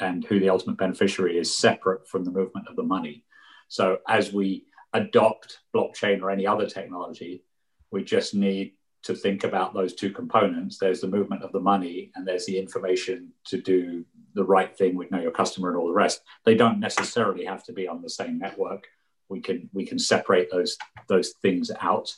and 0.00 0.24
who 0.24 0.40
the 0.40 0.48
ultimate 0.48 0.78
beneficiary 0.78 1.38
is 1.38 1.54
separate 1.54 2.08
from 2.08 2.24
the 2.24 2.30
movement 2.30 2.66
of 2.68 2.76
the 2.76 2.82
money. 2.82 3.24
So 3.68 3.98
as 4.08 4.32
we 4.32 4.64
adopt 4.94 5.58
blockchain 5.74 6.22
or 6.22 6.30
any 6.30 6.46
other 6.46 6.66
technology, 6.66 7.44
we 7.90 8.04
just 8.04 8.34
need 8.34 8.72
to 9.02 9.14
think 9.14 9.44
about 9.44 9.74
those 9.74 9.94
two 9.94 10.10
components. 10.10 10.78
There's 10.78 11.00
the 11.00 11.08
movement 11.08 11.42
of 11.42 11.52
the 11.52 11.60
money, 11.60 12.12
and 12.14 12.26
there's 12.26 12.46
the 12.46 12.58
information 12.58 13.32
to 13.46 13.60
do 13.60 14.04
the 14.34 14.44
right 14.44 14.76
thing 14.76 14.96
with 14.96 15.10
know 15.10 15.20
your 15.20 15.32
customer 15.32 15.68
and 15.68 15.78
all 15.78 15.88
the 15.88 15.92
rest. 15.92 16.22
They 16.44 16.54
don't 16.54 16.80
necessarily 16.80 17.44
have 17.44 17.64
to 17.64 17.72
be 17.72 17.88
on 17.88 18.02
the 18.02 18.10
same 18.10 18.38
network. 18.38 18.86
We 19.28 19.40
can 19.40 19.68
we 19.72 19.84
can 19.84 19.98
separate 19.98 20.50
those 20.50 20.76
those 21.08 21.30
things 21.42 21.70
out, 21.80 22.14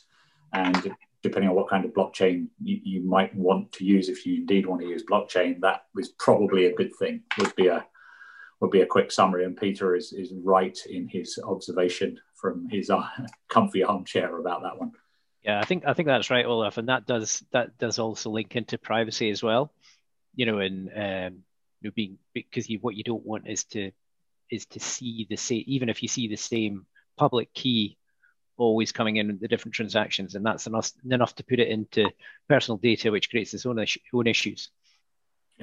and 0.53 0.95
depending 1.23 1.49
on 1.49 1.55
what 1.55 1.69
kind 1.69 1.85
of 1.85 1.91
blockchain 1.91 2.47
you, 2.61 2.79
you 2.83 3.01
might 3.01 3.33
want 3.35 3.71
to 3.71 3.83
use, 3.83 4.09
if 4.09 4.27
you 4.27 4.35
indeed 4.35 4.67
want 4.67 4.79
to 4.81 4.87
use 4.87 5.03
blockchain, 5.03 5.59
that 5.61 5.85
is 5.97 6.09
probably 6.09 6.67
a 6.67 6.75
good 6.75 6.95
thing. 6.99 7.23
Would 7.39 7.55
be 7.55 7.67
a 7.67 7.85
would 8.59 8.71
be 8.71 8.81
a 8.81 8.85
quick 8.85 9.11
summary. 9.11 9.43
And 9.43 9.57
Peter 9.57 9.95
is 9.95 10.13
is 10.13 10.31
right 10.43 10.77
in 10.87 11.07
his 11.07 11.39
observation 11.43 12.19
from 12.35 12.69
his 12.69 12.89
uh, 12.89 13.07
comfy 13.49 13.83
armchair 13.83 14.37
about 14.37 14.61
that 14.61 14.77
one. 14.77 14.91
Yeah, 15.45 15.59
I 15.59 15.65
think 15.65 15.85
I 15.85 15.93
think 15.93 16.07
that's 16.07 16.31
right, 16.31 16.45
Olaf, 16.45 16.79
and 16.79 16.89
that 16.89 17.05
does 17.05 17.43
that 17.51 17.77
does 17.77 17.99
also 17.99 18.31
link 18.31 18.55
into 18.55 18.79
privacy 18.79 19.29
as 19.29 19.43
well. 19.43 19.71
You 20.33 20.47
know, 20.47 20.57
and 20.57 20.89
um, 20.89 21.43
you 21.81 21.89
know, 21.89 21.91
being 21.95 22.17
because 22.33 22.67
you, 22.67 22.79
what 22.79 22.95
you 22.95 23.03
don't 23.03 23.23
want 23.23 23.47
is 23.47 23.63
to 23.65 23.91
is 24.49 24.65
to 24.67 24.79
see 24.79 25.27
the 25.29 25.35
same, 25.35 25.63
even 25.67 25.87
if 25.87 26.01
you 26.01 26.07
see 26.07 26.27
the 26.27 26.35
same 26.35 26.87
public 27.15 27.53
key 27.53 27.95
always 28.57 28.91
coming 28.91 29.17
in 29.17 29.37
the 29.39 29.47
different 29.47 29.75
transactions, 29.75 30.33
and 30.33 30.43
that's 30.43 30.65
enough 30.65 30.91
enough 31.07 31.35
to 31.35 31.43
put 31.43 31.59
it 31.59 31.67
into 31.67 32.09
personal 32.49 32.77
data, 32.79 33.11
which 33.11 33.29
creates 33.29 33.53
its 33.53 33.67
own 33.67 33.85
own 34.15 34.25
issues. 34.25 34.71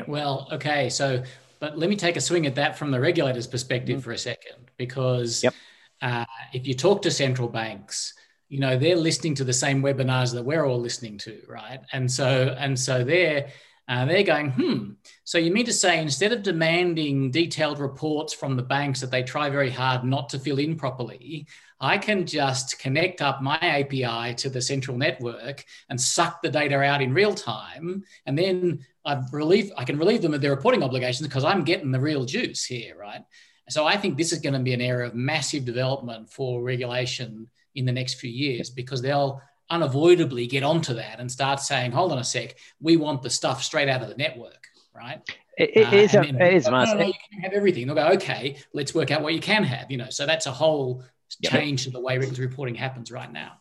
Well, 0.06 0.46
okay, 0.52 0.90
so 0.90 1.24
but 1.58 1.76
let 1.76 1.90
me 1.90 1.96
take 1.96 2.16
a 2.16 2.20
swing 2.20 2.46
at 2.46 2.54
that 2.54 2.78
from 2.78 2.92
the 2.92 3.00
regulator's 3.00 3.48
perspective 3.48 3.96
mm-hmm. 3.96 4.04
for 4.04 4.12
a 4.12 4.18
second, 4.18 4.70
because 4.76 5.42
yep. 5.42 5.54
uh, 6.00 6.24
if 6.52 6.68
you 6.68 6.74
talk 6.74 7.02
to 7.02 7.10
central 7.10 7.48
banks 7.48 8.14
you 8.52 8.60
know 8.60 8.74
they're 8.76 9.04
listening 9.08 9.34
to 9.36 9.44
the 9.44 9.58
same 9.64 9.82
webinars 9.82 10.30
that 10.34 10.44
we're 10.44 10.66
all 10.68 10.82
listening 10.88 11.16
to 11.16 11.34
right 11.48 11.80
and 11.92 12.06
so 12.18 12.54
and 12.64 12.78
so 12.78 12.94
they're 13.12 13.46
Uh, 13.88 14.04
they're 14.06 14.30
going, 14.34 14.50
hmm. 14.58 14.92
So 15.24 15.38
you 15.38 15.52
mean 15.52 15.66
to 15.66 15.72
say 15.72 16.00
instead 16.00 16.32
of 16.32 16.42
demanding 16.42 17.32
detailed 17.32 17.78
reports 17.80 18.32
from 18.32 18.56
the 18.56 18.68
banks 18.76 19.00
that 19.00 19.10
they 19.10 19.24
try 19.24 19.50
very 19.50 19.70
hard 19.70 20.04
not 20.04 20.28
to 20.30 20.38
fill 20.38 20.60
in 20.60 20.76
properly, 20.76 21.46
I 21.80 21.98
can 21.98 22.24
just 22.24 22.78
connect 22.78 23.20
up 23.20 23.42
my 23.42 23.58
API 23.80 24.34
to 24.42 24.48
the 24.48 24.62
central 24.62 24.96
network 24.96 25.64
and 25.88 26.00
suck 26.00 26.34
the 26.40 26.48
data 26.60 26.76
out 26.90 27.02
in 27.02 27.12
real 27.12 27.34
time, 27.34 28.04
and 28.24 28.38
then 28.38 28.78
I 29.04 29.12
relieve 29.32 29.68
I 29.76 29.84
can 29.84 29.98
relieve 29.98 30.22
them 30.22 30.34
of 30.34 30.40
their 30.40 30.56
reporting 30.56 30.84
obligations 30.84 31.26
because 31.28 31.44
I'm 31.44 31.64
getting 31.64 31.92
the 31.92 32.06
real 32.08 32.24
juice 32.24 32.62
here, 32.64 32.94
right? 32.96 33.24
So 33.68 33.80
I 33.92 33.96
think 33.96 34.16
this 34.16 34.32
is 34.32 34.40
going 34.44 34.58
to 34.58 34.68
be 34.70 34.74
an 34.74 34.88
area 34.92 35.08
of 35.08 35.14
massive 35.14 35.64
development 35.64 36.30
for 36.30 36.62
regulation 36.62 37.48
in 37.74 37.84
the 37.84 37.92
next 37.92 38.14
few 38.14 38.30
years 38.30 38.70
because 38.70 39.02
they'll 39.02 39.40
unavoidably 39.70 40.46
get 40.46 40.62
onto 40.62 40.94
that 40.94 41.18
and 41.18 41.30
start 41.30 41.60
saying, 41.60 41.92
hold 41.92 42.12
on 42.12 42.18
a 42.18 42.24
sec, 42.24 42.56
we 42.80 42.96
want 42.96 43.22
the 43.22 43.30
stuff 43.30 43.62
straight 43.62 43.88
out 43.88 44.02
of 44.02 44.08
the 44.08 44.16
network, 44.16 44.66
right? 44.94 45.22
It, 45.56 45.76
it 45.76 45.86
uh, 45.86 45.96
is, 45.96 46.14
a, 46.14 46.22
it 46.22 46.54
is 46.54 46.70
massive. 46.70 46.98
No, 46.98 47.04
no, 47.04 47.06
you 47.08 47.14
can 47.30 47.40
have 47.40 47.52
everything. 47.52 47.86
They'll 47.86 47.96
go, 47.96 48.08
okay, 48.12 48.56
let's 48.72 48.94
work 48.94 49.10
out 49.10 49.22
what 49.22 49.34
you 49.34 49.40
can 49.40 49.64
have, 49.64 49.90
you 49.90 49.96
know. 49.96 50.10
So 50.10 50.26
that's 50.26 50.46
a 50.46 50.52
whole 50.52 51.04
change 51.42 51.84
to 51.84 51.90
the 51.90 52.00
way 52.00 52.18
reporting 52.18 52.74
happens 52.74 53.10
right 53.10 53.32
now. 53.32 53.52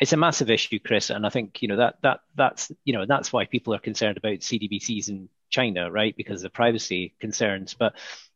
It's 0.00 0.12
a 0.12 0.16
massive 0.16 0.50
issue, 0.50 0.78
Chris, 0.78 1.10
and 1.10 1.26
I 1.26 1.28
think 1.28 1.60
you 1.60 1.68
know 1.68 1.76
that 1.76 1.96
that 2.02 2.20
that's 2.34 2.72
you 2.84 2.94
know 2.94 3.04
that's 3.06 3.34
why 3.34 3.44
people 3.44 3.74
are 3.74 3.78
concerned 3.78 4.16
about 4.16 4.38
CDBCs 4.38 5.10
in 5.10 5.28
China, 5.50 5.90
right? 5.90 6.16
Because 6.16 6.40
of 6.40 6.44
the 6.44 6.50
privacy 6.50 7.14
concerns. 7.20 7.74
But 7.74 7.92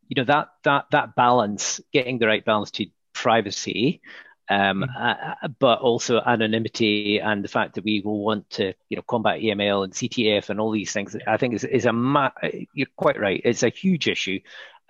you 0.08 0.14
know 0.16 0.26
that 0.26 0.48
that 0.64 0.86
that 0.90 1.16
balance, 1.16 1.80
getting 1.90 2.18
the 2.18 2.26
right 2.26 2.44
balance 2.44 2.70
to 2.72 2.86
privacy 3.14 4.02
um, 4.48 4.82
mm-hmm. 4.82 5.44
uh, 5.44 5.48
but 5.58 5.80
also 5.80 6.20
anonymity 6.20 7.20
and 7.20 7.42
the 7.42 7.48
fact 7.48 7.74
that 7.74 7.84
we 7.84 8.00
will 8.04 8.22
want 8.22 8.48
to, 8.50 8.74
you 8.88 8.96
know, 8.96 9.02
combat 9.02 9.40
AML 9.40 9.84
and 9.84 9.92
CTF 9.92 10.50
and 10.50 10.60
all 10.60 10.70
these 10.70 10.92
things. 10.92 11.16
I 11.26 11.36
think 11.36 11.54
is 11.54 11.64
is 11.64 11.86
a 11.86 11.92
ma- 11.92 12.30
you're 12.74 12.88
quite 12.96 13.18
right. 13.18 13.40
It's 13.44 13.62
a 13.62 13.70
huge 13.70 14.08
issue, 14.08 14.40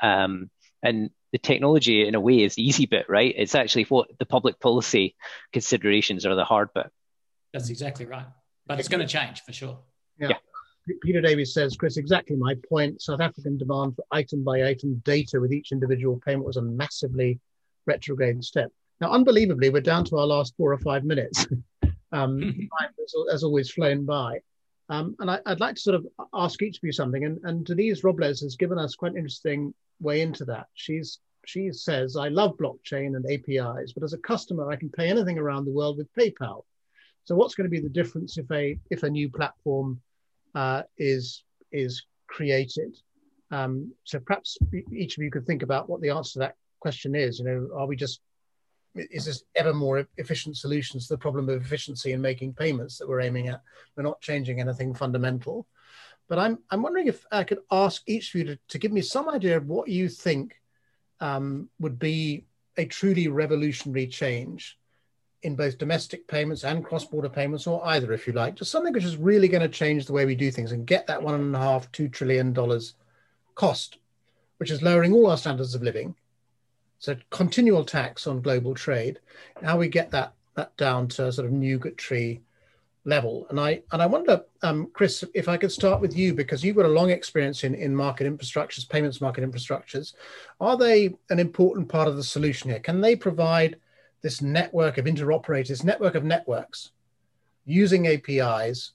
um, 0.03 0.51
and 0.83 1.11
the 1.33 1.39
technology 1.39 2.07
in 2.07 2.15
a 2.15 2.21
way 2.21 2.43
is 2.43 2.57
the 2.57 2.67
easy 2.67 2.87
bit, 2.87 3.07
right? 3.09 3.35
It's 3.37 3.55
actually 3.55 3.85
what 3.85 4.09
the 4.19 4.27
public 4.27 4.61
policy 4.61 5.17
considerations 5.53 6.27
are 6.27 6.35
the 6.35 6.45
hard 6.45 6.71
bit. 6.75 6.91
That's 7.53 7.71
exactly 7.71 8.07
right, 8.07 8.27
but 8.67 8.79
it's 8.81 8.89
going 8.89 9.07
to 9.07 9.13
change 9.13 9.43
for 9.43 9.53
sure. 9.53 9.79
yeah. 10.19 10.29
yeah. 10.31 10.37
Peter 11.03 11.23
Davies 11.23 11.55
says, 11.55 11.77
Chris, 11.77 11.97
exactly 11.97 12.37
my 12.37 12.55
point. 12.69 13.01
South 13.01 13.23
African 13.23 13.57
demand 13.57 13.97
for 13.97 14.05
item 14.11 14.45
by 14.45 14.65
item 14.65 15.01
data 15.05 15.41
with 15.41 15.51
each 15.51 15.73
individual 15.73 16.21
payment 16.27 16.45
was 16.45 16.59
a 16.59 16.63
massively 16.63 17.41
retrograde 17.87 18.45
step. 18.45 18.71
Now, 19.01 19.11
unbelievably, 19.12 19.70
we're 19.70 19.80
down 19.80 20.05
to 20.07 20.18
our 20.18 20.26
last 20.26 20.55
four 20.57 20.72
or 20.72 20.78
five 20.78 21.05
minutes. 21.05 21.47
um, 22.12 22.40
time 22.80 22.90
has, 22.99 23.14
has, 23.30 23.45
always 23.45 23.70
flown 23.70 24.05
by. 24.05 24.40
Um, 24.88 25.16
and 25.18 25.30
I, 25.30 25.40
would 25.47 25.61
like 25.61 25.76
to 25.76 25.80
sort 25.80 25.97
of 25.97 26.07
ask 26.32 26.62
each 26.62 26.76
of 26.76 26.84
you 26.84 26.92
something. 26.92 27.24
And, 27.24 27.38
and 27.45 27.64
Denise 27.64 28.05
Robles 28.05 28.40
has 28.40 28.57
given 28.57 28.78
us 28.78 28.95
quite 28.95 29.12
an 29.12 29.18
interesting 29.18 29.74
way 30.01 30.20
into 30.20 30.45
that. 30.47 30.66
She's 30.74 31.18
she 31.47 31.70
says, 31.72 32.16
I 32.16 32.28
love 32.28 32.57
blockchain 32.57 33.16
and 33.16 33.26
APIs, 33.26 33.92
but 33.92 34.03
as 34.03 34.12
a 34.12 34.18
customer, 34.18 34.70
I 34.70 34.76
can 34.76 34.88
pay 34.88 35.11
anything 35.11 35.38
around 35.38 35.64
the 35.64 35.72
world 35.72 35.99
with 35.99 36.12
PayPal. 36.14 36.62
So 37.24 37.34
what's 37.34 37.55
going 37.55 37.66
to 37.66 37.70
be 37.70 37.80
the 37.80 37.88
difference 37.88 38.38
if 38.38 38.51
a 38.51 38.78
if 38.90 39.03
a 39.03 39.11
new 39.11 39.30
platform 39.30 40.01
uh, 40.55 40.82
is 40.99 41.45
is 41.72 42.05
created? 42.26 42.97
Um, 43.51 43.92
so 44.05 44.18
perhaps 44.20 44.59
each 44.92 45.16
of 45.16 45.22
you 45.22 45.30
could 45.30 45.47
think 45.47 45.62
about 45.62 45.88
what 45.88 46.01
the 46.01 46.11
answer 46.11 46.34
to 46.34 46.38
that 46.40 46.57
question 46.80 47.14
is. 47.14 47.38
You 47.38 47.45
know, 47.47 47.68
are 47.76 47.86
we 47.86 47.97
just 47.97 48.20
is 48.95 49.26
this 49.26 49.45
ever 49.57 49.74
more 49.74 50.07
efficient 50.16 50.57
solutions 50.57 51.07
to 51.07 51.14
the 51.14 51.18
problem 51.18 51.49
of 51.49 51.61
efficiency 51.61 52.12
in 52.12 52.20
making 52.20 52.53
payments 52.55 52.99
that 52.99 53.09
we're 53.09 53.20
aiming 53.20 53.49
at. 53.49 53.62
We're 53.97 54.05
not 54.05 54.20
changing 54.20 54.61
anything 54.61 54.95
fundamental. 54.95 55.66
But 56.28 56.38
I'm, 56.38 56.59
I'm 56.70 56.82
wondering 56.82 57.09
if 57.09 57.26
I 57.30 57.45
could 57.45 57.61
ask 57.70 58.03
each 58.07 58.34
of 58.34 58.38
you 58.38 58.45
to, 58.45 58.59
to 58.68 58.78
give 58.78 58.92
me 58.92 59.03
some 59.03 59.28
idea 59.28 59.57
of 59.57 59.66
what 59.66 59.88
you 59.88 60.09
think 60.09 60.61
um, 61.20 61.68
would 61.78 61.99
be 61.99 62.45
a 62.76 62.86
truly 62.86 63.28
revolutionary 63.28 64.07
change 64.07 64.78
in 65.42 65.55
both 65.55 65.76
domestic 65.76 66.26
payments 66.26 66.64
and 66.64 66.84
cross-border 66.84 67.28
payments, 67.28 67.66
or 67.66 67.84
either, 67.88 68.12
if 68.14 68.26
you 68.26 68.32
like, 68.32 68.55
just 68.55 68.70
something 68.70 68.95
which 68.95 69.05
is 69.05 69.18
really 69.18 69.47
going 69.47 69.62
to 69.62 69.68
change 69.68 70.07
the 70.07 70.12
way 70.12 70.24
we 70.24 70.34
do 70.34 70.51
things 70.51 70.72
and 70.72 70.86
get 70.86 71.07
that 71.07 71.22
one 71.22 71.34
and 71.34 71.55
a 71.55 71.59
half, 71.59 71.92
two 71.92 72.09
trillion 72.09 72.55
dollars 72.55 72.95
cost, 73.55 73.99
which 74.57 74.70
is 74.70 74.80
lowering 74.80 75.12
all 75.12 75.30
our 75.30 75.36
standards 75.36 75.74
of 75.74 75.82
living 75.82 76.14
so 77.05 77.15
continual 77.29 77.85
tax 77.85 78.27
on 78.27 78.41
global 78.41 78.75
trade. 78.75 79.21
How 79.63 79.77
we 79.77 79.89
get 79.89 80.11
that 80.13 80.33
that 80.55 80.75
down 80.79 81.07
to 81.09 81.27
a 81.27 81.33
sort 81.33 81.47
of 81.47 81.53
nugatory 81.53 82.41
level. 83.05 83.47
And 83.51 83.61
I 83.61 83.83
and 83.93 84.01
I 84.01 84.07
wonder, 84.07 84.43
um, 84.63 84.89
Chris, 84.95 85.23
if 85.35 85.47
I 85.47 85.59
could 85.59 85.71
start 85.71 86.01
with 86.01 86.17
you 86.17 86.33
because 86.33 86.65
you've 86.65 86.77
got 86.77 86.87
a 86.87 86.99
long 87.01 87.11
experience 87.11 87.63
in 87.63 87.75
in 87.75 87.95
market 87.95 88.27
infrastructures, 88.27 88.89
payments 88.89 89.21
market 89.21 89.45
infrastructures. 89.45 90.15
Are 90.63 90.79
they 90.79 91.15
an 91.29 91.39
important 91.39 91.91
part 91.91 92.09
of 92.09 92.17
the 92.17 92.25
solution 92.25 92.71
here? 92.71 92.81
Can 92.81 93.03
they 93.03 93.15
provide 93.15 93.77
this 94.23 94.41
network 94.41 94.97
of 94.97 95.05
interoperators, 95.05 95.85
network 95.85 96.15
of 96.15 96.25
networks, 96.25 96.93
using 97.67 98.07
APIs 98.07 98.93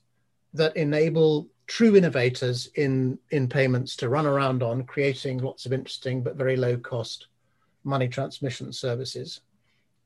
that 0.54 0.76
enable 0.76 1.46
true 1.68 1.94
innovators 1.94 2.70
in 2.74 3.20
in 3.30 3.48
payments 3.48 3.94
to 3.94 4.08
run 4.08 4.26
around 4.26 4.64
on, 4.64 4.82
creating 4.82 5.38
lots 5.38 5.64
of 5.64 5.72
interesting 5.72 6.24
but 6.24 6.34
very 6.34 6.56
low 6.56 6.76
cost 6.76 7.28
money 7.84 8.08
transmission 8.08 8.72
services. 8.72 9.40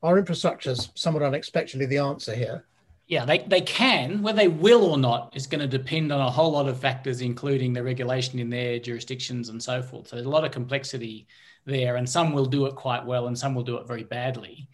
Are 0.03 0.21
infrastructures 0.21 0.89
somewhat 0.95 1.23
unexpectedly 1.23 1.85
the 1.85 1.97
answer 1.97 2.35
here? 2.35 2.65
Yeah, 3.07 3.25
they, 3.25 3.39
they 3.39 3.61
can. 3.61 4.23
Whether 4.23 4.37
they 4.37 4.47
will 4.47 4.85
or 4.85 4.97
not 4.97 5.35
is 5.35 5.45
going 5.45 5.61
to 5.61 5.67
depend 5.67 6.11
on 6.11 6.21
a 6.21 6.29
whole 6.29 6.51
lot 6.51 6.67
of 6.67 6.79
factors, 6.79 7.21
including 7.21 7.73
the 7.73 7.83
regulation 7.83 8.39
in 8.39 8.49
their 8.49 8.79
jurisdictions 8.79 9.49
and 9.49 9.61
so 9.61 9.81
forth. 9.81 10.07
So 10.07 10.15
there's 10.15 10.25
a 10.25 10.29
lot 10.29 10.43
of 10.43 10.51
complexity 10.51 11.27
there, 11.65 11.97
and 11.97 12.09
some 12.09 12.33
will 12.33 12.45
do 12.45 12.65
it 12.65 12.75
quite 12.75 13.05
well, 13.05 13.27
and 13.27 13.37
some 13.37 13.53
will 13.53 13.63
do 13.63 13.77
it 13.77 13.87
very 13.87 14.03
badly. 14.03 14.67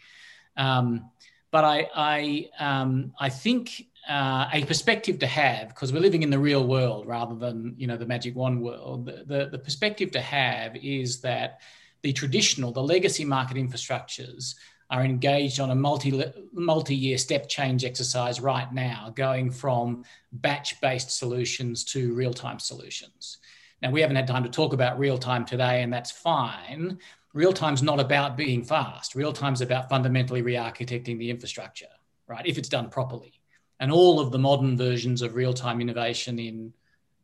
Um, 0.56 1.10
but 1.52 1.66
I 1.66 1.90
I 1.94 2.50
um, 2.60 3.14
I 3.20 3.28
think 3.28 3.88
uh, 4.10 4.48
a 4.52 4.66
perspective 4.66 5.20
to 5.20 5.28
have 5.28 5.70
because 5.70 5.94
we're 5.94 6.00
living 6.00 6.24
in 6.24 6.30
the 6.30 6.40
real 6.40 6.66
world 6.66 7.08
rather 7.08 7.36
than 7.36 7.76
you 7.78 7.88
know 7.88 7.98
the 7.98 8.06
magic 8.06 8.36
wand 8.36 8.62
world. 8.62 9.06
The, 9.06 9.24
the, 9.26 9.50
the 9.52 9.60
perspective 9.60 10.12
to 10.12 10.22
have 10.22 10.76
is 10.78 11.22
that 11.22 11.60
the 12.04 12.14
traditional, 12.14 12.72
the 12.72 12.84
legacy 12.84 13.26
market 13.26 13.58
infrastructures 13.58 14.56
are 14.90 15.04
engaged 15.04 15.60
on 15.60 15.72
a 15.72 15.76
multi 15.76 16.24
multi-year 16.52 17.18
step 17.18 17.48
change 17.48 17.86
exercise 17.86 18.42
right 18.42 18.74
now, 18.74 19.12
going 19.16 19.50
from 19.50 20.04
batch-based 20.34 21.18
solutions 21.18 21.84
to 21.86 22.14
real-time 22.14 22.60
solutions. 22.60 23.38
Now 23.82 23.92
we 23.92 24.02
haven't 24.02 24.18
had 24.18 24.28
time 24.28 24.44
to 24.44 24.50
talk 24.50 24.74
about 24.74 25.00
real-time 25.00 25.46
today, 25.46 25.82
and 25.82 25.92
that's 25.94 26.12
fine. 26.12 27.00
Real 27.34 27.54
time's 27.54 27.82
not 27.82 28.02
about 28.02 28.36
being 28.36 28.64
fast. 28.64 29.16
Real 29.16 29.32
time's 29.32 29.62
about 29.62 29.90
fundamentally 29.90 30.42
re-architecting 30.42 31.18
the 31.18 31.30
infrastructure, 31.30 31.88
right? 32.28 32.46
If 32.46 32.58
it's 32.58 32.68
done 32.68 32.90
properly. 32.90 33.40
And 33.80 33.92
all 33.92 34.20
of 34.20 34.32
the 34.32 34.38
modern 34.38 34.78
versions 34.78 35.22
of 35.22 35.36
real-time 35.36 35.80
innovation 35.80 36.38
in 36.38 36.74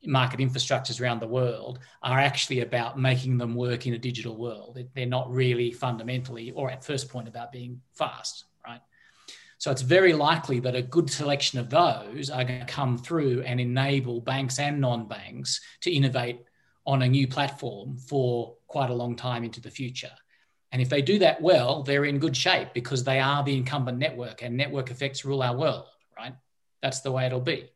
market 0.07 0.39
infrastructures 0.39 1.01
around 1.01 1.19
the 1.19 1.27
world 1.27 1.79
are 2.01 2.19
actually 2.19 2.61
about 2.61 2.97
making 2.99 3.37
them 3.37 3.53
work 3.53 3.85
in 3.85 3.93
a 3.93 3.97
digital 3.97 4.37
world. 4.37 4.79
They're 4.95 5.05
not 5.05 5.31
really 5.31 5.71
fundamentally, 5.71 6.51
or 6.51 6.71
at 6.71 6.83
first 6.83 7.09
point, 7.09 7.27
about 7.27 7.51
being 7.51 7.81
fast, 7.93 8.45
right? 8.65 8.81
So 9.57 9.71
it's 9.71 9.81
very 9.81 10.13
likely 10.13 10.59
that 10.61 10.75
a 10.75 10.81
good 10.81 11.09
selection 11.09 11.59
of 11.59 11.69
those 11.69 12.29
are 12.29 12.43
going 12.43 12.59
to 12.59 12.65
come 12.65 12.97
through 12.97 13.41
and 13.41 13.59
enable 13.59 14.21
banks 14.21 14.59
and 14.59 14.79
non 14.79 15.07
banks 15.07 15.61
to 15.81 15.91
innovate 15.91 16.39
on 16.85 17.01
a 17.01 17.07
new 17.07 17.27
platform 17.27 17.97
for 17.97 18.55
quite 18.67 18.89
a 18.89 18.95
long 18.95 19.15
time 19.15 19.43
into 19.43 19.59
the 19.59 19.69
future. 19.69 20.11
And 20.71 20.81
if 20.81 20.89
they 20.89 21.01
do 21.01 21.19
that 21.19 21.41
well, 21.41 21.83
they're 21.83 22.05
in 22.05 22.19
good 22.19 22.35
shape 22.35 22.69
because 22.73 23.03
they 23.03 23.19
are 23.19 23.43
the 23.43 23.55
incumbent 23.55 23.97
network 23.97 24.41
and 24.41 24.55
network 24.55 24.91
effects 24.91 25.25
rule 25.25 25.41
our 25.41 25.55
world, 25.55 25.87
right? 26.15 26.33
That's 26.81 26.99
the 27.01 27.11
way 27.11 27.25
it'll 27.25 27.41
be. 27.41 27.69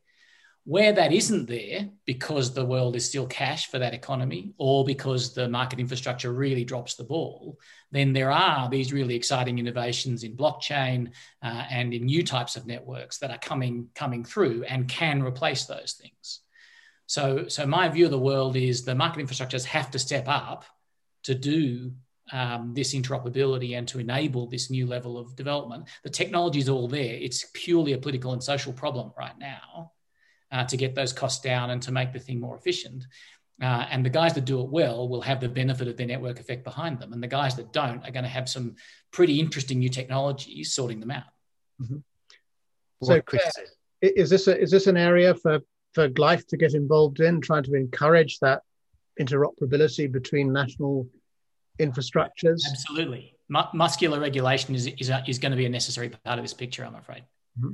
Where 0.64 0.94
that 0.94 1.12
isn't 1.12 1.48
there, 1.48 1.90
because 2.06 2.54
the 2.54 2.66
world 2.66 2.96
is 2.96 3.08
still 3.08 3.26
cash 3.26 3.72
for 3.72 3.80
that 3.80 3.96
economy, 3.96 4.54
or 4.60 4.86
because 4.86 5.34
the 5.34 5.50
market 5.50 5.80
infrastructure 5.80 6.32
really 6.32 6.64
drops 6.64 6.94
the 6.94 7.04
ball, 7.04 7.58
then 7.90 8.14
there 8.14 8.32
are 8.32 8.70
these 8.70 8.94
really 8.94 9.16
exciting 9.16 9.58
innovations 9.58 10.24
in 10.24 10.38
blockchain 10.38 11.10
uh, 11.42 11.66
and 11.72 11.96
in 11.96 12.06
new 12.06 12.24
types 12.24 12.56
of 12.56 12.68
networks 12.68 13.18
that 13.18 13.32
are 13.32 13.40
coming 13.40 13.90
coming 13.96 14.24
through 14.24 14.64
and 14.66 14.88
can 14.88 15.24
replace 15.24 15.66
those 15.66 15.94
things. 16.00 16.42
So, 17.08 17.48
so 17.48 17.66
my 17.66 17.90
view 17.90 18.06
of 18.06 18.12
the 18.12 18.20
world 18.20 18.56
is 18.56 18.84
the 18.84 18.96
market 18.96 19.26
infrastructures 19.26 19.66
have 19.66 19.90
to 19.92 20.00
step 20.00 20.26
up 20.28 20.64
to 21.24 21.34
do 21.34 21.92
um, 22.32 22.74
this 22.76 22.94
interoperability 22.94 23.78
and 23.78 23.88
to 23.88 24.00
enable 24.00 24.46
this 24.48 24.70
new 24.70 24.86
level 24.86 25.18
of 25.18 25.36
development. 25.36 25.90
The 26.04 26.10
technology 26.10 26.60
is 26.60 26.70
all 26.70 26.88
there. 26.88 27.16
It's 27.16 27.48
purely 27.54 27.94
a 27.94 27.98
political 27.98 28.34
and 28.34 28.44
social 28.44 28.72
problem 28.72 29.12
right 29.18 29.38
now 29.40 29.92
uh, 30.52 30.66
to 30.66 30.78
get 30.78 30.96
those 30.96 31.14
costs 31.14 31.42
down 31.42 31.70
and 31.70 31.82
to 31.84 31.92
make 31.92 32.14
the 32.14 32.20
thing 32.20 32.40
more 32.40 32.58
efficient. 32.58 33.06
Uh, 33.62 33.86
and 33.92 34.04
the 34.04 34.10
guys 34.10 34.34
that 34.34 34.46
do 34.46 34.60
it 34.62 34.70
well 34.70 35.08
will 35.08 35.22
have 35.22 35.40
the 35.40 35.48
benefit 35.48 35.88
of 35.88 35.96
their 35.96 36.08
network 36.08 36.40
effect 36.40 36.64
behind 36.64 37.00
them. 37.00 37.14
And 37.14 37.22
the 37.22 37.28
guys 37.28 37.56
that 37.58 37.72
don't 37.72 38.06
are 38.08 38.12
going 38.12 38.24
to 38.24 38.30
have 38.30 38.50
some 38.50 38.76
pretty 39.12 39.40
interesting 39.40 39.80
new 39.80 39.90
technologies 39.90 40.74
sorting 40.74 41.00
them 41.00 41.12
out. 41.12 41.24
Mm-hmm. 41.82 41.98
So, 43.04 43.22
Claire, 43.22 43.52
is 44.02 44.30
this 44.30 44.48
a, 44.48 44.60
is 44.60 44.72
this 44.72 44.88
an 44.88 44.98
area 44.98 45.34
for 45.36 45.60
for 45.94 46.08
GLEIF 46.08 46.48
to 46.48 46.58
get 46.58 46.74
involved 46.74 47.20
in, 47.20 47.42
trying 47.42 47.64
to 47.64 47.74
encourage 47.74 48.40
that 48.40 48.62
interoperability 49.20 50.12
between 50.12 50.54
national 50.54 51.08
infrastructures? 51.80 52.62
Absolutely. 52.70 53.36
Mu- 53.50 53.72
muscular 53.74 54.20
regulation 54.20 54.74
is, 54.74 54.88
is, 54.88 55.12
is 55.28 55.40
going 55.40 55.52
to 55.52 55.58
be 55.58 55.66
a 55.66 55.70
necessary 55.70 56.10
part 56.10 56.40
of 56.40 56.44
this 56.44 56.54
picture, 56.54 56.86
I'm 56.86 56.96
afraid. 56.96 57.24
Mm-hmm. 57.60 57.74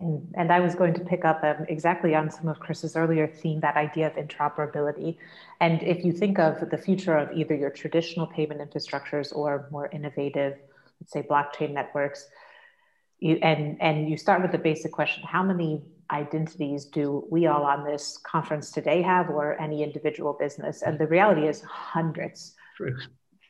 And, 0.00 0.32
and, 0.36 0.52
I 0.52 0.60
was 0.60 0.76
going 0.76 0.94
to 0.94 1.00
pick 1.00 1.24
up 1.24 1.42
um, 1.42 1.66
exactly 1.68 2.14
on 2.14 2.30
some 2.30 2.46
of 2.46 2.60
Chris's 2.60 2.94
earlier 2.94 3.26
theme, 3.26 3.60
that 3.60 3.76
idea 3.76 4.06
of 4.06 4.14
interoperability. 4.14 5.16
And 5.60 5.82
if 5.82 6.04
you 6.04 6.12
think 6.12 6.38
of 6.38 6.70
the 6.70 6.78
future 6.78 7.16
of 7.16 7.36
either 7.36 7.54
your 7.54 7.70
traditional 7.70 8.26
payment 8.26 8.60
infrastructures 8.60 9.34
or 9.34 9.66
more 9.72 9.88
innovative, 9.88 10.54
let's 11.00 11.12
say 11.12 11.22
blockchain 11.22 11.72
networks, 11.72 12.28
you, 13.18 13.40
and, 13.42 13.76
and 13.80 14.08
you 14.08 14.16
start 14.16 14.40
with 14.40 14.52
the 14.52 14.58
basic 14.58 14.92
question, 14.92 15.24
how 15.26 15.42
many 15.42 15.82
identities 16.10 16.84
do 16.84 17.26
we 17.30 17.46
all 17.46 17.64
on 17.64 17.84
this 17.84 18.18
conference 18.22 18.70
today 18.70 19.02
have 19.02 19.28
or 19.28 19.60
any 19.60 19.82
individual 19.82 20.36
business? 20.38 20.82
And 20.82 20.98
the 20.98 21.06
reality 21.08 21.48
is 21.48 21.60
hundreds. 21.62 22.54
True. 22.76 22.96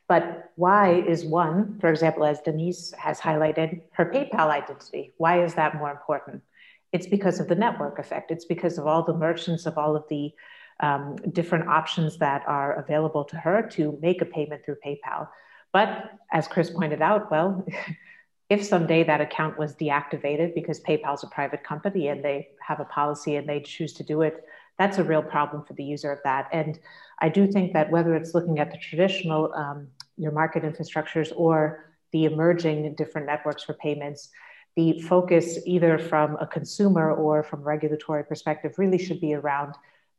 But 0.08 0.52
why 0.56 0.94
is 0.94 1.24
one, 1.24 1.78
for 1.80 1.90
example, 1.90 2.24
as 2.24 2.40
Denise 2.40 2.92
has 2.92 3.20
highlighted, 3.20 3.82
her 3.92 4.06
PayPal 4.06 4.48
identity? 4.48 5.12
Why 5.18 5.44
is 5.44 5.54
that 5.54 5.76
more 5.76 5.90
important? 5.90 6.42
It's 6.92 7.06
because 7.06 7.40
of 7.40 7.48
the 7.48 7.54
network 7.54 7.98
effect. 7.98 8.30
It's 8.30 8.46
because 8.46 8.78
of 8.78 8.86
all 8.86 9.02
the 9.02 9.12
merchants, 9.12 9.66
of 9.66 9.76
all 9.76 9.94
of 9.94 10.04
the 10.08 10.32
um, 10.80 11.16
different 11.32 11.68
options 11.68 12.18
that 12.18 12.42
are 12.46 12.72
available 12.80 13.24
to 13.24 13.36
her 13.36 13.62
to 13.72 13.98
make 14.00 14.22
a 14.22 14.24
payment 14.24 14.64
through 14.64 14.76
PayPal. 14.84 15.28
But 15.72 16.10
as 16.32 16.48
Chris 16.48 16.70
pointed 16.70 17.02
out, 17.02 17.30
well, 17.30 17.66
if 18.48 18.64
someday 18.64 19.04
that 19.04 19.20
account 19.20 19.58
was 19.58 19.74
deactivated 19.74 20.54
because 20.54 20.80
PayPal's 20.80 21.22
a 21.22 21.26
private 21.26 21.62
company 21.62 22.08
and 22.08 22.24
they 22.24 22.48
have 22.66 22.80
a 22.80 22.86
policy 22.86 23.36
and 23.36 23.46
they 23.46 23.60
choose 23.60 23.92
to 23.94 24.02
do 24.02 24.22
it, 24.22 24.42
that's 24.78 24.96
a 24.96 25.04
real 25.04 25.22
problem 25.22 25.64
for 25.64 25.74
the 25.74 25.84
user 25.84 26.10
of 26.10 26.20
that. 26.24 26.48
And 26.50 26.78
I 27.18 27.28
do 27.28 27.46
think 27.46 27.74
that 27.74 27.90
whether 27.90 28.14
it's 28.14 28.32
looking 28.32 28.58
at 28.58 28.70
the 28.70 28.78
traditional 28.78 29.52
um, 29.52 29.88
your 30.18 30.32
market 30.32 30.62
infrastructures 30.62 31.32
or 31.36 31.94
the 32.12 32.24
emerging 32.24 32.94
different 32.94 33.26
networks 33.26 33.64
for 33.64 33.74
payments, 33.74 34.30
the 34.76 35.00
focus 35.02 35.58
either 35.66 35.98
from 35.98 36.36
a 36.36 36.46
consumer 36.46 37.12
or 37.12 37.42
from 37.42 37.62
regulatory 37.62 38.24
perspective 38.24 38.74
really 38.78 38.98
should 38.98 39.20
be 39.20 39.34
around 39.34 39.74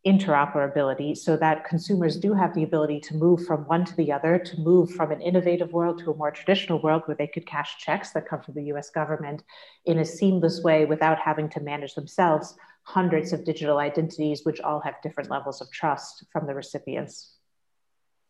interoperability 0.08 1.16
so 1.18 1.36
that 1.36 1.66
consumers 1.66 2.16
do 2.16 2.34
have 2.34 2.54
the 2.54 2.64
ability 2.64 3.02
to 3.02 3.16
move 3.16 3.46
from 3.46 3.68
one 3.68 3.84
to 3.84 3.96
the 3.98 4.12
other, 4.12 4.40
to 4.40 4.58
move 4.60 4.92
from 4.92 5.12
an 5.12 5.22
innovative 5.22 5.74
world 5.74 6.00
to 6.00 6.12
a 6.12 6.16
more 6.16 6.32
traditional 6.32 6.82
world 6.82 7.04
where 7.06 7.18
they 7.18 7.28
could 7.28 7.46
cash 7.46 7.78
checks 7.80 8.12
that 8.12 8.28
come 8.28 8.42
from 8.42 8.54
the 8.54 8.64
US 8.74 8.90
government 8.90 9.44
in 9.86 10.00
a 10.00 10.06
seamless 10.06 10.62
way 10.62 10.86
without 10.86 11.20
having 11.20 11.50
to 11.50 11.60
manage 11.60 11.96
themselves 11.96 12.56
hundreds 12.84 13.34
of 13.34 13.44
digital 13.44 13.78
identities, 13.78 14.46
which 14.46 14.62
all 14.62 14.80
have 14.80 15.02
different 15.04 15.30
levels 15.30 15.62
of 15.62 15.70
trust 15.70 16.24
from 16.32 16.48
the 16.48 16.56
recipients. 16.56 17.36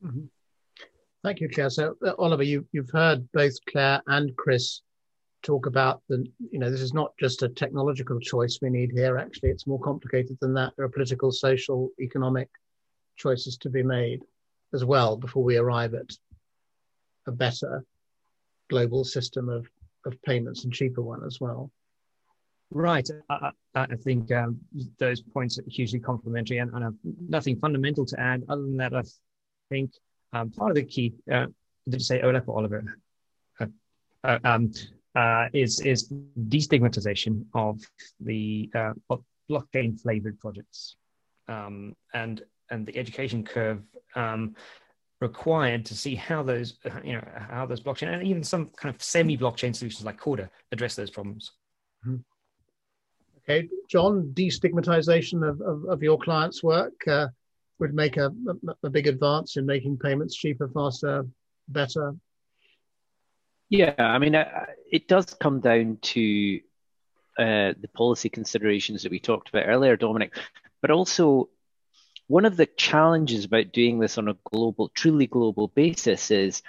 Mm-hmm. 0.03 0.25
Thank 1.23 1.41
you, 1.41 1.49
Claire. 1.49 1.69
So, 1.69 1.95
uh, 2.05 2.13
Oliver, 2.17 2.43
you, 2.43 2.65
you've 2.71 2.91
heard 2.91 3.29
both 3.33 3.53
Claire 3.69 4.01
and 4.07 4.35
Chris 4.37 4.81
talk 5.43 5.65
about 5.65 6.01
the, 6.07 6.25
you 6.51 6.59
know, 6.59 6.71
this 6.71 6.81
is 6.81 6.93
not 6.93 7.11
just 7.19 7.43
a 7.43 7.49
technological 7.49 8.19
choice 8.19 8.59
we 8.61 8.69
need 8.69 8.91
here. 8.91 9.17
Actually, 9.17 9.49
it's 9.49 9.67
more 9.67 9.79
complicated 9.79 10.37
than 10.39 10.53
that. 10.53 10.73
There 10.75 10.85
are 10.85 10.89
political, 10.89 11.31
social, 11.31 11.89
economic 11.99 12.49
choices 13.17 13.57
to 13.57 13.69
be 13.69 13.83
made 13.83 14.21
as 14.73 14.85
well 14.85 15.17
before 15.17 15.43
we 15.43 15.57
arrive 15.57 15.93
at 15.93 16.09
a 17.27 17.31
better 17.31 17.83
global 18.69 19.03
system 19.03 19.49
of, 19.49 19.67
of 20.05 20.21
payments 20.21 20.63
and 20.63 20.73
cheaper 20.73 21.01
one 21.01 21.23
as 21.25 21.39
well. 21.41 21.71
Right. 22.71 23.07
I, 23.29 23.51
I 23.75 23.95
think 23.95 24.31
um, 24.31 24.59
those 24.99 25.21
points 25.21 25.57
are 25.57 25.63
hugely 25.67 25.99
complementary 25.99 26.59
and, 26.59 26.71
and 26.73 26.95
nothing 27.27 27.59
fundamental 27.59 28.05
to 28.05 28.19
add 28.19 28.43
other 28.47 28.61
than 28.61 28.77
that. 28.77 28.93
I 28.93 29.01
think 29.69 29.91
um, 30.33 30.51
part 30.51 30.71
of 30.71 30.75
the 30.75 30.83
key, 30.83 31.13
uh, 31.31 31.47
did 31.87 31.99
you 32.01 32.05
say 32.05 32.21
Olaf 32.21 32.47
or 32.47 32.57
Oliver? 32.57 32.83
Uh, 33.59 33.65
uh, 34.23 34.39
um, 34.43 34.71
uh, 35.15 35.47
is 35.53 35.79
is 35.81 36.11
destigmatization 36.47 37.45
of 37.53 37.79
the 38.19 38.69
uh, 38.75 38.93
of 39.09 39.23
blockchain 39.49 39.99
flavored 39.99 40.39
projects, 40.39 40.95
um, 41.47 41.95
and 42.13 42.43
and 42.69 42.85
the 42.85 42.95
education 42.97 43.43
curve 43.43 43.81
um, 44.15 44.55
required 45.19 45.85
to 45.85 45.95
see 45.95 46.15
how 46.15 46.43
those 46.43 46.77
you 47.03 47.13
know 47.13 47.27
how 47.49 47.65
those 47.65 47.81
blockchain 47.81 48.13
and 48.13 48.27
even 48.27 48.43
some 48.43 48.67
kind 48.77 48.93
of 48.93 49.01
semi 49.01 49.37
blockchain 49.37 49.75
solutions 49.75 50.05
like 50.05 50.19
Corda 50.19 50.49
address 50.71 50.95
those 50.95 51.09
problems. 51.09 51.51
Mm-hmm. 52.05 52.17
Okay, 53.39 53.67
John, 53.89 54.31
destigmatization 54.35 55.47
of, 55.47 55.59
of, 55.61 55.85
of 55.85 56.03
your 56.03 56.19
clients' 56.19 56.61
work 56.61 56.93
uh, 57.07 57.27
would 57.79 57.93
make 57.93 58.17
a, 58.17 58.31
a, 58.83 58.89
big 58.89 59.07
advance 59.07 59.57
in 59.57 59.65
making 59.65 59.97
payments 59.97 60.35
cheaper, 60.35 60.69
faster, 60.69 61.25
better, 61.69 62.13
yeah, 63.69 63.93
I 63.99 64.17
mean, 64.17 64.35
it 64.91 65.07
does 65.07 65.25
come 65.39 65.59
down 65.59 65.99
to 66.01 66.59
uh, 67.37 67.73
the 67.79 67.89
policy 67.93 68.27
considerations 68.27 69.03
that 69.03 69.11
we 69.11 69.19
talked 69.19 69.49
about 69.49 69.67
earlier, 69.67 69.95
Dominic, 69.95 70.35
but 70.81 70.89
also 70.89 71.49
one 72.25 72.45
of 72.45 72.57
the 72.57 72.65
challenges 72.65 73.45
about 73.45 73.71
doing 73.71 73.99
this 73.99 74.17
on 74.17 74.27
a 74.27 74.37
global, 74.51 74.89
truly 74.89 75.27
global 75.27 75.67
basis 75.67 76.31
is 76.31 76.63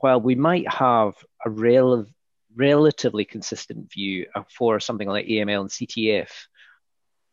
while 0.00 0.20
we 0.20 0.34
might 0.34 0.70
have 0.70 1.14
a 1.44 1.48
rel- 1.48 2.06
relatively 2.54 3.24
consistent 3.24 3.90
view 3.90 4.26
for 4.54 4.78
something 4.78 5.08
like 5.08 5.26
AML 5.26 5.60
and 5.62 5.70
CTF, 5.70 6.28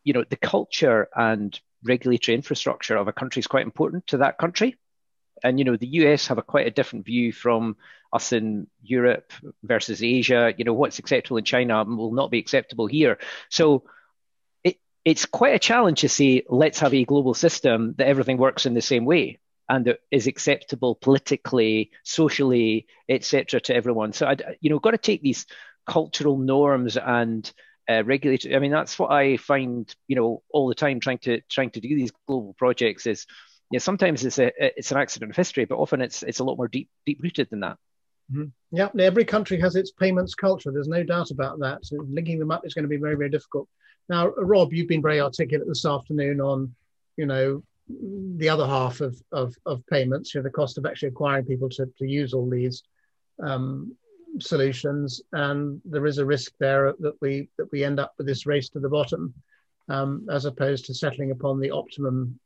you 0.02 0.14
know, 0.14 0.24
the 0.28 0.36
culture 0.36 1.08
and 1.14 1.58
regulatory 1.82 2.34
infrastructure 2.34 2.96
of 2.96 3.08
a 3.08 3.12
country 3.12 3.40
is 3.40 3.46
quite 3.46 3.64
important 3.64 4.06
to 4.08 4.18
that 4.18 4.38
country. 4.38 4.76
And, 5.42 5.58
you 5.58 5.64
know, 5.64 5.76
the 5.76 5.86
US 5.86 6.26
have 6.28 6.38
a 6.38 6.42
quite 6.42 6.66
a 6.66 6.72
different 6.72 7.04
view 7.04 7.32
from 7.32 7.76
us 8.12 8.32
in 8.32 8.66
Europe 8.82 9.32
versus 9.62 10.02
Asia. 10.02 10.52
You 10.56 10.64
know, 10.64 10.72
what's 10.72 10.98
acceptable 10.98 11.36
in 11.36 11.44
China 11.44 11.84
will 11.84 12.12
not 12.12 12.30
be 12.30 12.38
acceptable 12.38 12.86
here. 12.86 13.18
So 13.48 13.84
it, 14.64 14.78
it's 15.04 15.26
quite 15.26 15.54
a 15.54 15.60
challenge 15.60 16.00
to 16.00 16.08
say, 16.08 16.42
let's 16.48 16.80
have 16.80 16.94
a 16.94 17.04
global 17.04 17.34
system 17.34 17.94
that 17.98 18.08
everything 18.08 18.38
works 18.38 18.66
in 18.66 18.74
the 18.74 18.80
same 18.80 19.04
way 19.04 19.38
and 19.68 19.84
that 19.84 20.00
is 20.10 20.26
acceptable 20.26 20.94
politically, 20.94 21.90
socially, 22.02 22.86
etc., 23.08 23.60
to 23.60 23.74
everyone. 23.74 24.12
So, 24.12 24.26
I, 24.26 24.36
you 24.60 24.70
know, 24.70 24.78
got 24.78 24.92
to 24.92 24.98
take 24.98 25.22
these 25.22 25.46
cultural 25.86 26.38
norms 26.38 26.96
and 26.96 27.50
uh, 27.88 28.04
regulatory. 28.04 28.54
I 28.54 28.58
mean, 28.58 28.70
that's 28.70 28.98
what 28.98 29.10
I 29.10 29.36
find, 29.36 29.92
you 30.06 30.16
know, 30.16 30.42
all 30.50 30.68
the 30.68 30.74
time 30.74 31.00
trying 31.00 31.18
to 31.18 31.40
trying 31.48 31.70
to 31.70 31.80
do 31.80 31.88
these 31.88 32.12
global 32.26 32.54
projects 32.54 33.06
is, 33.06 33.26
yeah, 33.70 33.76
you 33.76 33.76
know, 33.76 33.80
sometimes 33.80 34.24
it's 34.24 34.38
a 34.38 34.52
it's 34.78 34.92
an 34.92 34.98
accident 34.98 35.30
of 35.30 35.36
history, 35.36 35.64
but 35.64 35.78
often 35.78 36.00
it's 36.00 36.22
it's 36.22 36.40
a 36.40 36.44
lot 36.44 36.56
more 36.56 36.68
deep 36.68 36.88
deep 37.06 37.20
rooted 37.22 37.48
than 37.50 37.60
that. 37.60 37.76
Mm-hmm. 38.32 38.76
Yeah, 38.76 38.88
every 38.98 39.24
country 39.24 39.58
has 39.60 39.74
its 39.74 39.90
payments 39.90 40.34
culture. 40.34 40.70
There's 40.70 40.88
no 40.88 41.02
doubt 41.02 41.30
about 41.30 41.58
that. 41.60 41.84
So 41.84 41.96
linking 42.08 42.38
them 42.38 42.50
up 42.50 42.66
is 42.66 42.74
going 42.74 42.84
to 42.84 42.88
be 42.88 42.96
very, 42.96 43.14
very 43.14 43.30
difficult. 43.30 43.68
Now, 44.08 44.28
Rob, 44.28 44.72
you've 44.72 44.88
been 44.88 45.02
very 45.02 45.20
articulate 45.20 45.68
this 45.68 45.86
afternoon 45.86 46.40
on, 46.40 46.74
you 47.16 47.26
know, 47.26 47.62
the 48.36 48.48
other 48.48 48.66
half 48.66 49.00
of, 49.00 49.20
of, 49.32 49.54
of 49.64 49.86
payments, 49.86 50.34
you 50.34 50.40
know, 50.40 50.44
the 50.44 50.50
cost 50.50 50.76
of 50.76 50.84
actually 50.84 51.08
acquiring 51.08 51.46
people 51.46 51.70
to, 51.70 51.86
to 51.98 52.06
use 52.06 52.34
all 52.34 52.48
these 52.48 52.82
um, 53.42 53.96
solutions. 54.40 55.20
And 55.32 55.80
there 55.84 56.06
is 56.06 56.18
a 56.18 56.26
risk 56.26 56.52
there 56.58 56.94
that 57.00 57.14
we 57.20 57.48
that 57.58 57.70
we 57.72 57.84
end 57.84 58.00
up 58.00 58.14
with 58.18 58.26
this 58.26 58.46
race 58.46 58.68
to 58.70 58.80
the 58.80 58.88
bottom, 58.88 59.34
um, 59.88 60.26
as 60.30 60.44
opposed 60.44 60.86
to 60.86 60.94
settling 60.94 61.30
upon 61.30 61.60
the 61.60 61.70
optimum 61.70 62.38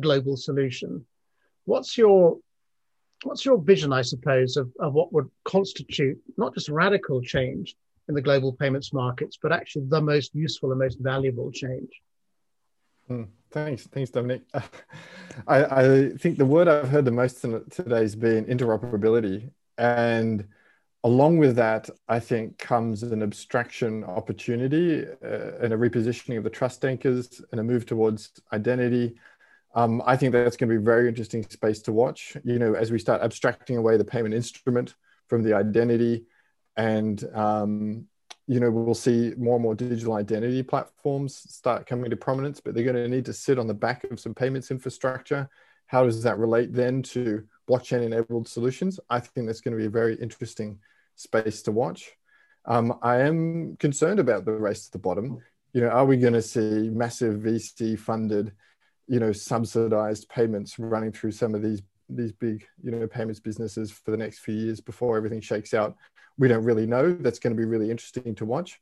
global 0.00 0.36
solution. 0.36 1.04
What's 1.64 1.96
your 1.96 2.38
what's 3.24 3.44
your 3.44 3.58
vision, 3.58 3.92
I 3.92 4.02
suppose, 4.02 4.56
of, 4.56 4.70
of 4.80 4.94
what 4.94 5.12
would 5.12 5.30
constitute 5.44 6.20
not 6.36 6.54
just 6.54 6.68
radical 6.68 7.20
change 7.22 7.76
in 8.08 8.14
the 8.14 8.22
global 8.22 8.52
payments 8.52 8.92
markets, 8.92 9.38
but 9.40 9.52
actually 9.52 9.86
the 9.88 10.00
most 10.00 10.34
useful 10.34 10.72
and 10.72 10.80
most 10.80 10.98
valuable 11.00 11.52
change? 11.52 11.90
Hmm. 13.06 13.24
Thanks, 13.50 13.86
thanks, 13.86 14.10
Dominic. 14.10 14.42
I, 15.46 15.64
I, 15.64 16.08
think 16.18 16.38
the 16.38 16.46
word 16.46 16.68
I've 16.68 16.88
heard 16.88 17.04
the 17.04 17.10
most 17.10 17.42
today 17.42 18.00
has 18.00 18.16
been 18.16 18.46
interoperability, 18.46 19.50
and 19.76 20.46
along 21.04 21.38
with 21.38 21.56
that, 21.56 21.90
I 22.08 22.20
think 22.20 22.58
comes 22.58 23.02
an 23.02 23.22
abstraction 23.22 24.04
opportunity 24.04 25.04
uh, 25.04 25.58
and 25.60 25.72
a 25.72 25.76
repositioning 25.76 26.38
of 26.38 26.44
the 26.44 26.50
trust 26.50 26.84
anchors 26.84 27.42
and 27.50 27.60
a 27.60 27.64
move 27.64 27.86
towards 27.86 28.30
identity 28.52 29.16
um, 29.74 30.02
I 30.04 30.16
think 30.16 30.32
that's 30.32 30.56
going 30.56 30.68
to 30.68 30.74
be 30.74 30.82
a 30.82 30.84
very 30.84 31.08
interesting 31.08 31.42
space 31.48 31.80
to 31.82 31.92
watch. 31.92 32.36
You 32.44 32.58
know, 32.58 32.74
as 32.74 32.90
we 32.90 32.98
start 32.98 33.22
abstracting 33.22 33.76
away 33.76 33.96
the 33.96 34.04
payment 34.04 34.34
instrument 34.34 34.94
from 35.28 35.42
the 35.42 35.54
identity, 35.54 36.24
and 36.76 37.22
um, 37.34 38.06
you 38.46 38.60
know, 38.60 38.70
we'll 38.70 38.94
see 38.94 39.32
more 39.38 39.54
and 39.54 39.62
more 39.62 39.74
digital 39.74 40.14
identity 40.14 40.62
platforms 40.62 41.34
start 41.34 41.86
coming 41.86 42.10
to 42.10 42.16
prominence, 42.16 42.60
but 42.60 42.74
they're 42.74 42.84
going 42.84 42.96
to 42.96 43.08
need 43.08 43.24
to 43.26 43.32
sit 43.32 43.58
on 43.58 43.66
the 43.66 43.74
back 43.74 44.04
of 44.04 44.20
some 44.20 44.34
payments 44.34 44.70
infrastructure. 44.70 45.48
How 45.86 46.04
does 46.04 46.22
that 46.22 46.38
relate 46.38 46.72
then 46.74 47.02
to 47.04 47.44
blockchain-enabled 47.68 48.48
solutions? 48.48 48.98
I 49.08 49.20
think 49.20 49.46
that's 49.46 49.60
going 49.60 49.72
to 49.72 49.80
be 49.80 49.86
a 49.86 49.90
very 49.90 50.16
interesting 50.16 50.78
space 51.16 51.62
to 51.62 51.72
watch. 51.72 52.12
Um, 52.64 52.98
I 53.02 53.20
am 53.20 53.76
concerned 53.76 54.20
about 54.20 54.44
the 54.44 54.52
race 54.52 54.86
to 54.86 54.92
the 54.92 54.98
bottom 54.98 55.42
You 55.72 55.80
know, 55.82 55.88
are 55.88 56.04
we 56.04 56.16
going 56.16 56.34
to 56.34 56.42
see 56.42 56.90
massive 56.90 57.40
VC 57.40 57.98
funded, 57.98 58.52
you 59.08 59.20
know, 59.20 59.32
subsidized 59.32 60.28
payments 60.28 60.78
running 60.78 61.12
through 61.12 61.32
some 61.32 61.54
of 61.54 61.62
these 61.62 61.82
these 62.08 62.32
big, 62.32 62.66
you 62.82 62.90
know, 62.90 63.06
payments 63.06 63.40
businesses 63.40 63.90
for 63.90 64.10
the 64.10 64.16
next 64.18 64.40
few 64.40 64.54
years 64.54 64.80
before 64.80 65.16
everything 65.16 65.40
shakes 65.40 65.72
out? 65.72 65.96
We 66.38 66.48
don't 66.48 66.64
really 66.64 66.86
know. 66.86 67.12
That's 67.14 67.38
going 67.38 67.56
to 67.56 67.60
be 67.60 67.66
really 67.66 67.90
interesting 67.90 68.34
to 68.34 68.44
watch. 68.44 68.80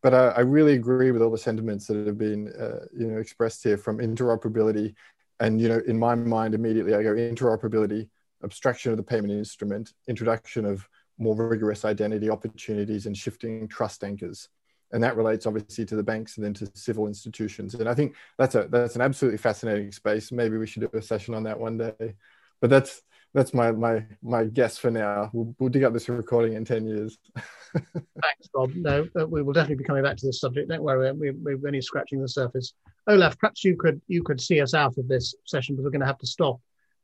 But 0.00 0.14
I, 0.14 0.28
I 0.28 0.40
really 0.40 0.74
agree 0.74 1.10
with 1.10 1.22
all 1.22 1.30
the 1.30 1.38
sentiments 1.38 1.88
that 1.88 2.06
have 2.06 2.18
been, 2.18 2.52
uh, 2.52 2.86
you 2.96 3.08
know, 3.08 3.18
expressed 3.18 3.64
here 3.64 3.76
from 3.76 3.98
interoperability, 3.98 4.94
and 5.40 5.60
you 5.60 5.68
know, 5.68 5.80
in 5.86 5.98
my 5.98 6.14
mind, 6.14 6.54
immediately 6.54 6.94
I 6.94 7.02
go 7.02 7.14
interoperability, 7.14 8.08
abstraction 8.44 8.92
of 8.92 8.96
the 8.96 9.02
payment 9.02 9.32
instrument, 9.32 9.92
introduction 10.06 10.64
of 10.64 10.88
more 11.18 11.34
rigorous 11.34 11.84
identity 11.84 12.30
opportunities, 12.30 13.06
and 13.06 13.16
shifting 13.16 13.68
trust 13.68 14.04
anchors 14.04 14.48
and 14.92 15.02
that 15.02 15.16
relates 15.16 15.46
obviously 15.46 15.84
to 15.84 15.96
the 15.96 16.02
banks 16.02 16.36
and 16.36 16.44
then 16.44 16.54
to 16.54 16.70
civil 16.74 17.06
institutions. 17.06 17.74
And 17.74 17.88
I 17.88 17.94
think 17.94 18.14
that's 18.38 18.54
a 18.54 18.68
that's 18.68 18.96
an 18.96 19.02
absolutely 19.02 19.38
fascinating 19.38 19.92
space. 19.92 20.32
Maybe 20.32 20.56
we 20.56 20.66
should 20.66 20.80
do 20.80 20.98
a 20.98 21.02
session 21.02 21.34
on 21.34 21.44
that 21.44 21.58
one 21.58 21.78
day. 21.78 22.14
But 22.60 22.70
that's 22.70 23.02
that's 23.34 23.52
my 23.52 23.70
my 23.70 24.06
my 24.22 24.44
guess 24.44 24.78
for 24.78 24.90
now. 24.90 25.30
We'll, 25.32 25.54
we'll 25.58 25.68
dig 25.68 25.84
up 25.84 25.92
this 25.92 26.08
recording 26.08 26.54
in 26.54 26.64
ten 26.64 26.86
years. 26.86 27.18
Thanks, 27.74 28.48
Bob. 28.52 28.70
No, 28.74 29.06
uh, 29.18 29.26
we 29.26 29.42
will 29.42 29.52
definitely 29.52 29.82
be 29.82 29.84
coming 29.84 30.02
back 30.02 30.16
to 30.16 30.26
this 30.26 30.40
subject. 30.40 30.70
Don't 30.70 30.82
worry, 30.82 31.12
we, 31.12 31.30
we're 31.32 31.66
only 31.66 31.82
scratching 31.82 32.22
the 32.22 32.28
surface. 32.28 32.72
Olaf, 33.06 33.38
perhaps 33.38 33.64
you 33.64 33.76
could 33.76 34.00
you 34.08 34.22
could 34.22 34.40
see 34.40 34.60
us 34.60 34.72
out 34.72 34.96
of 34.96 35.06
this 35.06 35.34
session, 35.44 35.76
but 35.76 35.84
we're 35.84 35.90
going 35.90 36.00
to 36.00 36.06
have 36.06 36.18
to 36.18 36.26
stop 36.26 36.60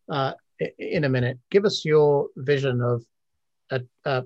uh, 0.08 0.32
in 0.78 1.04
a 1.04 1.08
minute. 1.08 1.38
Give 1.50 1.66
us 1.66 1.84
your 1.84 2.28
vision 2.36 2.80
of 2.80 3.04
a, 3.70 3.80
a 4.04 4.24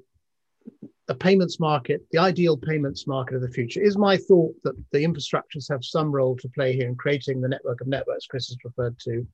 a 1.08 1.14
payments 1.14 1.58
market, 1.58 2.02
the 2.12 2.18
ideal 2.18 2.56
payments 2.56 3.06
market 3.06 3.34
of 3.34 3.40
the 3.40 3.48
future. 3.48 3.80
Is 3.80 3.96
my 3.96 4.16
thought 4.16 4.54
that 4.64 4.74
the 4.92 5.04
infrastructures 5.04 5.68
have 5.70 5.82
some 5.82 6.12
role 6.12 6.36
to 6.36 6.48
play 6.50 6.74
here 6.74 6.86
in 6.86 6.96
creating 6.96 7.40
the 7.40 7.48
network 7.48 7.80
of 7.80 7.86
networks 7.86 8.26
Chris 8.26 8.48
has 8.48 8.58
referred 8.62 8.98
to 9.00 9.26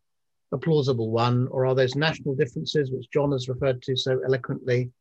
a 0.52 0.58
plausible 0.58 1.10
one, 1.10 1.48
or 1.50 1.66
are 1.66 1.74
those 1.74 1.96
national 1.96 2.36
differences, 2.36 2.90
which 2.90 3.10
John 3.10 3.32
has 3.32 3.48
referred 3.48 3.82
to 3.82 3.96
so 3.96 4.20
eloquently, 4.24 4.92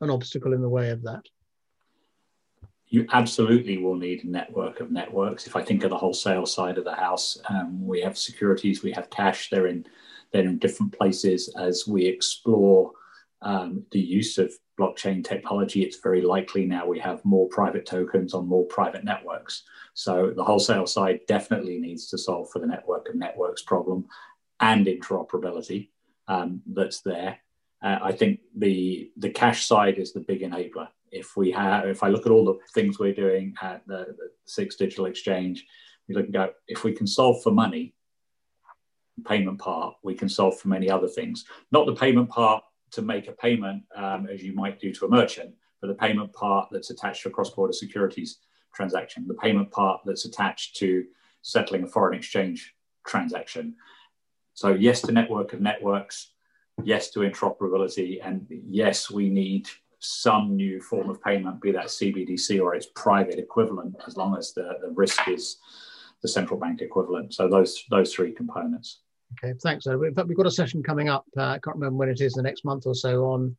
an 0.00 0.08
obstacle 0.08 0.54
in 0.54 0.62
the 0.62 0.68
way 0.68 0.88
of 0.88 1.02
that? 1.02 1.22
You 2.86 3.06
absolutely 3.12 3.76
will 3.78 3.96
need 3.96 4.24
a 4.24 4.28
network 4.28 4.80
of 4.80 4.90
networks. 4.90 5.46
If 5.46 5.54
I 5.54 5.62
think 5.62 5.84
of 5.84 5.90
the 5.90 5.98
wholesale 5.98 6.46
side 6.46 6.78
of 6.78 6.84
the 6.84 6.94
house, 6.94 7.38
um, 7.48 7.86
we 7.86 8.00
have 8.00 8.16
securities, 8.16 8.82
we 8.82 8.92
have 8.92 9.10
cash. 9.10 9.50
They're 9.50 9.66
in 9.66 9.86
they're 10.30 10.44
in 10.44 10.58
different 10.58 10.96
places 10.96 11.52
as 11.58 11.86
we 11.86 12.06
explore 12.06 12.92
um, 13.42 13.84
the 13.90 14.00
use 14.00 14.38
of 14.38 14.52
blockchain 14.78 15.24
technology, 15.24 15.82
it's 15.82 16.00
very 16.00 16.22
likely 16.22 16.64
now 16.64 16.86
we 16.86 16.98
have 16.98 17.24
more 17.24 17.48
private 17.48 17.86
tokens 17.86 18.34
on 18.34 18.46
more 18.46 18.64
private 18.66 19.04
networks. 19.04 19.64
So 19.94 20.32
the 20.34 20.44
wholesale 20.44 20.86
side 20.86 21.20
definitely 21.26 21.78
needs 21.78 22.08
to 22.08 22.18
solve 22.18 22.50
for 22.50 22.58
the 22.58 22.66
network 22.66 23.08
of 23.08 23.16
networks 23.16 23.62
problem 23.62 24.06
and 24.60 24.86
interoperability 24.86 25.90
um, 26.28 26.62
that's 26.66 27.00
there. 27.00 27.38
Uh, 27.82 27.98
I 28.00 28.12
think 28.12 28.40
the 28.56 29.10
the 29.16 29.30
cash 29.30 29.66
side 29.66 29.98
is 29.98 30.12
the 30.12 30.20
big 30.20 30.42
enabler. 30.42 30.88
If 31.10 31.36
we 31.36 31.50
have, 31.50 31.86
if 31.86 32.02
I 32.02 32.08
look 32.08 32.24
at 32.24 32.32
all 32.32 32.44
the 32.44 32.58
things 32.72 32.98
we're 32.98 33.12
doing 33.12 33.54
at 33.60 33.86
the, 33.86 34.14
the 34.16 34.30
SIX 34.46 34.76
Digital 34.76 35.06
Exchange, 35.06 35.66
we 36.08 36.14
look 36.14 36.24
and 36.24 36.32
go, 36.32 36.50
if 36.68 36.84
we 36.84 36.92
can 36.92 37.06
solve 37.06 37.42
for 37.42 37.50
money, 37.50 37.94
payment 39.26 39.58
part, 39.58 39.96
we 40.02 40.14
can 40.14 40.28
solve 40.28 40.58
for 40.58 40.68
many 40.68 40.88
other 40.88 41.08
things. 41.08 41.44
Not 41.70 41.86
the 41.86 41.94
payment 41.94 42.30
part 42.30 42.62
to 42.92 43.02
make 43.02 43.28
a 43.28 43.32
payment 43.32 43.82
um, 43.96 44.28
as 44.32 44.42
you 44.42 44.54
might 44.54 44.80
do 44.80 44.92
to 44.92 45.06
a 45.06 45.08
merchant, 45.08 45.54
but 45.80 45.88
the 45.88 45.94
payment 45.94 46.32
part 46.32 46.68
that's 46.70 46.90
attached 46.90 47.22
to 47.22 47.28
a 47.28 47.32
cross-border 47.32 47.72
securities 47.72 48.38
transaction, 48.74 49.26
the 49.26 49.34
payment 49.34 49.70
part 49.70 50.00
that's 50.04 50.24
attached 50.24 50.76
to 50.76 51.04
settling 51.42 51.82
a 51.82 51.86
foreign 51.86 52.16
exchange 52.16 52.74
transaction. 53.06 53.74
So 54.54 54.68
yes 54.70 55.00
to 55.02 55.12
network 55.12 55.52
of 55.52 55.60
networks, 55.60 56.32
yes 56.82 57.10
to 57.10 57.20
interoperability, 57.20 58.20
and 58.24 58.46
yes, 58.48 59.10
we 59.10 59.28
need 59.28 59.68
some 59.98 60.56
new 60.56 60.80
form 60.80 61.08
of 61.08 61.22
payment, 61.22 61.60
be 61.60 61.72
that 61.72 61.86
CBDC 61.86 62.60
or 62.60 62.74
its 62.74 62.86
private 62.94 63.38
equivalent, 63.38 63.94
as 64.06 64.16
long 64.16 64.36
as 64.36 64.52
the, 64.52 64.78
the 64.82 64.90
risk 64.90 65.28
is 65.28 65.58
the 66.22 66.28
central 66.28 66.58
bank 66.58 66.80
equivalent. 66.80 67.34
So 67.34 67.48
those 67.48 67.84
those 67.90 68.12
three 68.14 68.32
components. 68.32 69.00
Okay, 69.32 69.54
thanks. 69.62 69.86
In 69.86 70.14
fact, 70.14 70.28
we've 70.28 70.36
got 70.36 70.46
a 70.46 70.50
session 70.50 70.82
coming 70.82 71.08
up. 71.08 71.24
Uh, 71.36 71.42
I 71.42 71.58
can't 71.58 71.76
remember 71.76 71.96
when 71.96 72.08
it 72.08 72.20
is, 72.20 72.34
the 72.34 72.42
next 72.42 72.64
month 72.64 72.86
or 72.86 72.94
so, 72.94 73.24
on 73.24 73.56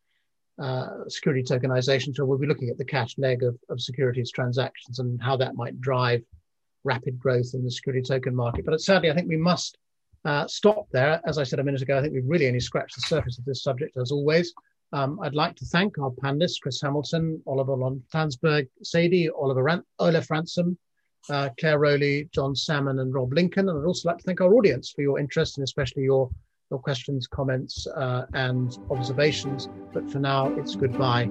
uh, 0.61 1.07
security 1.07 1.43
tokenization. 1.43 2.15
So 2.15 2.25
we'll 2.25 2.37
be 2.37 2.47
looking 2.47 2.69
at 2.69 2.77
the 2.77 2.85
cash 2.85 3.15
leg 3.17 3.43
of, 3.43 3.57
of 3.69 3.81
securities 3.81 4.31
transactions 4.31 4.99
and 4.99 5.21
how 5.21 5.37
that 5.37 5.55
might 5.55 5.79
drive 5.81 6.23
rapid 6.83 7.17
growth 7.17 7.51
in 7.53 7.63
the 7.63 7.71
security 7.71 8.03
token 8.05 8.35
market. 8.35 8.65
But 8.65 8.81
sadly, 8.81 9.09
I 9.09 9.15
think 9.15 9.29
we 9.29 9.37
must 9.37 9.77
uh, 10.25 10.47
stop 10.47 10.87
there. 10.91 11.21
As 11.25 11.37
I 11.37 11.43
said 11.43 11.59
a 11.59 11.63
minute 11.63 11.81
ago, 11.81 11.97
I 11.97 12.01
think 12.01 12.13
we've 12.13 12.27
really 12.27 12.47
only 12.47 12.59
scratched 12.59 12.95
the 12.95 13.01
surface 13.01 13.39
of 13.39 13.45
this 13.45 13.63
subject, 13.63 13.97
as 13.97 14.11
always. 14.11 14.53
Um, 14.91 15.19
I'd 15.21 15.33
like 15.33 15.55
to 15.55 15.65
thank 15.65 15.97
our 15.97 16.11
panelists, 16.11 16.61
Chris 16.61 16.79
Hamilton, 16.81 17.41
Oliver 17.47 17.75
Lontansberg, 17.75 18.67
Sadie, 18.83 19.29
Oliver 19.29 19.63
Ran- 19.63 19.83
Olaf 19.97 20.29
Ransome, 20.29 20.77
uh, 21.29 21.49
Claire 21.59 21.79
Rowley, 21.79 22.29
John 22.33 22.55
Salmon, 22.55 22.99
and 22.99 23.13
Rob 23.13 23.33
Lincoln. 23.33 23.69
And 23.69 23.79
I'd 23.79 23.85
also 23.85 24.09
like 24.09 24.17
to 24.19 24.23
thank 24.23 24.41
our 24.41 24.53
audience 24.53 24.91
for 24.91 25.01
your 25.01 25.19
interest 25.19 25.57
and 25.57 25.63
especially 25.63 26.03
your, 26.03 26.29
your 26.71 26.79
questions, 26.79 27.27
comments, 27.27 27.87
uh, 27.87 28.25
and 28.33 28.77
observations. 28.89 29.69
But 29.93 30.09
for 30.09 30.19
now, 30.19 30.53
it's 30.55 30.75
goodbye. 30.75 31.29